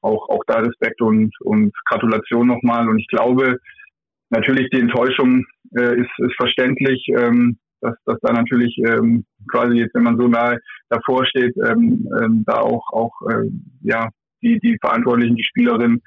[0.00, 2.88] auch, auch da Respekt und, und Gratulation nochmal.
[2.88, 3.58] Und ich glaube,
[4.30, 5.44] natürlich die Enttäuschung
[5.76, 10.28] äh, ist, ist verständlich, ähm, dass, dass da natürlich ähm, quasi jetzt, wenn man so
[10.28, 10.58] nahe
[10.88, 13.48] davor steht, ähm, ähm, da auch, auch äh,
[13.82, 14.08] ja,
[14.42, 16.02] die, die Verantwortlichen, die Spielerinnen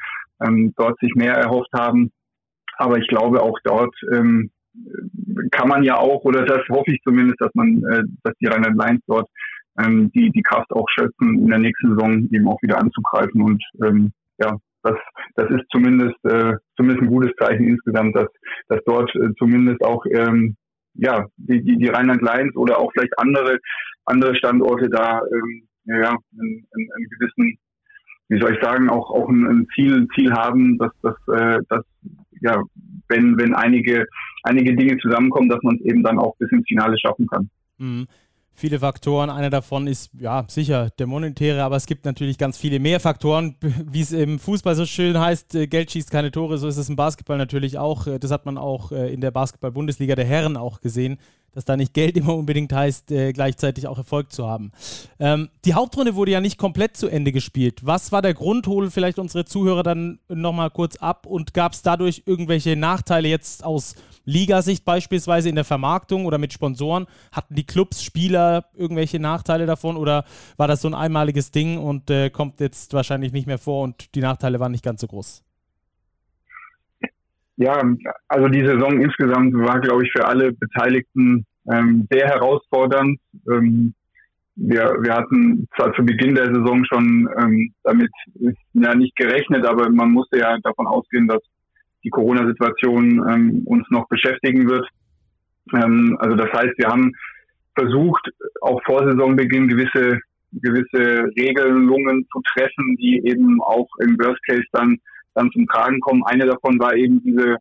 [0.45, 2.11] ähm, dort sich mehr erhofft haben.
[2.77, 4.51] Aber ich glaube auch dort ähm,
[5.51, 8.77] kann man ja auch, oder das hoffe ich zumindest, dass man, äh, dass die Rheinland
[8.77, 9.29] Lions dort
[9.83, 13.41] ähm, die, die Kraft auch schätzen, in der nächsten Saison eben auch wieder anzugreifen.
[13.41, 14.95] Und ähm, ja, das,
[15.35, 18.27] das ist zumindest, äh, zumindest ein gutes Zeichen insgesamt, dass,
[18.67, 20.55] dass dort äh, zumindest auch ähm,
[20.95, 23.59] ja, die, die, die Rheinland Lions oder auch vielleicht andere,
[24.05, 27.57] andere Standorte da ähm, ja, einen, einen gewissen,
[28.29, 31.85] wie soll ich sagen, auch, auch ein, ein Ziel, Ziel haben, dass, dass, äh, dass
[32.41, 32.61] ja,
[33.07, 34.05] wenn, wenn einige,
[34.43, 37.49] einige Dinge zusammenkommen, dass man es eben dann auch bis ins Finale schaffen kann.
[37.77, 38.07] Mhm
[38.61, 39.29] viele Faktoren.
[39.29, 43.55] Einer davon ist ja sicher der monetäre, aber es gibt natürlich ganz viele mehr Faktoren,
[43.91, 46.87] wie es im Fußball so schön heißt, äh, Geld schießt keine Tore, so ist es
[46.87, 48.07] im Basketball natürlich auch.
[48.07, 51.17] Äh, das hat man auch äh, in der Basketball-Bundesliga der Herren auch gesehen,
[51.53, 54.71] dass da nicht Geld immer unbedingt heißt, gleichzeitig auch Erfolg zu haben.
[55.19, 57.85] Ähm, die Hauptrunde wurde ja nicht komplett zu Ende gespielt.
[57.85, 58.67] Was war der Grund?
[58.67, 63.63] Hole vielleicht unsere Zuhörer dann nochmal kurz ab und gab es dadurch irgendwelche Nachteile jetzt
[63.63, 63.95] aus
[64.25, 67.07] Ligasicht beispielsweise in der Vermarktung oder mit Sponsoren?
[67.31, 70.25] Hatten die Clubs, Spieler irgendwelche Nachteile davon oder
[70.57, 74.13] war das so ein einmaliges Ding und äh, kommt jetzt wahrscheinlich nicht mehr vor und
[74.15, 75.43] die Nachteile waren nicht ganz so groß?
[77.61, 77.79] Ja,
[78.27, 83.19] also die Saison insgesamt war, glaube ich, für alle Beteiligten ähm, sehr herausfordernd.
[83.51, 83.93] Ähm,
[84.55, 88.09] wir, wir hatten zwar zu Beginn der Saison schon ähm, damit
[88.73, 91.41] ja nicht gerechnet, aber man musste ja davon ausgehen, dass
[92.03, 94.87] die Corona-Situation ähm, uns noch beschäftigen wird.
[95.75, 97.13] Ähm, also das heißt, wir haben
[97.75, 98.27] versucht,
[98.61, 100.19] auch vor Saisonbeginn gewisse
[100.53, 104.97] gewisse Regelungen zu treffen, die eben auch im Worst Case dann
[105.33, 106.23] dann zum Tragen kommen.
[106.25, 107.57] Eine davon war eben diese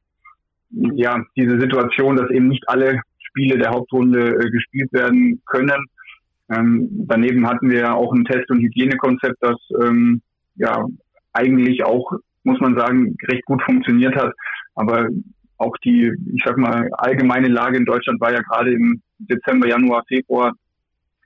[0.70, 5.86] ja diese Situation, dass eben nicht alle Spiele der Hauptrunde äh, gespielt werden können.
[6.48, 10.20] Ähm, daneben hatten wir ja auch ein Test- und Hygienekonzept, das ähm,
[10.56, 10.84] ja
[11.32, 12.12] eigentlich auch
[12.44, 14.32] muss man sagen, recht gut funktioniert hat.
[14.74, 15.08] Aber
[15.58, 20.04] auch die, ich sag mal, allgemeine Lage in Deutschland war ja gerade im Dezember, Januar,
[20.08, 20.54] Februar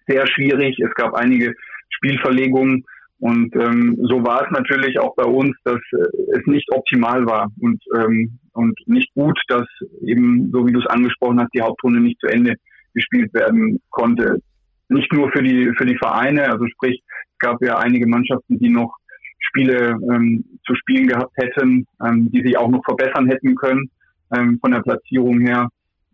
[0.07, 0.79] sehr schwierig.
[0.81, 1.55] Es gab einige
[1.89, 2.85] Spielverlegungen
[3.25, 7.51] und ähm, so war es natürlich auch bei uns, dass äh, es nicht optimal war
[7.59, 9.67] und ähm, und nicht gut, dass
[10.03, 12.57] eben, so wie du es angesprochen hast, die Hauptrunde nicht zu Ende
[12.93, 14.43] gespielt werden konnte.
[14.91, 17.03] Nicht nur für die für die Vereine, also sprich,
[17.33, 18.95] es gab ja einige Mannschaften, die noch
[19.39, 23.89] Spiele ähm, zu spielen gehabt hätten, ähm, die sich auch noch verbessern hätten können
[24.37, 25.71] ähm, von der Platzierung her.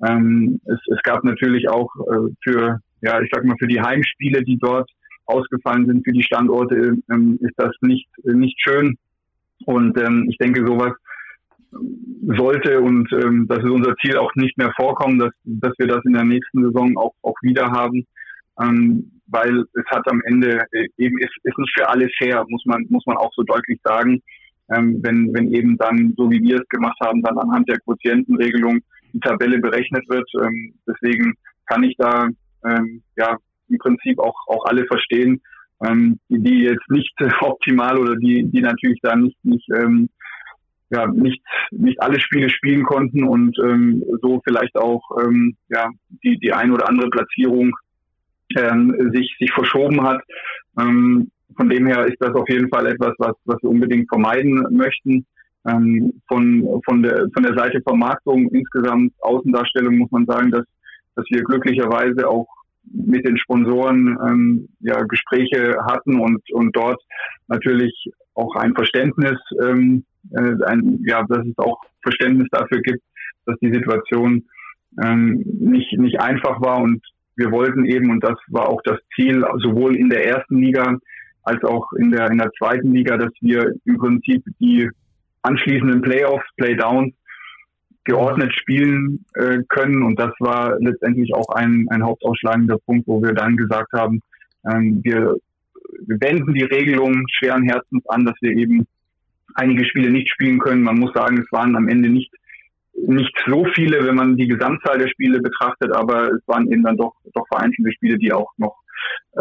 [0.06, 4.44] Ähm, es, es gab natürlich auch äh, für, ja, ich sag mal, für die Heimspiele,
[4.44, 4.88] die dort
[5.26, 8.96] ausgefallen sind, für die Standorte, ähm, ist das nicht, nicht schön.
[9.66, 10.92] Und ähm, ich denke, sowas
[12.36, 16.04] sollte und ähm, das ist unser Ziel auch nicht mehr vorkommen, dass, dass wir das
[16.04, 18.06] in der nächsten Saison auch, auch wieder haben.
[18.60, 22.64] Ähm, weil es hat am Ende äh, eben ist, ist nicht für alle fair, muss
[22.66, 24.20] man muss man auch so deutlich sagen.
[24.74, 28.80] Ähm, wenn wenn eben dann so wie wir es gemacht haben, dann anhand der Quotientenregelung
[29.12, 30.28] die Tabelle berechnet wird.
[30.42, 31.34] Ähm, deswegen
[31.66, 32.28] kann ich da
[32.64, 33.36] ähm, ja
[33.70, 35.40] im Prinzip auch auch alle verstehen,
[35.84, 40.08] ähm, die, jetzt nicht optimal oder die die natürlich da nicht nicht ähm,
[40.90, 45.88] ja nicht nicht alle Spiele spielen konnten und ähm, so vielleicht auch ähm, ja
[46.24, 47.72] die die ein oder andere Platzierung
[48.56, 50.20] ähm, sich, sich verschoben hat.
[50.78, 54.64] Ähm, von dem her ist das auf jeden Fall etwas, was, was wir unbedingt vermeiden
[54.70, 55.26] möchten.
[55.68, 60.64] Ähm, von, von, der, von der Seite Vermarktung, insgesamt Außendarstellung muss man sagen, dass,
[61.16, 62.46] dass wir glücklicherweise auch
[62.92, 67.00] mit den Sponsoren ähm, ja, Gespräche hatten und, und dort
[67.48, 67.92] natürlich
[68.34, 73.02] auch ein Verständnis, ähm, äh, ein, ja, dass es auch Verständnis dafür gibt,
[73.46, 74.44] dass die Situation
[75.02, 76.80] ähm, nicht, nicht einfach war.
[76.80, 77.04] Und
[77.36, 80.98] wir wollten eben, und das war auch das Ziel, sowohl in der ersten Liga
[81.42, 84.88] als auch in der, in der zweiten Liga, dass wir im Prinzip die
[85.42, 87.14] anschließenden Playoffs, Playdowns
[88.04, 90.02] geordnet spielen äh, können.
[90.02, 94.20] Und das war letztendlich auch ein, ein hauptausschlagender Punkt, wo wir dann gesagt haben,
[94.70, 95.36] ähm, wir,
[96.06, 98.86] wir wenden die Regelung schweren Herzens an, dass wir eben
[99.54, 100.82] einige Spiele nicht spielen können.
[100.82, 102.32] Man muss sagen, es waren am Ende nicht
[103.06, 106.98] nicht so viele, wenn man die Gesamtzahl der Spiele betrachtet, aber es waren eben dann
[106.98, 108.76] doch doch vereinzelte Spiele, die auch noch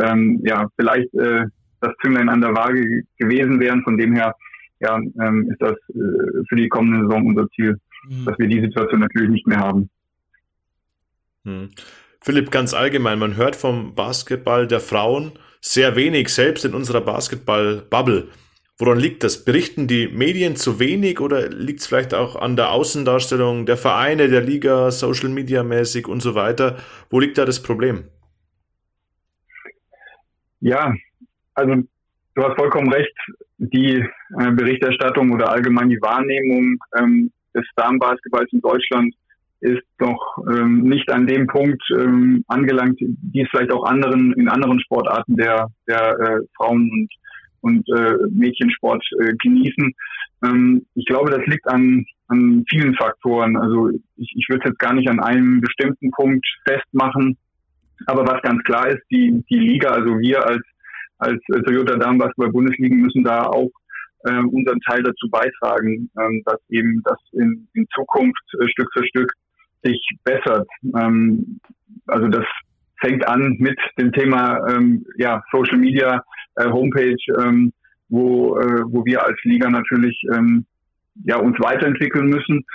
[0.01, 1.45] ähm, ja vielleicht äh,
[1.81, 3.83] das Zünglein an der Waage gewesen wären.
[3.83, 4.35] Von dem her
[4.79, 7.77] ja, ähm, ist das äh, für die kommende Saison unser Ziel,
[8.07, 8.25] mhm.
[8.25, 9.89] dass wir die Situation natürlich nicht mehr haben.
[11.45, 11.69] Hm.
[12.21, 15.31] Philipp, ganz allgemein, man hört vom Basketball der Frauen
[15.61, 18.27] sehr wenig, selbst in unserer Basketball-Bubble.
[18.77, 19.43] Woran liegt das?
[19.43, 24.29] Berichten die Medien zu wenig oder liegt es vielleicht auch an der Außendarstellung der Vereine,
[24.29, 26.77] der Liga, Social Media mäßig und so weiter?
[27.09, 28.05] Wo liegt da das Problem?
[30.61, 30.93] Ja,
[31.55, 31.75] also
[32.35, 33.13] du hast vollkommen recht.
[33.57, 33.95] Die
[34.39, 39.13] äh, Berichterstattung oder allgemein die Wahrnehmung ähm, des Damenbasketballs in Deutschland
[39.61, 44.47] ist doch ähm, nicht an dem Punkt ähm, angelangt, die es vielleicht auch anderen in
[44.47, 47.09] anderen Sportarten der, der äh, Frauen und
[47.61, 49.93] und äh, Mädchensport äh, genießen.
[50.43, 53.57] Ähm, ich glaube, das liegt an, an vielen Faktoren.
[53.57, 57.37] Also ich, ich würde es jetzt gar nicht an einem bestimmten Punkt festmachen.
[58.05, 60.61] Aber was ganz klar ist, die, die Liga, also wir als,
[61.17, 63.69] als Toyota Damenbasketball Bundesliga müssen da auch
[64.25, 69.05] äh, unseren Teil dazu beitragen, ähm, dass eben das in, in Zukunft äh, Stück für
[69.05, 69.33] Stück
[69.83, 70.67] sich bessert.
[70.97, 71.59] Ähm,
[72.07, 72.45] also das
[72.99, 76.23] fängt an mit dem Thema ähm, ja, Social Media,
[76.55, 77.71] äh, Homepage, ähm,
[78.09, 80.65] wo, äh, wo wir als Liga natürlich ähm,
[81.23, 82.65] ja, uns weiterentwickeln müssen.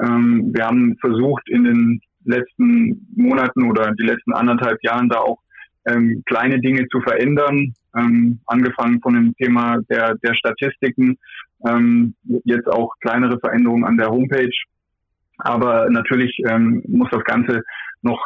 [0.00, 5.38] Ähm, wir haben versucht in den letzten Monaten oder die letzten anderthalb Jahren da auch
[5.86, 11.18] ähm, kleine Dinge zu verändern, ähm, angefangen von dem Thema der, der Statistiken,
[11.66, 12.14] ähm,
[12.44, 14.54] jetzt auch kleinere Veränderungen an der Homepage.
[15.38, 17.62] Aber natürlich ähm, muss das Ganze
[18.02, 18.20] noch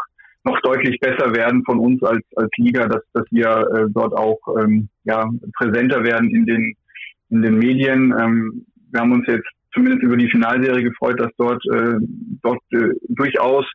[0.45, 4.39] noch deutlich besser werden von uns als, als Liga, dass, dass wir äh, dort auch
[4.59, 5.29] ähm, ja,
[5.59, 6.75] präsenter werden in den,
[7.31, 8.15] in den Medien.
[8.19, 11.99] Ähm, wir haben uns jetzt zumindest über die Finalserie gefreut, dass dort, äh,
[12.43, 13.67] dort äh, durchaus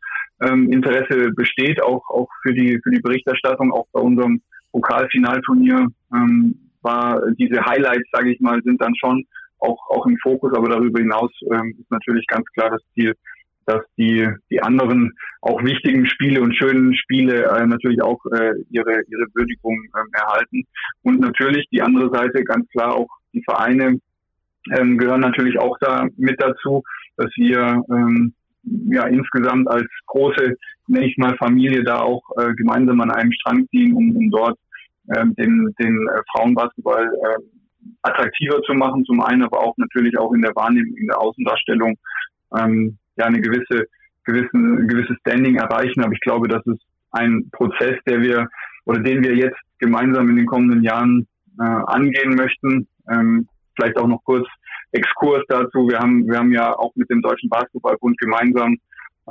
[0.42, 4.40] ähm, Interesse besteht, auch, auch für, die, für die Berichterstattung, auch bei unserem
[4.74, 9.24] Pokalfinalturnier ähm, war diese Highlights, sage ich mal, sind dann schon
[9.60, 13.14] auch, auch im Fokus, aber darüber hinaus ähm, ist natürlich ganz klar das Ziel,
[13.66, 19.02] dass die, die anderen auch wichtigen Spiele und schönen Spiele äh, natürlich auch äh, ihre,
[19.08, 20.64] ihre Würdigung ähm, erhalten.
[21.02, 24.00] Und natürlich die andere Seite, ganz klar auch die Vereine
[24.76, 26.82] ähm, gehören natürlich auch da mit dazu,
[27.16, 28.34] dass wir ähm,
[28.64, 33.66] ja insgesamt als große, nenne ich mal, Familie da auch äh, gemeinsam an einem Strang
[33.70, 34.58] ziehen, um, um dort
[35.16, 37.42] ähm, den, den äh, Frauenbasketball äh,
[38.02, 41.96] attraktiver zu machen, zum einen, aber auch natürlich auch in der Wahrnehmung, in der Außendarstellung
[42.58, 43.86] ähm, ja eine gewisse,
[44.24, 46.02] gewissen, gewisses Standing erreichen.
[46.02, 46.80] Aber ich glaube, das ist
[47.12, 48.48] ein Prozess, der wir
[48.86, 51.26] oder den wir jetzt gemeinsam in den kommenden Jahren
[51.58, 52.86] äh, angehen möchten.
[53.10, 54.46] Ähm, vielleicht auch noch kurz
[54.92, 55.88] Exkurs dazu.
[55.88, 58.76] Wir haben, wir haben ja auch mit dem Deutschen Basketballbund gemeinsam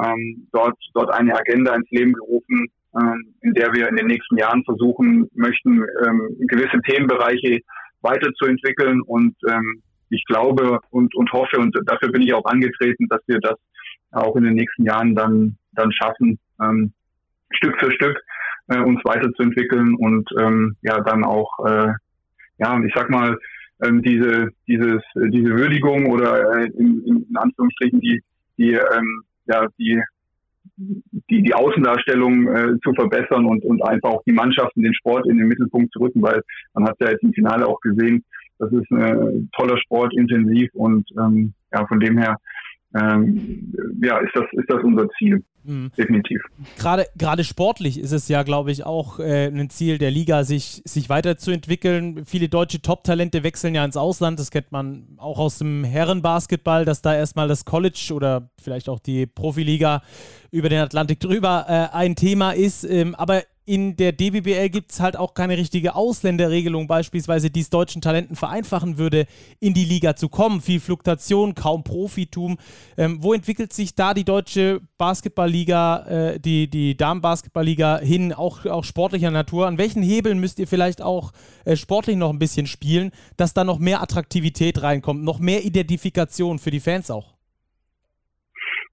[0.03, 2.68] ähm, dort, dort eine Agenda ins Leben gerufen,
[2.99, 7.60] ähm, in der wir in den nächsten Jahren versuchen möchten, ähm, gewisse Themenbereiche
[8.02, 13.22] weiterzuentwickeln und ähm, ich glaube und, und hoffe und dafür bin ich auch angetreten, dass
[13.28, 13.56] wir das
[14.11, 16.94] auch in den nächsten Jahren dann, dann schaffen, ähm,
[17.52, 18.20] Stück für Stück
[18.68, 21.94] äh, uns weiterzuentwickeln und ähm, ja dann auch, äh,
[22.60, 23.38] ja, ich sag mal,
[23.81, 28.21] ähm, diese, dieses, diese Würdigung oder äh, in, in Anführungsstrichen die,
[28.57, 30.01] die, ähm, ja, die,
[30.77, 35.37] die, die Außendarstellung äh, zu verbessern und, und einfach auch die Mannschaften, den Sport in
[35.37, 36.41] den Mittelpunkt zu rücken, weil
[36.73, 38.23] man hat ja jetzt im Finale auch gesehen,
[38.59, 42.37] das ist ein äh, toller Sport, intensiv und ähm, ja, von dem her
[42.95, 45.44] ähm, ja, ist das, ist das unser Ziel.
[45.64, 45.91] Mhm.
[45.98, 46.41] Definitiv.
[46.78, 50.82] Gerade, gerade sportlich ist es ja, glaube ich, auch äh, ein Ziel der Liga, sich,
[50.86, 52.26] sich weiterzuentwickeln.
[52.26, 54.40] Viele deutsche Top-Talente wechseln ja ins Ausland.
[54.40, 58.99] Das kennt man auch aus dem Herrenbasketball, dass da erstmal das College oder vielleicht auch
[58.99, 60.02] die Profiliga
[60.52, 62.84] über den Atlantik drüber äh, ein Thema ist.
[62.84, 67.69] Ähm, aber in der DBBL gibt es halt auch keine richtige Ausländerregelung, beispielsweise, die es
[67.69, 69.26] deutschen Talenten vereinfachen würde,
[69.60, 70.61] in die Liga zu kommen.
[70.61, 72.57] Viel Fluktuation, kaum Profitum.
[72.98, 78.84] Ähm, wo entwickelt sich da die deutsche Basketballliga, äh, die, die Damenbasketballliga hin, auch, auch
[78.84, 79.68] sportlicher Natur?
[79.68, 81.31] An welchen Hebeln müsst ihr vielleicht auch
[81.65, 86.60] äh, sportlich noch ein bisschen spielen, dass da noch mehr Attraktivität reinkommt, noch mehr Identifikation
[86.60, 87.34] für die Fans auch?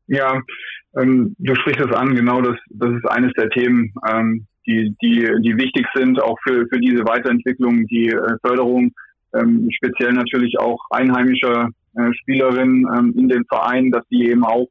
[0.07, 0.43] Ja,
[0.99, 5.29] ähm, du sprichst es an, genau das, das ist eines der Themen, ähm, die, die,
[5.43, 8.93] die wichtig sind, auch für, für diese Weiterentwicklung, die äh, Förderung,
[9.35, 14.69] ähm, speziell natürlich auch einheimischer äh, Spielerinnen ähm, in den Vereinen, dass die eben auch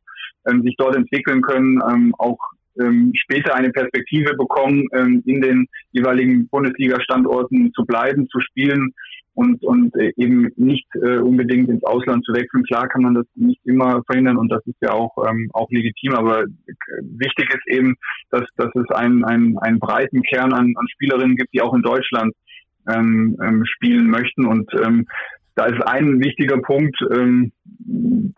[0.49, 2.37] ähm, sich dort entwickeln können, ähm, auch
[2.79, 8.93] ähm, später eine Perspektive bekommen, ähm, in den jeweiligen Bundesliga-Standorten zu bleiben, zu spielen
[9.39, 12.63] und, und äh, eben nicht äh, unbedingt ins Ausland zu wechseln.
[12.63, 16.13] Klar kann man das nicht immer verhindern und das ist ja auch, ähm, auch legitim,
[16.13, 16.43] aber
[17.01, 17.95] wichtig ist eben,
[18.31, 21.83] dass, dass es einen, einen, einen breiten Kern an, an Spielerinnen gibt, die auch in
[21.83, 22.33] Deutschland
[22.93, 25.07] ähm, ähm, spielen möchten und ähm,
[25.55, 27.53] da ist ein wichtiger Punkt, ähm,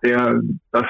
[0.03, 0.40] der
[0.72, 0.86] das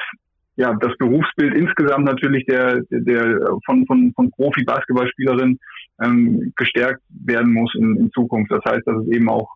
[0.56, 5.58] ja, das Berufsbild insgesamt natürlich der, der, von, von, von Profi-Basketballspielerin
[6.04, 8.52] ähm, gestärkt werden muss in, in Zukunft.
[8.52, 9.48] Das heißt, dass es eben auch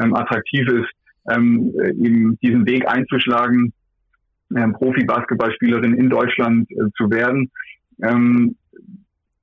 [0.00, 0.90] ähm, attraktiv ist,
[1.30, 3.72] ähm, eben diesen Weg einzuschlagen,
[4.54, 7.50] ähm, Profi-Basketballspielerin in Deutschland äh, zu werden.
[8.02, 8.56] Ähm,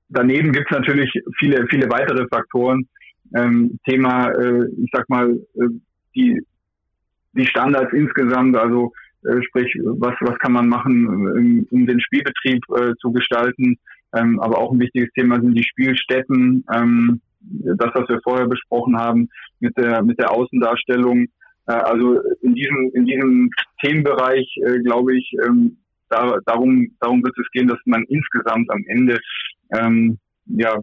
[0.09, 2.87] daneben gibt es natürlich viele, viele weitere Faktoren.
[3.35, 5.67] Ähm, Thema, äh, ich sag mal, äh,
[6.15, 6.39] die,
[7.33, 8.93] die Standards insgesamt, also
[9.23, 13.77] äh, sprich, was, was kann man machen, um, um den Spielbetrieb äh, zu gestalten.
[14.15, 18.97] Ähm, aber auch ein wichtiges Thema sind die Spielstätten, ähm, das, was wir vorher besprochen
[18.97, 19.29] haben
[19.59, 21.25] mit der, mit der Außendarstellung.
[21.67, 23.49] Äh, also in diesem, in diesem
[23.83, 25.77] Themenbereich, äh, glaube ich, ähm,
[26.09, 29.19] da, darum, darum wird es gehen, dass man insgesamt am Ende
[29.71, 30.77] ähm, ja,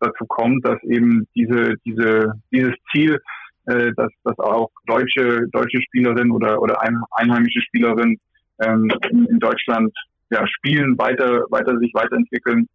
[0.00, 3.18] dazu kommt, dass eben diese, diese, dieses Ziel
[3.66, 6.82] äh, dass, dass auch deutsche, deutsche Spielerinnen oder, oder
[7.12, 8.20] einheimische Spielerinnen
[8.60, 9.90] ähm, in, Deutschland
[10.30, 12.68] ja, spielen, weiter, weiter sich weiterentwickeln,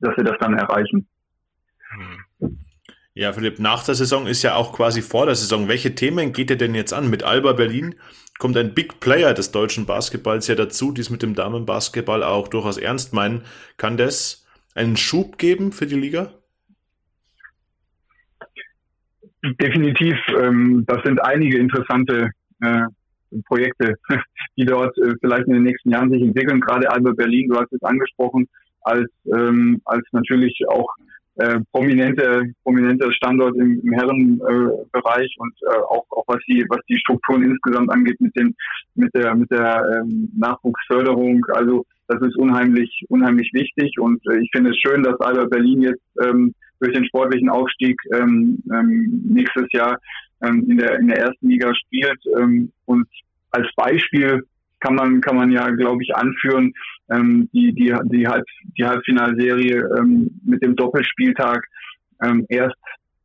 [0.00, 1.06] dass wir das dann erreichen.
[3.18, 5.66] Ja, Philipp, nach der Saison ist ja auch quasi vor der Saison.
[5.66, 7.10] Welche Themen geht ihr denn jetzt an?
[7.10, 7.96] Mit Alba Berlin
[8.38, 12.46] kommt ein Big Player des deutschen Basketballs ja dazu, die es mit dem Damenbasketball auch
[12.46, 13.42] durchaus ernst meinen.
[13.76, 14.46] Kann das
[14.76, 16.30] einen Schub geben für die Liga?
[19.42, 22.30] Definitiv, ähm, das sind einige interessante
[22.60, 22.82] äh,
[23.46, 23.96] Projekte,
[24.56, 26.60] die dort äh, vielleicht in den nächsten Jahren sich entwickeln.
[26.60, 28.48] Gerade Alba Berlin, du hast es angesprochen,
[28.82, 30.86] als, ähm, als natürlich auch
[31.38, 36.80] äh, prominente, prominenter Standort im, im Herrenbereich äh, und äh, auch, auch was die, was
[36.88, 38.54] die Strukturen insgesamt angeht mit den,
[38.94, 41.44] mit der, mit der ähm, Nachwuchsförderung.
[41.54, 45.82] Also das ist unheimlich, unheimlich wichtig und äh, ich finde es schön, dass Alba Berlin
[45.82, 49.98] jetzt ähm, durch den sportlichen Aufstieg ähm, ähm, nächstes Jahr
[50.42, 52.20] ähm, in, der, in der ersten Liga spielt.
[52.38, 53.06] Ähm, und
[53.50, 54.44] als Beispiel
[54.80, 56.72] kann man, kann man ja, glaube ich, anführen,
[57.10, 58.44] ähm, die, die, die, Halb,
[58.76, 61.64] die Halbfinalserie ähm, mit dem Doppelspieltag.
[62.22, 62.76] Ähm, erst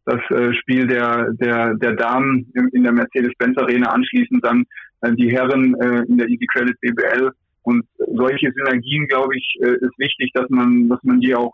[0.06, 4.66] das äh, Spiel der, der, der Damen in, in der Mercedes-Benz Arena, anschließend dann
[5.02, 7.32] äh, die Herren äh, in der Easy Credit BBL.
[7.64, 11.54] Und solche Synergien, glaube ich, äh, ist wichtig, dass man, dass man die auch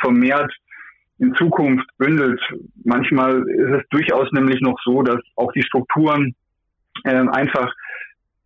[0.00, 0.52] vermehrt
[1.18, 2.40] in Zukunft bündelt.
[2.84, 6.34] Manchmal ist es durchaus nämlich noch so, dass auch die Strukturen
[7.04, 7.72] äh, einfach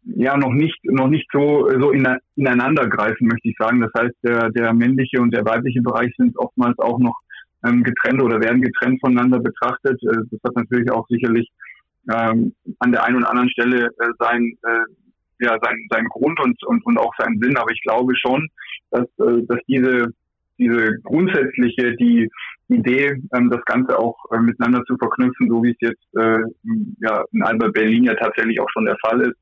[0.05, 2.07] ja noch nicht noch nicht so so in,
[2.37, 3.81] ineinander greifen, möchte ich sagen.
[3.81, 7.19] Das heißt, der, der männliche und der weibliche Bereich sind oftmals auch noch
[7.65, 10.03] ähm, getrennt oder werden getrennt voneinander betrachtet.
[10.03, 11.49] Äh, das hat natürlich auch sicherlich
[12.13, 16.63] ähm, an der einen oder anderen Stelle äh, sein äh, ja sein sein Grund und,
[16.67, 17.57] und und auch seinen Sinn.
[17.57, 18.49] Aber ich glaube schon,
[18.91, 20.07] dass äh, dass diese
[20.59, 22.29] diese grundsätzliche die
[22.69, 26.43] Idee, ähm, das Ganze auch äh, miteinander zu verknüpfen, so wie es jetzt äh,
[27.01, 29.37] ja, in Albert Berlin ja tatsächlich auch schon der Fall ist,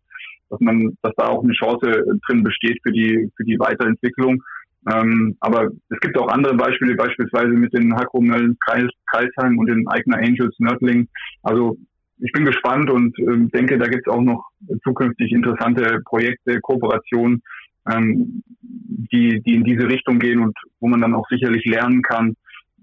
[0.50, 4.42] dass man, dass da auch eine Chance äh, drin besteht für die für die Weiterentwicklung.
[4.90, 10.18] Ähm, aber es gibt auch andere Beispiele, beispielsweise mit den Hakromellen Kreisheim und den Eigner
[10.18, 11.08] Angels Nördling.
[11.42, 11.76] Also
[12.18, 14.48] ich bin gespannt und äh, denke, da gibt es auch noch
[14.84, 17.42] zukünftig interessante Projekte, Kooperationen,
[17.90, 22.34] ähm, die, die in diese Richtung gehen und wo man dann auch sicherlich lernen kann,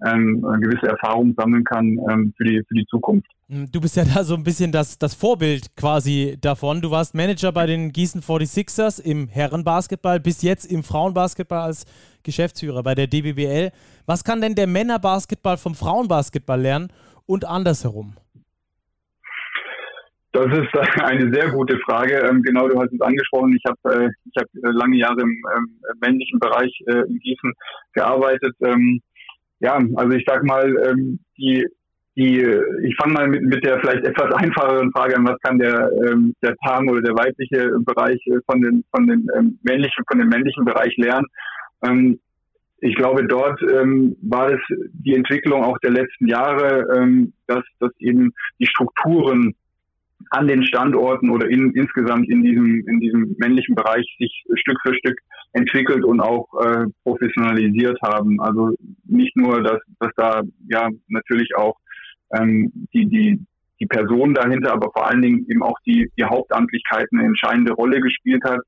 [0.06, 3.28] ähm, eine gewisse Erfahrung sammeln kann ähm, für, die, für die Zukunft.
[3.50, 6.82] Hm, du bist ja da so ein bisschen das, das Vorbild quasi davon.
[6.82, 11.86] Du warst Manager bei den Gießen 46ers im Herrenbasketball, bis jetzt im Frauenbasketball als
[12.24, 13.72] Geschäftsführer bei der DBBL.
[14.06, 16.90] Was kann denn der Männerbasketball vom Frauenbasketball lernen
[17.26, 18.16] und andersherum?
[20.34, 22.20] Das ist eine sehr gute Frage.
[22.30, 23.56] Ähm, genau, du hast es angesprochen.
[23.56, 27.54] Ich habe äh, ich hab äh, lange Jahre im ähm, männlichen Bereich äh, in Gießen
[27.94, 28.54] gearbeitet.
[29.60, 31.66] Ja, also ich sag mal, ähm, die,
[32.16, 32.42] die,
[32.84, 36.34] ich fange mal mit, mit der vielleicht etwas einfacheren Frage an, was kann der, ähm,
[36.42, 40.30] der Tarn oder der weibliche Bereich äh, von den, von den ähm, männlichen, von dem
[40.30, 41.28] männlichen Bereich lernen.
[41.84, 42.20] Ähm,
[42.80, 44.60] ich glaube, dort ähm, war es
[44.94, 49.56] die Entwicklung auch der letzten Jahre, ähm, dass, dass eben die Strukturen
[50.30, 54.94] an den Standorten oder in, insgesamt in diesem, in diesem männlichen Bereich sich Stück für
[54.96, 55.18] Stück
[55.54, 58.40] entwickelt und auch äh, professionalisiert haben.
[58.42, 58.76] Also
[59.10, 61.78] nicht nur, dass, dass da ja natürlich auch
[62.34, 63.46] ähm, die, die,
[63.80, 68.00] die Person dahinter, aber vor allen Dingen eben auch die, die Hauptamtlichkeit eine entscheidende Rolle
[68.02, 68.60] gespielt hat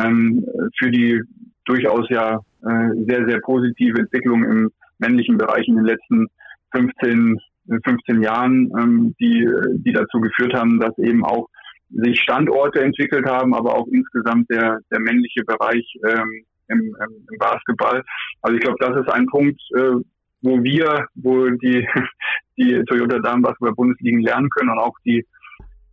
[0.00, 0.44] ähm,
[0.78, 1.20] für die
[1.64, 6.26] durchaus ja äh, sehr, sehr positive Entwicklung im männlichen Bereich in den letzten
[6.74, 7.38] 15,
[7.84, 9.48] 15 Jahren, ähm, die,
[9.84, 11.48] die dazu geführt haben, dass eben auch
[11.90, 18.02] sich Standorte entwickelt haben, aber auch insgesamt der, der männliche Bereich ähm, im, im Basketball.
[18.42, 20.00] Also ich glaube, das ist ein Punkt, äh,
[20.42, 21.86] wo wir, wo die,
[22.56, 25.24] die Toyota Damen Basketball Bundesligen lernen können und auch die,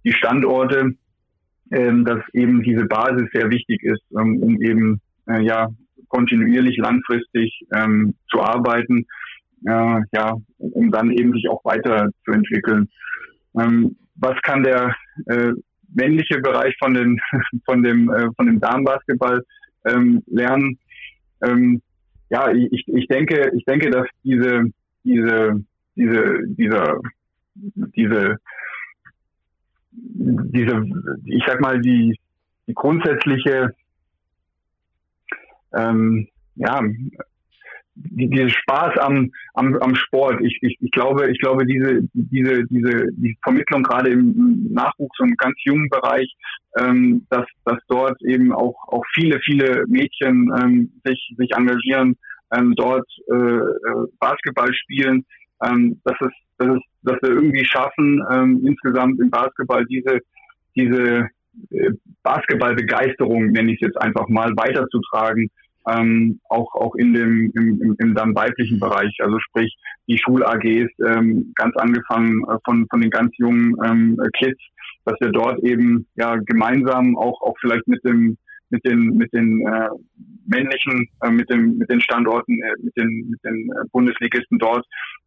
[0.03, 0.95] die Standorte,
[1.71, 5.69] ähm, dass eben diese Basis sehr wichtig ist, ähm, um eben äh, ja
[6.09, 9.05] kontinuierlich langfristig ähm, zu arbeiten,
[9.65, 12.87] äh, ja, um dann eben sich auch weiterzuentwickeln.
[13.59, 14.95] Ähm, was kann der
[15.27, 15.53] äh,
[15.95, 17.19] männliche Bereich von den
[17.65, 19.41] von dem äh, von dem Damenbasketball
[19.85, 20.77] ähm, lernen?
[21.41, 21.81] Ähm,
[22.29, 24.71] ja, ich, ich denke, ich denke, dass diese
[25.03, 25.63] diese
[25.95, 26.99] diese dieser
[27.55, 28.37] diese
[29.95, 30.85] diese
[31.25, 32.17] ich sag mal die
[32.67, 33.75] die grundsätzliche
[35.73, 36.81] ähm, ja,
[37.95, 40.41] die, dieser Spaß am, am, am Sport.
[40.41, 45.37] Ich, ich, ich glaube, ich glaube, diese, diese, diese, die Vermittlung gerade im Nachwuchs und
[45.37, 46.33] ganz jungen Bereich,
[46.79, 52.15] ähm, dass, dass dort eben auch, auch viele, viele Mädchen ähm, sich, sich engagieren,
[52.55, 55.25] ähm, dort äh, äh Basketball spielen,
[55.63, 60.19] ähm, dass es, dass es, dass wir irgendwie schaffen, ähm, insgesamt im Basketball diese,
[60.75, 61.29] diese
[61.71, 61.91] äh,
[62.23, 65.49] Basketballbegeisterung, nenne ich es jetzt einfach mal, weiterzutragen
[65.89, 69.75] ähm, auch auch in dem im, im, im dann weiblichen Bereich, also sprich
[70.07, 74.61] die Schul-AGs, ähm, ganz angefangen äh, von von den ganz jungen ähm, Kids,
[75.05, 78.37] dass wir dort eben ja gemeinsam auch auch vielleicht mit dem
[78.69, 79.89] mit den mit den äh,
[80.45, 84.85] männlichen äh, mit dem mit den Standorten äh, mit den mit den äh, Bundesligisten dort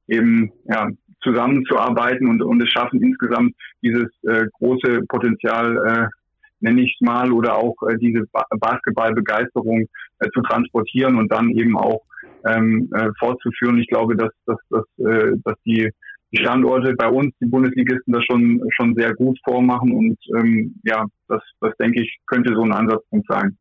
[0.08, 0.88] eben ja
[1.22, 6.06] zusammenzuarbeiten und und es schaffen insgesamt dieses äh, große Potenzial äh,
[6.60, 9.86] nenne ich es mal, oder auch äh, diese ba Basketballbegeisterung
[10.20, 12.02] äh, zu transportieren und dann eben auch
[12.46, 13.78] ähm, äh, fortzuführen.
[13.78, 15.90] Ich glaube, dass, dass, dass, äh, dass die
[16.34, 21.42] Standorte bei uns, die Bundesligisten, das schon, schon sehr gut vormachen und ähm, ja, das,
[21.60, 23.56] das denke ich, könnte so ein Ansatzpunkt sein.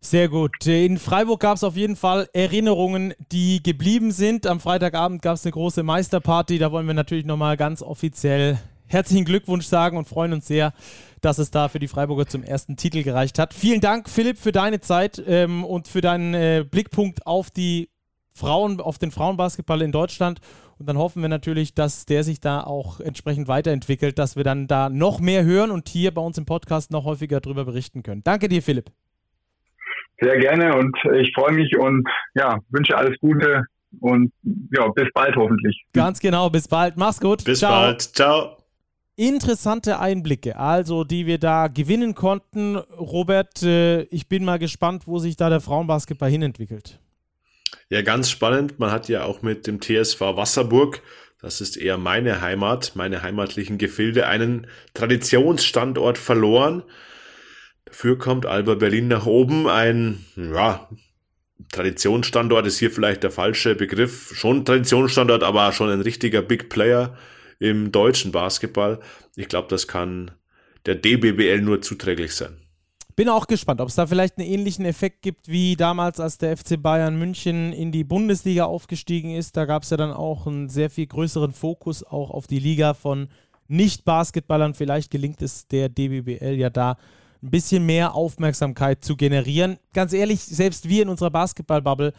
[0.00, 0.66] Sehr gut.
[0.66, 4.46] In Freiburg gab es auf jeden Fall Erinnerungen, die geblieben sind.
[4.46, 6.58] Am Freitagabend gab es eine große Meisterparty.
[6.58, 10.72] Da wollen wir natürlich nochmal ganz offiziell herzlichen Glückwunsch sagen und freuen uns sehr,
[11.20, 13.54] dass es da für die Freiburger zum ersten Titel gereicht hat.
[13.54, 17.88] Vielen Dank, Philipp, für deine Zeit ähm, und für deinen äh, Blickpunkt auf die
[18.34, 20.40] Frauen, auf den Frauenbasketball in Deutschland.
[20.78, 24.66] Und dann hoffen wir natürlich, dass der sich da auch entsprechend weiterentwickelt, dass wir dann
[24.66, 28.22] da noch mehr hören und hier bei uns im Podcast noch häufiger darüber berichten können.
[28.24, 28.90] Danke dir, Philipp.
[30.20, 33.64] Sehr gerne und ich freue mich und ja, wünsche alles Gute
[34.00, 34.32] und
[34.72, 35.84] ja, bis bald hoffentlich.
[35.92, 36.96] Ganz genau, bis bald.
[36.96, 37.44] Mach's gut.
[37.44, 37.70] Bis Ciao.
[37.70, 38.00] bald.
[38.00, 38.63] Ciao
[39.16, 42.76] interessante Einblicke, also die wir da gewinnen konnten.
[42.76, 46.98] Robert, äh, ich bin mal gespannt, wo sich da der Frauenbasketball hinentwickelt.
[47.90, 48.78] Ja, ganz spannend.
[48.78, 51.02] Man hat ja auch mit dem TSV Wasserburg,
[51.40, 56.82] das ist eher meine Heimat, meine heimatlichen Gefilde, einen Traditionsstandort verloren.
[57.84, 59.68] Dafür kommt Alba Berlin nach oben.
[59.68, 60.88] Ein, ja,
[61.70, 64.34] Traditionsstandort ist hier vielleicht der falsche Begriff.
[64.34, 67.14] Schon Traditionsstandort, aber schon ein richtiger Big Player
[67.58, 69.00] im deutschen Basketball.
[69.36, 70.30] Ich glaube, das kann
[70.86, 72.60] der DBBL nur zuträglich sein.
[73.16, 76.56] Bin auch gespannt, ob es da vielleicht einen ähnlichen Effekt gibt wie damals, als der
[76.56, 79.56] FC Bayern München in die Bundesliga aufgestiegen ist.
[79.56, 82.92] Da gab es ja dann auch einen sehr viel größeren Fokus auch auf die Liga
[82.92, 83.28] von
[83.68, 84.74] Nicht-Basketballern.
[84.74, 86.96] Vielleicht gelingt es der DBBL ja da
[87.40, 89.78] ein bisschen mehr Aufmerksamkeit zu generieren.
[89.92, 92.12] Ganz ehrlich, selbst wir in unserer Basketball-Bubble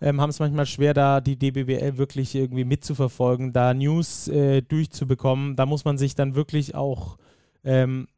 [0.00, 5.56] ähm, haben es manchmal schwer, da die DBBL wirklich irgendwie mitzuverfolgen, da News äh, durchzubekommen.
[5.56, 7.18] Da muss man sich dann wirklich auch
[7.64, 8.08] ähm,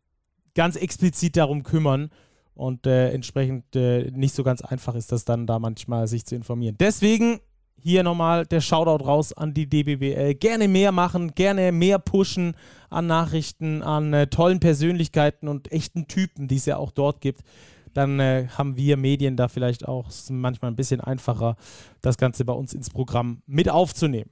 [0.54, 2.10] ganz explizit darum kümmern
[2.54, 6.34] und äh, entsprechend äh, nicht so ganz einfach ist das dann da manchmal sich zu
[6.34, 6.76] informieren.
[6.78, 7.40] Deswegen
[7.82, 10.34] hier nochmal der Shoutout raus an die DBBL.
[10.34, 12.54] Gerne mehr machen, gerne mehr pushen
[12.90, 17.42] an Nachrichten, an äh, tollen Persönlichkeiten und echten Typen, die es ja auch dort gibt
[17.94, 21.56] dann äh, haben wir Medien da vielleicht auch manchmal ein bisschen einfacher,
[22.00, 24.30] das Ganze bei uns ins Programm mit aufzunehmen.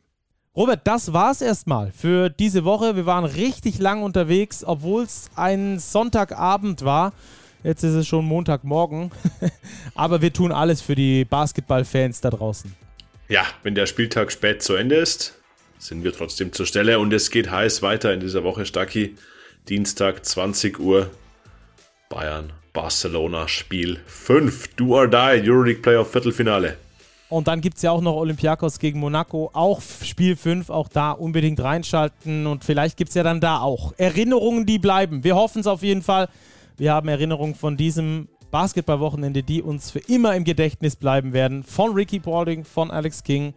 [0.56, 2.96] Robert, das war's erstmal für diese Woche.
[2.96, 7.12] Wir waren richtig lang unterwegs, obwohl es ein Sonntagabend war.
[7.62, 9.12] Jetzt ist es schon Montagmorgen.
[9.94, 12.74] Aber wir tun alles für die Basketballfans da draußen.
[13.28, 15.38] Ja, wenn der Spieltag spät zu Ende ist,
[15.78, 19.14] sind wir trotzdem zur Stelle und es geht heiß weiter in dieser Woche, Stacki.
[19.68, 21.10] Dienstag 20 Uhr.
[22.08, 24.76] Bayern, Barcelona, Spiel 5.
[24.76, 26.76] Do or die, Euroleague Playoff Viertelfinale.
[27.28, 31.10] Und dann gibt es ja auch noch Olympiakos gegen Monaco, auch Spiel 5, auch da
[31.10, 35.24] unbedingt reinschalten und vielleicht gibt es ja dann da auch Erinnerungen, die bleiben.
[35.24, 36.28] Wir hoffen es auf jeden Fall.
[36.76, 41.64] Wir haben Erinnerungen von diesem Basketballwochenende, die uns für immer im Gedächtnis bleiben werden.
[41.64, 43.54] Von Ricky Paulding, von Alex King.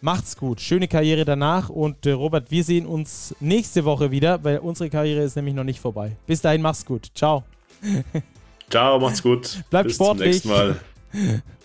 [0.00, 4.58] Macht's gut, schöne Karriere danach und äh, Robert, wir sehen uns nächste Woche wieder, weil
[4.58, 6.12] unsere Karriere ist nämlich noch nicht vorbei.
[6.28, 7.10] Bis dahin, mach's gut.
[7.16, 7.42] Ciao.
[8.70, 9.62] Ciao, macht's gut.
[9.70, 10.42] Bleibt Bis sportlich.
[10.42, 10.70] zum nächsten
[11.12, 11.42] Mal.